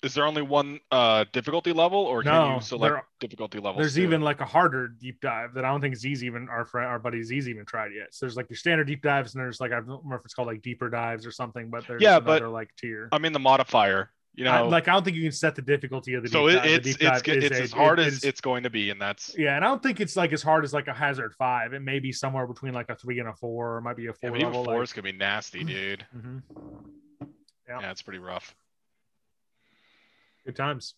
is 0.04 0.14
there 0.14 0.26
only 0.26 0.42
one 0.42 0.80
uh 0.92 1.26
difficulty 1.32 1.72
level 1.72 2.00
or 2.00 2.22
can 2.24 2.32
no, 2.32 2.56
you 2.56 2.62
select 2.62 2.94
there, 2.94 3.04
difficulty 3.20 3.60
levels 3.60 3.82
there's 3.82 3.96
too? 3.96 4.02
even 4.04 4.22
like 4.22 4.42
a 4.42 4.46
harder 4.46 4.88
deep 4.88 5.20
dive 5.22 5.54
that 5.54 5.66
i 5.66 5.70
don't 5.70 5.82
think 5.82 5.96
z's 5.96 6.24
even 6.24 6.48
our 6.50 6.66
friend 6.66 6.88
our 6.88 7.00
buddy 7.00 7.24
z's 7.24 7.48
even 7.48 7.66
tried 7.66 7.92
yet 7.96 8.14
so 8.14 8.26
there's 8.26 8.38
like 8.38 8.50
your 8.50 8.58
standard 8.58 8.86
deep 8.86 9.02
dives 9.02 9.34
and 9.34 9.44
there's 9.44 9.60
like 9.60 9.72
i 9.72 9.76
don't 9.76 10.04
remember 10.04 10.16
if 10.16 10.26
it's 10.26 10.34
called 10.34 10.48
like 10.48 10.62
deeper 10.62 10.90
dives 10.90 11.26
or 11.26 11.32
something 11.32 11.70
but 11.70 11.86
there's 11.88 12.02
yeah 12.02 12.20
but 12.20 12.42
like 12.44 12.70
tier 12.78 13.10
i 13.12 13.18
mean 13.18 13.34
the 13.34 13.40
modifier 13.40 14.12
you 14.36 14.46
know, 14.46 14.52
I, 14.52 14.60
like 14.62 14.88
I 14.88 14.94
don't 14.94 15.04
think 15.04 15.16
you 15.16 15.24
can 15.24 15.32
set 15.32 15.56
the 15.56 15.62
difficulty 15.62 16.16
of 16.16 16.24
the. 16.24 16.30
So 16.30 16.48
it, 16.48 16.66
it's 16.66 16.88
it's 17.00 17.22
it's 17.28 17.60
a, 17.60 17.62
as 17.62 17.72
hard 17.72 18.00
it, 18.00 18.08
as 18.08 18.24
it's 18.24 18.42
going 18.42 18.64
to 18.64 18.70
be, 18.70 18.90
and 18.90 19.00
that's 19.00 19.36
yeah. 19.38 19.56
And 19.56 19.64
I 19.64 19.68
don't 19.68 19.84
think 19.84 20.00
it's 20.00 20.16
like 20.16 20.34
as 20.34 20.42
hard 20.42 20.64
as 20.64 20.74
like 20.74 20.88
a 20.88 20.94
Hazard 20.94 21.36
Five. 21.36 21.74
It 21.74 21.82
may 21.82 22.00
be 22.00 22.12
somewhere 22.12 22.48
between 22.48 22.74
like 22.74 22.90
a 22.90 22.96
three 22.96 23.20
and 23.20 23.30
a 23.30 23.34
four, 23.34 23.76
or 23.76 23.78
it 23.78 23.82
might 23.82 23.96
be 23.96 24.08
a 24.08 24.14
four. 24.14 24.36
Yeah, 24.36 24.46
level, 24.46 24.62
even 24.62 24.66
fours 24.66 24.90
like... 24.90 24.96
could 24.96 25.04
be 25.04 25.12
nasty, 25.12 25.64
dude. 25.64 26.06
mm-hmm. 26.16 26.38
Yeah, 27.68 27.80
yeah, 27.80 27.92
it's 27.92 28.02
pretty 28.02 28.20
rough. 28.20 28.56
Good 30.46 30.56
times. 30.56 30.96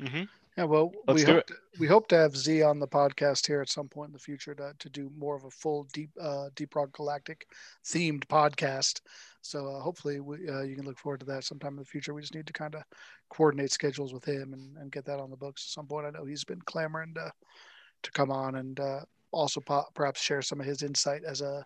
Mm-hmm. 0.00 0.24
Yeah, 0.56 0.64
well, 0.64 0.92
Let's 1.06 1.24
we 1.24 1.32
hope 1.32 1.46
to, 1.46 1.54
we 1.78 1.86
hope 1.86 2.08
to 2.08 2.16
have 2.16 2.36
Z 2.36 2.62
on 2.62 2.78
the 2.78 2.88
podcast 2.88 3.46
here 3.46 3.62
at 3.62 3.70
some 3.70 3.88
point 3.88 4.08
in 4.08 4.12
the 4.12 4.18
future 4.18 4.54
to, 4.54 4.74
to 4.78 4.90
do 4.90 5.10
more 5.16 5.34
of 5.34 5.44
a 5.44 5.50
full 5.50 5.86
deep 5.92 6.10
uh, 6.20 6.50
Deep 6.54 6.74
Rock 6.74 6.92
Galactic 6.92 7.46
themed 7.84 8.26
podcast. 8.26 9.00
So 9.42 9.66
uh, 9.68 9.80
hopefully 9.80 10.20
we, 10.20 10.48
uh, 10.48 10.62
you 10.62 10.76
can 10.76 10.84
look 10.84 10.98
forward 10.98 11.20
to 11.20 11.26
that 11.26 11.44
sometime 11.44 11.72
in 11.72 11.80
the 11.80 11.84
future. 11.84 12.14
We 12.14 12.22
just 12.22 12.34
need 12.34 12.46
to 12.46 12.52
kind 12.52 12.74
of 12.74 12.82
coordinate 13.28 13.72
schedules 13.72 14.14
with 14.14 14.24
him 14.24 14.52
and, 14.52 14.76
and 14.78 14.92
get 14.92 15.04
that 15.06 15.20
on 15.20 15.30
the 15.30 15.36
books 15.36 15.66
at 15.66 15.74
some 15.74 15.86
point. 15.86 16.06
I 16.06 16.10
know 16.10 16.24
he's 16.24 16.44
been 16.44 16.62
clamoring 16.62 17.14
to 17.14 17.32
to 18.02 18.10
come 18.12 18.30
on 18.30 18.56
and 18.56 18.80
uh, 18.80 19.00
also 19.30 19.60
po- 19.60 19.86
perhaps 19.94 20.20
share 20.20 20.42
some 20.42 20.60
of 20.60 20.66
his 20.66 20.82
insight 20.82 21.22
as 21.24 21.40
a 21.40 21.64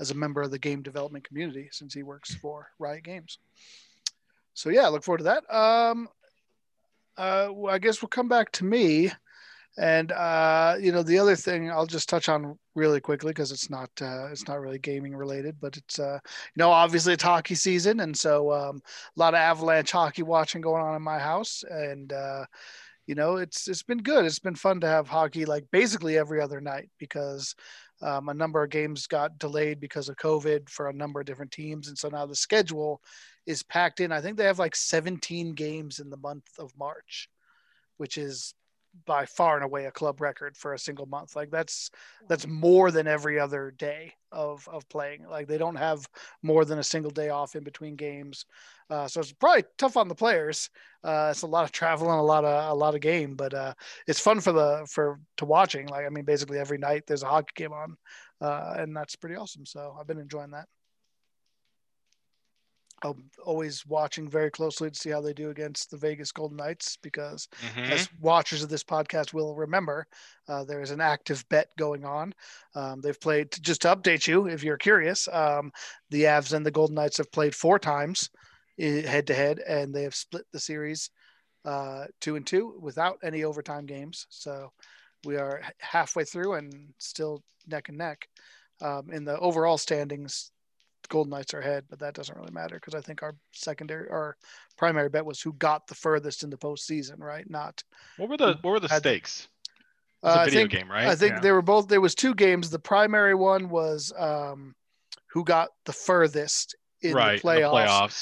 as 0.00 0.10
a 0.10 0.14
member 0.14 0.42
of 0.42 0.50
the 0.50 0.58
game 0.58 0.82
development 0.82 1.26
community 1.26 1.68
since 1.72 1.92
he 1.92 2.02
works 2.02 2.34
for 2.34 2.68
Riot 2.78 3.04
Games. 3.04 3.38
So 4.54 4.70
yeah, 4.70 4.86
look 4.88 5.02
forward 5.02 5.18
to 5.18 5.24
that. 5.24 5.54
Um, 5.54 6.08
uh, 7.16 7.50
I 7.68 7.78
guess 7.78 8.00
we'll 8.00 8.08
come 8.08 8.28
back 8.28 8.52
to 8.52 8.64
me. 8.64 9.10
And 9.78 10.10
uh, 10.10 10.74
you 10.80 10.90
know, 10.90 11.04
the 11.04 11.20
other 11.20 11.36
thing 11.36 11.70
I'll 11.70 11.86
just 11.86 12.08
touch 12.08 12.28
on 12.28 12.58
really 12.74 13.00
quickly 13.00 13.30
because 13.30 13.52
it's 13.52 13.70
not 13.70 13.88
uh, 14.02 14.26
it's 14.26 14.48
not 14.48 14.60
really 14.60 14.80
gaming 14.80 15.14
related, 15.14 15.56
but 15.60 15.76
it's 15.76 16.00
uh, 16.00 16.18
you 16.24 16.60
know 16.60 16.70
obviously 16.70 17.12
it's 17.12 17.22
hockey 17.22 17.54
season, 17.54 18.00
and 18.00 18.16
so 18.16 18.52
um, 18.52 18.82
a 19.16 19.20
lot 19.20 19.34
of 19.34 19.38
Avalanche 19.38 19.92
hockey 19.92 20.24
watching 20.24 20.60
going 20.60 20.82
on 20.82 20.96
in 20.96 21.02
my 21.02 21.20
house, 21.20 21.62
and 21.70 22.12
uh, 22.12 22.44
you 23.06 23.14
know 23.14 23.36
it's 23.36 23.68
it's 23.68 23.84
been 23.84 23.98
good. 23.98 24.24
It's 24.24 24.40
been 24.40 24.56
fun 24.56 24.80
to 24.80 24.88
have 24.88 25.06
hockey 25.06 25.44
like 25.44 25.64
basically 25.70 26.18
every 26.18 26.40
other 26.40 26.60
night 26.60 26.90
because 26.98 27.54
um, 28.02 28.28
a 28.30 28.34
number 28.34 28.64
of 28.64 28.70
games 28.70 29.06
got 29.06 29.38
delayed 29.38 29.78
because 29.78 30.08
of 30.08 30.16
COVID 30.16 30.68
for 30.68 30.88
a 30.88 30.92
number 30.92 31.20
of 31.20 31.26
different 31.26 31.52
teams, 31.52 31.86
and 31.86 31.96
so 31.96 32.08
now 32.08 32.26
the 32.26 32.34
schedule 32.34 33.00
is 33.46 33.62
packed 33.62 34.00
in. 34.00 34.10
I 34.10 34.20
think 34.22 34.38
they 34.38 34.44
have 34.44 34.58
like 34.58 34.74
17 34.74 35.54
games 35.54 36.00
in 36.00 36.10
the 36.10 36.16
month 36.16 36.48
of 36.58 36.76
March, 36.76 37.28
which 37.96 38.18
is 38.18 38.54
by 39.06 39.26
far 39.26 39.56
and 39.56 39.64
away 39.64 39.86
a 39.86 39.90
club 39.90 40.20
record 40.20 40.56
for 40.56 40.74
a 40.74 40.78
single 40.78 41.06
month. 41.06 41.36
Like 41.36 41.50
that's 41.50 41.90
that's 42.28 42.46
more 42.46 42.90
than 42.90 43.06
every 43.06 43.38
other 43.38 43.72
day 43.76 44.14
of 44.32 44.68
of 44.68 44.88
playing. 44.88 45.26
Like 45.28 45.48
they 45.48 45.58
don't 45.58 45.76
have 45.76 46.06
more 46.42 46.64
than 46.64 46.78
a 46.78 46.84
single 46.84 47.10
day 47.10 47.30
off 47.30 47.56
in 47.56 47.64
between 47.64 47.96
games. 47.96 48.44
Uh, 48.90 49.06
so 49.06 49.20
it's 49.20 49.32
probably 49.32 49.64
tough 49.76 49.96
on 49.96 50.08
the 50.08 50.14
players. 50.14 50.70
Uh, 51.04 51.28
it's 51.30 51.42
a 51.42 51.46
lot 51.46 51.64
of 51.64 51.72
travel 51.72 52.10
and 52.10 52.18
a 52.18 52.22
lot 52.22 52.44
of 52.44 52.70
a 52.70 52.74
lot 52.74 52.94
of 52.94 53.00
game, 53.00 53.34
but 53.34 53.54
uh, 53.54 53.74
it's 54.06 54.20
fun 54.20 54.40
for 54.40 54.52
the 54.52 54.86
for 54.90 55.20
to 55.36 55.44
watching. 55.44 55.86
Like 55.86 56.06
I 56.06 56.08
mean, 56.08 56.24
basically 56.24 56.58
every 56.58 56.78
night 56.78 57.04
there's 57.06 57.22
a 57.22 57.28
hockey 57.28 57.52
game 57.54 57.72
on, 57.72 57.96
uh, 58.40 58.74
and 58.78 58.96
that's 58.96 59.16
pretty 59.16 59.36
awesome. 59.36 59.66
So 59.66 59.96
I've 59.98 60.06
been 60.06 60.18
enjoying 60.18 60.50
that. 60.52 60.66
I'm 63.02 63.30
always 63.44 63.86
watching 63.86 64.28
very 64.28 64.50
closely 64.50 64.90
to 64.90 64.98
see 64.98 65.10
how 65.10 65.20
they 65.20 65.32
do 65.32 65.50
against 65.50 65.90
the 65.90 65.96
Vegas 65.96 66.32
Golden 66.32 66.56
Knights 66.56 66.96
because, 66.96 67.48
Mhm. 67.60 67.90
as 67.90 68.08
watchers 68.20 68.62
of 68.62 68.68
this 68.68 68.84
podcast 68.84 69.32
will 69.32 69.54
remember, 69.54 70.06
uh, 70.48 70.64
there 70.64 70.80
is 70.80 70.90
an 70.90 71.00
active 71.00 71.48
bet 71.48 71.68
going 71.76 72.04
on. 72.04 72.34
Um, 72.74 73.00
they've 73.00 73.20
played, 73.20 73.52
just 73.62 73.82
to 73.82 73.94
update 73.94 74.26
you 74.26 74.48
if 74.48 74.62
you're 74.64 74.78
curious, 74.78 75.28
um, 75.28 75.72
the 76.10 76.24
Avs 76.24 76.52
and 76.52 76.66
the 76.66 76.70
Golden 76.70 76.94
Knights 76.96 77.18
have 77.18 77.30
played 77.30 77.54
four 77.54 77.78
times 77.78 78.30
head 78.78 79.26
to 79.26 79.34
head, 79.34 79.58
and 79.60 79.94
they 79.94 80.04
have 80.04 80.14
split 80.14 80.46
the 80.52 80.60
series 80.60 81.10
uh, 81.64 82.06
two 82.20 82.36
and 82.36 82.46
two 82.46 82.78
without 82.80 83.18
any 83.22 83.44
overtime 83.44 83.84
games. 83.86 84.26
So 84.30 84.72
we 85.24 85.36
are 85.36 85.62
halfway 85.80 86.24
through 86.24 86.54
and 86.54 86.94
still 86.98 87.42
neck 87.66 87.88
and 87.88 87.98
neck. 87.98 88.28
Um, 88.80 89.10
in 89.10 89.24
the 89.24 89.38
overall 89.38 89.76
standings, 89.76 90.52
Golden 91.08 91.30
Knights 91.30 91.54
are 91.54 91.60
ahead, 91.60 91.84
but 91.88 91.98
that 92.00 92.14
doesn't 92.14 92.36
really 92.36 92.52
matter 92.52 92.76
because 92.76 92.94
I 92.94 93.00
think 93.00 93.22
our 93.22 93.34
secondary, 93.52 94.08
our 94.10 94.36
primary 94.76 95.08
bet 95.08 95.24
was 95.24 95.40
who 95.40 95.52
got 95.54 95.86
the 95.86 95.94
furthest 95.94 96.42
in 96.42 96.50
the 96.50 96.56
postseason, 96.58 97.18
right? 97.20 97.48
Not. 97.48 97.82
What 98.16 98.28
were 98.28 98.36
the 98.36 98.58
what 98.62 98.70
were 98.72 98.80
the 98.80 98.88
Had 98.88 99.02
stakes? 99.02 99.48
It's 100.22 100.24
Uh, 100.24 100.28
a 100.28 100.40
I 100.40 100.44
video 100.46 100.60
think 100.62 100.70
game, 100.72 100.90
right? 100.90 101.06
I 101.06 101.14
think 101.14 101.34
Yeah. 101.34 101.40
they 101.40 101.52
were 101.52 101.62
both. 101.62 101.88
There 101.88 102.00
was 102.00 102.14
two 102.14 102.34
games. 102.34 102.70
The 102.70 102.78
primary 102.78 103.34
one 103.34 103.68
was 103.68 104.12
um, 104.18 104.74
who 105.32 105.44
got 105.44 105.68
the 105.84 105.92
furthest 105.92 106.74
in 107.02 107.14
right. 107.14 107.40
the 107.40 107.48
in 107.48 107.62
playoffs. 107.62 107.70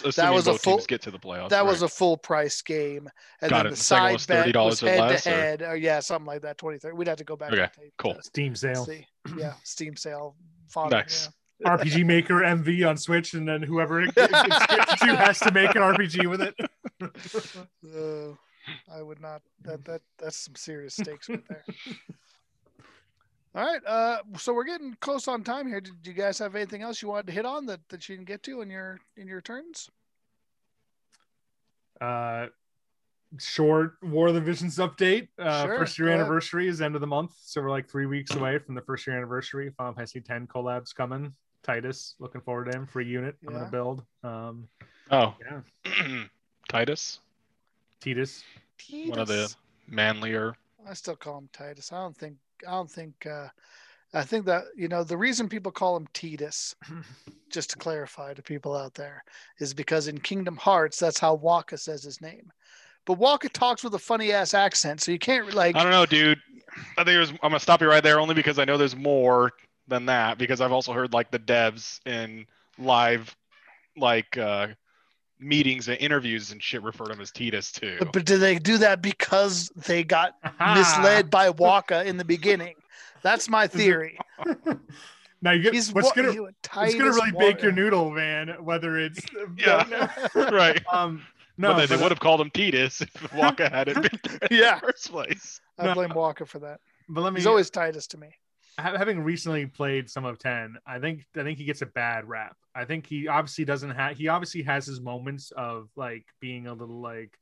The 0.02 0.04
playoffs. 0.04 0.04
Assuming 0.10 0.34
was 0.34 0.46
a 0.48 0.58
full- 0.58 0.78
get 0.86 1.00
to 1.02 1.10
the 1.10 1.18
playoffs. 1.18 1.48
That 1.48 1.64
was 1.64 1.80
a 1.80 1.88
full 1.88 2.18
price 2.18 2.60
game, 2.60 3.08
and 3.40 3.48
Got 3.50 3.56
then 3.58 3.66
it. 3.66 3.70
the 3.70 3.76
The 3.76 3.82
second 3.82 4.02
one 4.02 4.08
side 4.10 4.12
was 4.12 4.26
bet 4.26 4.46
$30 4.54 4.64
was 4.66 4.80
head 4.80 5.00
less, 5.00 5.24
to 5.24 5.30
or- 5.30 5.34
head. 5.34 5.62
Or 5.62 5.76
yeah, 5.76 6.00
something 6.00 6.26
like 6.26 6.42
that. 6.42 6.58
Twenty 6.58 6.78
thirty. 6.78 6.94
We'd 6.94 7.08
have 7.08 7.16
to 7.16 7.24
go 7.24 7.36
back. 7.36 7.52
Okay, 7.52 7.64
to 7.64 7.90
cool. 7.96 8.16
Steam 8.22 8.54
sale. 8.54 8.84
See. 8.84 9.06
Yeah, 9.36 9.54
Steam 9.64 9.96
sale. 9.96 10.36
Fodder, 10.68 10.96
Nice. 10.96 11.30
RPG 11.64 12.04
Maker 12.04 12.40
MV 12.42 12.88
on 12.88 12.96
Switch, 12.96 13.34
and 13.34 13.48
then 13.48 13.62
whoever 13.62 14.02
it, 14.02 14.10
it, 14.16 14.30
it, 14.30 14.98
to 14.98 15.16
has 15.16 15.38
to 15.40 15.50
make 15.52 15.74
an 15.74 15.82
RPG 15.82 16.28
with 16.28 16.42
it. 16.42 16.54
Uh, 17.00 18.34
I 18.94 19.02
would 19.02 19.20
not. 19.20 19.42
That 19.62 19.84
that 19.84 20.02
that's 20.18 20.36
some 20.36 20.54
serious 20.54 20.94
stakes 20.94 21.28
right 21.28 21.42
there. 21.48 21.64
All 23.54 23.64
right. 23.64 23.80
Uh, 23.86 24.18
so 24.36 24.52
we're 24.52 24.64
getting 24.64 24.94
close 25.00 25.28
on 25.28 25.42
time 25.42 25.66
here. 25.66 25.80
Did 25.80 25.94
you 26.04 26.12
guys 26.12 26.38
have 26.40 26.54
anything 26.54 26.82
else 26.82 27.00
you 27.00 27.08
wanted 27.08 27.28
to 27.28 27.32
hit 27.32 27.46
on 27.46 27.64
that, 27.66 27.80
that 27.88 28.06
you 28.08 28.16
didn't 28.16 28.28
get 28.28 28.42
to 28.44 28.60
in 28.60 28.68
your 28.70 29.00
in 29.16 29.26
your 29.26 29.40
turns? 29.40 29.88
uh, 32.00 32.46
short 33.38 33.94
War 34.02 34.28
of 34.28 34.34
the 34.34 34.40
Visions 34.40 34.76
update. 34.76 35.28
Uh, 35.38 35.64
Sure, 35.64 35.78
first 35.78 35.98
year 35.98 36.08
go 36.08 36.12
ahead. 36.12 36.20
anniversary 36.20 36.68
is 36.68 36.82
end 36.82 36.94
of 36.94 37.00
the 37.00 37.06
month, 37.06 37.32
so 37.40 37.62
we're 37.62 37.70
like 37.70 37.88
three 37.88 38.04
weeks 38.06 38.34
away 38.34 38.58
from 38.58 38.74
the 38.74 38.82
first 38.82 39.06
year 39.06 39.16
anniversary. 39.16 39.70
Final 39.78 39.94
Fantasy 39.94 40.20
10 40.20 40.46
collabs 40.46 40.94
coming. 40.94 41.32
Titus, 41.66 42.14
looking 42.20 42.40
forward 42.40 42.70
to 42.70 42.78
him. 42.78 42.86
Free 42.86 43.06
unit. 43.06 43.36
I'm 43.46 43.52
gonna 43.52 43.70
build. 43.70 44.04
Um, 44.22 44.68
Oh, 45.10 45.34
yeah, 45.40 46.24
Titus, 46.68 47.20
Titus. 48.00 48.42
one 49.06 49.18
of 49.20 49.28
the 49.28 49.52
manlier. 49.86 50.56
I 50.88 50.94
still 50.94 51.14
call 51.16 51.38
him 51.38 51.48
Titus. 51.52 51.92
I 51.92 51.98
don't 52.00 52.16
think. 52.16 52.36
I 52.66 52.72
don't 52.72 52.90
think. 52.90 53.26
Uh, 53.26 53.48
I 54.14 54.22
think 54.22 54.46
that 54.46 54.64
you 54.76 54.88
know 54.88 55.04
the 55.04 55.16
reason 55.16 55.48
people 55.48 55.70
call 55.72 55.96
him 55.96 56.08
Titus, 56.12 56.74
just 57.52 57.70
to 57.70 57.76
clarify 57.76 58.34
to 58.34 58.42
people 58.42 58.76
out 58.76 58.94
there, 58.94 59.22
is 59.58 59.74
because 59.74 60.08
in 60.08 60.18
Kingdom 60.18 60.56
Hearts 60.56 60.98
that's 60.98 61.18
how 61.20 61.36
Wakka 61.36 61.78
says 61.78 62.02
his 62.02 62.20
name, 62.20 62.50
but 63.04 63.18
Wakka 63.18 63.50
talks 63.52 63.84
with 63.84 63.94
a 63.94 63.98
funny 63.98 64.32
ass 64.32 64.54
accent, 64.54 65.00
so 65.02 65.12
you 65.12 65.18
can't 65.18 65.54
like. 65.54 65.76
I 65.76 65.82
don't 65.82 65.92
know, 65.92 66.06
dude. 66.06 66.38
I 66.98 67.04
think 67.04 67.16
there's. 67.16 67.30
I'm 67.30 67.38
gonna 67.42 67.60
stop 67.60 67.80
you 67.80 67.88
right 67.88 68.02
there, 68.02 68.18
only 68.18 68.34
because 68.34 68.58
I 68.58 68.64
know 68.64 68.76
there's 68.76 68.96
more 68.96 69.52
than 69.88 70.06
that. 70.06 70.38
Because 70.38 70.60
I've 70.60 70.72
also 70.72 70.92
heard 70.92 71.12
like 71.12 71.30
the 71.30 71.38
devs 71.38 72.00
in 72.06 72.46
live, 72.78 73.34
like 73.96 74.36
uh 74.36 74.68
meetings 75.38 75.88
and 75.88 75.98
interviews 75.98 76.50
and 76.50 76.62
shit 76.62 76.82
refer 76.82 77.04
to 77.04 77.12
him 77.12 77.20
as 77.20 77.30
Titus 77.30 77.70
too. 77.70 77.96
But, 77.98 78.12
but 78.12 78.24
do 78.24 78.38
they 78.38 78.58
do 78.58 78.78
that 78.78 79.02
because 79.02 79.70
they 79.86 80.02
got 80.02 80.32
misled 80.74 81.30
by 81.30 81.50
Wakka 81.50 82.04
in 82.06 82.16
the 82.16 82.24
beginning? 82.24 82.74
That's 83.22 83.48
my 83.48 83.66
theory. 83.66 84.18
now 85.42 85.50
you 85.52 85.62
get 85.62 85.74
He's 85.74 85.92
what's 85.92 86.12
gonna 86.12 86.32
he- 86.32 86.38
it's 86.38 86.68
gonna 86.68 86.90
Titus 86.90 87.00
really 87.00 87.32
bake 87.32 87.62
your 87.62 87.72
noodle, 87.72 88.10
man. 88.10 88.56
Whether 88.64 88.98
it's 88.98 89.20
Yeah. 89.58 90.10
right. 90.34 90.82
um 90.92 91.22
no, 91.58 91.72
but 91.72 91.88
they, 91.88 91.96
they 91.96 92.02
would 92.02 92.10
have 92.12 92.20
called 92.20 92.40
him 92.42 92.50
Titus 92.50 93.00
if 93.00 93.12
Wakka 93.32 93.70
hadn't 93.70 94.02
been 94.02 94.20
there 94.24 94.48
in 94.50 94.56
Yeah. 94.58 94.74
the 94.80 94.86
first 94.88 95.10
place. 95.10 95.60
I 95.78 95.86
No. 95.86 95.94
blame 95.94 96.10
Wakka 96.10 96.46
for 96.46 96.58
that. 96.60 96.80
but 97.08 97.22
let 97.22 97.32
me 97.32 97.40
He's 97.40 97.46
always 97.46 97.70
Titus 97.70 98.06
to 98.08 98.18
me. 98.18 98.28
Ha- 98.78 98.96
having 98.96 99.20
recently 99.20 99.66
played 99.66 100.08
some 100.10 100.24
of 100.24 100.38
10 100.38 100.76
i 100.86 100.98
think 100.98 101.24
i 101.36 101.42
think 101.42 101.58
he 101.58 101.64
gets 101.64 101.82
a 101.82 101.86
bad 101.86 102.28
rap 102.28 102.56
i 102.74 102.84
think 102.84 103.06
he 103.06 103.28
obviously 103.28 103.64
doesn't 103.64 103.90
have 103.90 104.16
he 104.16 104.28
obviously 104.28 104.62
has 104.62 104.86
his 104.86 105.00
moments 105.00 105.52
of 105.56 105.88
like 105.96 106.24
being 106.40 106.66
a 106.66 106.72
little 106.74 107.00
like 107.00 107.38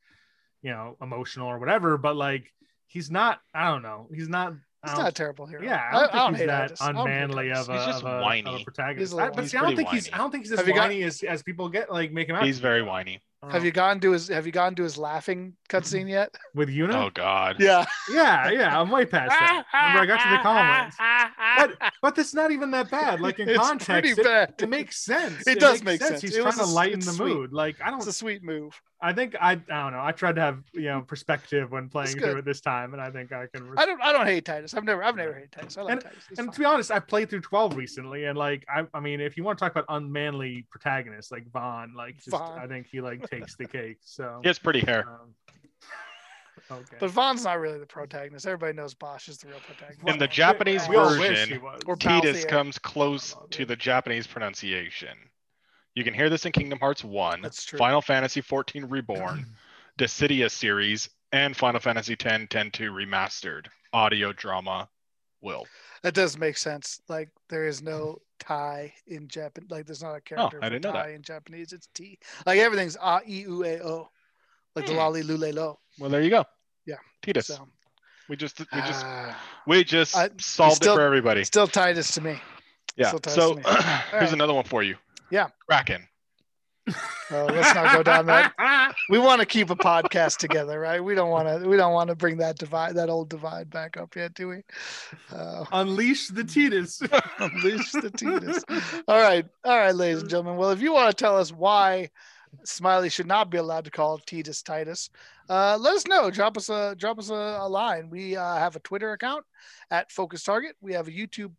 you 0.63 0.71
know 0.71 0.97
emotional 1.03 1.49
or 1.49 1.59
whatever 1.59 1.97
but 1.99 2.17
like 2.17 2.53
he's 2.87 3.11
not 3.11 3.41
i 3.55 3.69
don't 3.71 3.83
know 3.83 4.09
he's 4.15 4.29
not 4.29 4.55
He's 4.87 4.93
don't- 4.93 5.07
a 5.07 5.13
terrible 5.13 5.47
hero. 5.47 5.63
yeah, 5.63 5.81
I 6.13 6.15
don't 6.19 6.33
think 6.33 6.41
hate 6.41 6.47
that 6.49 6.73
I 6.79 6.93
don't 6.93 7.07
hate 7.07 7.15
unmanly 7.23 7.53
of 7.53 7.71
a, 7.71 7.73
He's 7.79 7.87
just 7.87 8.05
of 8.05 8.19
a, 8.19 8.21
whiny. 8.21 8.55
of 8.55 8.61
a 8.61 8.65
protagonist. 8.65 9.15
a 9.15 9.17
little 9.17 9.33
I, 9.33 9.35
but 9.35 9.49
see, 9.49 9.57
I 9.57 9.63
don't 9.63 9.77
think 9.77 9.89
pretty 9.89 10.05
he's 10.05 10.13
I 10.13 10.19
don't 10.19 10.31
think 10.31 10.45
he's 10.45 10.53
as 10.53 10.59
Have 10.59 10.69
you 10.69 10.75
got- 10.75 10.81
whiny 10.91 11.03
as, 11.05 11.23
as 11.23 11.43
people 11.43 11.71
get 11.71 11.91
like 11.91 12.13
make 12.13 12.29
him 12.29 12.37
out. 12.37 12.45
He's 12.45 12.59
very 12.59 12.83
whiny. 12.83 13.23
I 13.49 13.53
Have 13.53 13.63
oh. 13.63 13.65
you 13.65 13.73
gone 13.73 14.01
to 14.01 14.13
his 14.13 14.29
Have 14.29 14.47
you 14.47 14.53
gone 14.53 14.75
to 14.77 14.83
his 14.83 14.97
laughing 14.99 15.55
cutscene 15.69 16.09
yet? 16.09 16.35
with 16.55 16.69
Yuna? 16.69 16.95
Oh 16.95 17.11
God. 17.13 17.57
Yeah. 17.59 17.85
Yeah, 18.11 18.51
yeah, 18.51 18.81
I'm 18.81 18.91
way 18.91 19.05
past 19.07 19.31
that. 19.31 19.65
Remember, 19.75 20.01
I 20.01 20.07
got 20.07 20.23
to 20.23 20.31
the 20.31 20.43
comments. 20.43 20.97
But 21.81 21.93
but 22.03 22.15
that's 22.15 22.35
not 22.35 22.51
even 22.51 22.71
that 22.73 22.91
bad. 22.91 23.21
Like 23.21 23.39
in 23.39 23.49
it's 23.51 23.59
context, 23.59 23.89
pretty 23.89 24.11
it, 24.11 24.25
bad. 24.25 24.55
it 24.61 24.69
makes 24.69 24.99
sense. 25.05 25.47
It 25.47 25.61
does 25.61 25.83
make 25.83 26.03
sense. 26.03 26.21
He's 26.21 26.37
It 26.37 26.43
trying 26.43 26.57
was 26.57 26.69
to 26.69 26.75
lighten 26.75 27.01
the 27.01 27.13
sweet. 27.13 27.35
mood. 27.35 27.53
Like 27.53 27.77
I 27.83 27.91
don't. 27.91 27.99
It's 27.99 28.07
a 28.09 28.13
sweet 28.13 28.43
move. 28.43 28.81
I 29.05 29.13
think 29.13 29.37
I. 29.39 29.53
I 29.53 29.55
don't 29.55 29.93
know. 29.93 30.01
I 30.03 30.13
tried 30.13 30.35
to 30.37 30.41
have 30.41 30.63
you 30.73 30.85
know 30.85 31.03
perspective 31.03 31.71
when 31.71 31.91
playing 31.91 32.19
through 32.19 32.39
it 32.39 32.47
this 32.47 32.63
time, 32.63 32.95
and 32.95 33.03
I 33.03 33.11
think 33.11 33.33
I 33.33 33.47
can. 33.53 33.71
I 33.77 33.85
don't. 33.85 34.01
I 34.01 34.13
don't 34.13 34.27
hate 34.27 34.47
Titus. 34.47 34.73
I've 34.73 34.85
never. 34.85 35.05
I've 35.05 35.15
never 35.15 35.35
hated 35.35 35.53
Titus. 35.53 35.77
I 35.77 35.83
like 35.83 35.93
And- 35.93 36.01
Titus. 36.01 36.25
He's 36.31 36.39
and 36.39 36.47
fine. 36.49 36.55
to 36.55 36.59
be 36.59 36.65
honest, 36.65 36.91
I 36.91 37.01
played 37.01 37.29
through 37.29 37.43
12 37.43 37.77
recently, 37.77 38.25
and 38.25 38.39
like 38.39 38.65
I, 38.67 38.87
I 38.95 39.01
mean, 39.01 39.21
if 39.21 39.37
you 39.37 39.45
want 39.45 39.59
to 39.59 39.63
talk 39.63 39.73
about 39.73 39.85
unmanly 39.91 40.67
protagonists 40.71 41.31
like 41.31 41.45
Vaan, 41.53 41.95
like 41.95 42.17
just, 42.17 42.31
Vaan. 42.31 42.59
I 42.59 42.67
think 42.67 42.87
he 42.87 43.03
like 43.03 43.29
takes 43.29 43.57
the 43.57 43.67
cake. 43.67 43.99
So. 44.05 44.41
He 44.43 44.49
has 44.49 44.59
pretty 44.59 44.81
hair. 44.81 45.07
Um, 45.07 45.35
okay. 46.79 46.97
But 46.99 47.11
Vaan's 47.11 47.45
not 47.45 47.61
really 47.61 47.79
the 47.79 47.87
protagonist. 47.87 48.47
Everybody 48.47 48.73
knows 48.73 48.95
Basch 48.95 49.29
is 49.29 49.37
the 49.37 49.49
real 49.49 49.59
protagonist. 49.67 50.09
In 50.09 50.19
the 50.19 50.29
Japanese 50.29 50.89
we 50.89 50.97
all 50.97 51.11
wish 51.11 51.29
version, 51.29 51.51
he 51.51 51.59
was. 51.59 51.83
Or 51.87 51.95
Titus 51.95 52.47
comes 52.47 52.79
close 52.79 53.37
to 53.51 53.67
the 53.67 53.77
Japanese 53.77 54.27
pronunciation. 54.27 55.19
You 55.95 56.03
can 56.05 56.15
hear 56.15 56.29
this 56.29 56.45
in 56.45 56.53
Kingdom 56.53 56.79
Hearts 56.81 57.05
1, 57.05 57.41
That's 57.41 57.65
true. 57.65 57.79
Final 57.79 58.01
Fantasy 58.03 58.43
XIV 58.43 58.91
Reborn, 58.91 59.47
Dissidia 59.99 60.51
series, 60.51 61.09
and 61.33 61.57
Final 61.57 61.81
Fantasy 61.81 62.15
X 62.15 62.47
10 62.51 62.71
2 62.73 62.91
remastered 62.91 63.67
audio 63.93 64.33
drama 64.33 64.89
will. 65.41 65.67
That 66.03 66.15
does 66.15 66.37
make 66.37 66.57
sense. 66.59 67.01
Like 67.09 67.29
there 67.49 67.67
is 67.67 67.81
no 67.81 68.19
tie 68.41 68.93
in 69.07 69.29
Japan. 69.29 69.67
Like 69.71 69.87
there's 69.87 70.03
not 70.03 70.15
a 70.17 70.21
character 70.21 70.59
Oh, 70.63 70.67
I 70.67 70.69
didn't 70.69 70.85
know 70.85 70.93
tie 70.93 71.09
that. 71.09 71.15
in 71.15 71.23
Japanese. 71.23 71.73
It's 71.73 71.89
T. 71.95 72.19
Like 72.45 72.59
everything's 72.59 72.97
a 73.01 73.21
e 73.27 73.43
u 73.43 73.65
a 73.65 73.79
o. 73.81 74.11
Like 74.75 74.87
the 74.87 74.93
Hmm. 74.93 74.99
lolly 74.99 75.23
lule 75.23 75.55
lo. 75.55 75.79
Well, 76.01 76.11
there 76.11 76.23
you 76.23 76.31
go. 76.31 76.45
Yeah. 76.87 76.97
Titus. 77.23 77.47
So 77.47 77.69
We 78.29 78.37
just 78.37 78.59
we 78.59 78.81
just 78.81 79.05
ah, 79.05 79.39
we 79.67 79.85
just 79.85 80.13
solved 80.41 80.77
still- 80.77 80.95
it 80.95 80.97
for 80.97 81.03
everybody. 81.03 81.45
still 81.45 81.69
Titus 81.69 82.13
to 82.15 82.21
me. 82.21 82.41
Yeah. 82.97 83.11
So 83.13 83.19
to 83.19 83.55
me. 83.57 83.63
here's 83.67 84.13
right. 84.13 84.33
another 84.33 84.55
one 84.55 84.65
for 84.65 84.83
you. 84.83 84.97
Yeah. 85.31 85.49
Kraken. 85.69 86.07
Oh, 87.31 87.47
let's 87.47 87.75
not 87.75 87.95
go 87.95 88.03
down 88.03 88.27
that. 88.27 88.53
We 89.11 89.19
want 89.19 89.41
to 89.41 89.47
keep 89.47 89.71
a 89.71 89.77
podcast 89.77 90.37
together, 90.39 90.79
right? 90.79 91.03
We 91.03 91.15
don't 91.15 91.31
want 91.31 91.49
to. 91.49 91.69
We 91.69 91.77
don't 91.77 91.93
want 91.93 92.09
to 92.09 92.15
bring 92.15 92.37
that 92.39 92.59
divide, 92.59 92.95
that 92.95 93.11
old 93.11 93.29
divide, 93.29 93.69
back 93.69 93.97
up 93.97 94.15
yet, 94.15 94.35
do 94.35 94.49
we? 94.49 94.63
Uh, 95.33 95.65
Unleash 95.73 96.29
the 96.29 96.45
Titus. 96.45 97.03
unleash 97.39 97.93
the 97.93 98.11
Titus. 98.11 98.65
All 99.09 99.21
right, 99.21 99.47
all 99.65 99.77
right, 99.77 99.95
ladies 99.95 100.21
and 100.21 100.31
gentlemen. 100.31 100.57
Well, 100.57 100.71
if 100.71 100.81
you 100.81 100.93
want 100.93 101.11
to 101.11 101.25
tell 101.25 101.37
us 101.37 101.51
why 101.53 102.11
Smiley 102.65 103.09
should 103.09 103.27
not 103.27 103.51
be 103.51 103.59
allowed 103.59 103.85
to 103.87 103.91
call 103.91 104.19
Titus 104.19 104.63
Titus, 104.63 105.11
uh, 105.49 105.77
let 105.79 105.95
us 105.95 106.07
know. 106.07 106.31
Drop 106.31 106.57
us 106.57 106.69
a 106.69 106.95
drop 106.97 107.19
us 107.19 107.31
a, 107.31 107.59
a 107.61 107.69
line. 107.69 108.11
We 108.11 108.37
uh, 108.37 108.57
have 108.57 108.77
a 108.77 108.81
Twitter 108.81 109.13
account 109.13 109.45
at 109.91 110.13
Focus 110.13 110.45
Target. 110.45 110.77
We 110.81 110.93
have 110.93 111.09
a 111.09 111.13
YouTube 111.13 111.53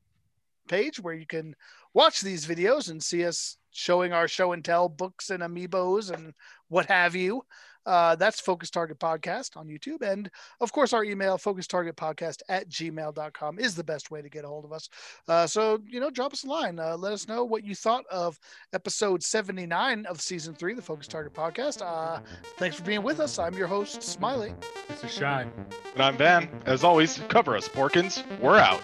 page 0.67 0.99
where 0.99 1.13
you 1.13 1.27
can 1.27 1.55
watch 1.95 2.21
these 2.21 2.45
videos 2.45 2.91
and 2.91 3.01
see 3.01 3.25
us 3.25 3.57
showing 3.71 4.13
our 4.13 4.27
show 4.27 4.51
and 4.51 4.63
tell 4.63 4.87
books 4.87 5.31
and 5.31 5.41
amiibos 5.41 6.11
and 6.11 6.33
what 6.67 6.85
have 6.85 7.15
you. 7.15 7.41
Uh, 7.85 8.15
that's 8.15 8.39
Focus 8.39 8.71
Target 8.71 8.99
Podcast 8.99 9.55
on 9.55 9.67
YouTube. 9.67 10.01
And 10.01 10.29
of 10.59 10.71
course, 10.71 10.91
our 10.91 11.03
email, 11.03 11.37
focus 11.37 11.67
target 11.67 11.95
podcast 11.95 12.41
at 12.49 12.67
gmail.com, 12.67 13.59
is 13.59 13.75
the 13.75 13.83
best 13.83 14.09
way 14.09 14.23
to 14.23 14.29
get 14.29 14.43
a 14.43 14.47
hold 14.47 14.65
of 14.65 14.73
us. 14.73 14.89
Uh, 15.27 15.45
so, 15.45 15.79
you 15.87 15.99
know, 15.99 16.09
drop 16.09 16.33
us 16.33 16.43
a 16.45 16.47
line. 16.47 16.79
Uh, 16.79 16.97
let 16.97 17.13
us 17.13 17.27
know 17.27 17.43
what 17.43 17.63
you 17.63 17.75
thought 17.75 18.03
of 18.09 18.39
episode 18.73 19.21
79 19.21 20.07
of 20.07 20.19
season 20.19 20.55
three, 20.55 20.73
the 20.73 20.81
Focus 20.81 21.07
Target 21.07 21.33
Podcast. 21.33 21.83
Uh, 21.85 22.21
thanks 22.57 22.75
for 22.75 22.83
being 22.83 23.03
with 23.03 23.19
us. 23.19 23.37
I'm 23.37 23.53
your 23.53 23.67
host, 23.67 24.01
Smiley. 24.01 24.55
This 24.87 25.03
is 25.03 25.13
shy. 25.13 25.45
And 25.93 26.03
I'm 26.03 26.17
Van. 26.17 26.49
As 26.65 26.83
always, 26.83 27.19
cover 27.27 27.55
us, 27.55 27.69
Porkins. 27.69 28.23
We're 28.39 28.57
out. 28.57 28.81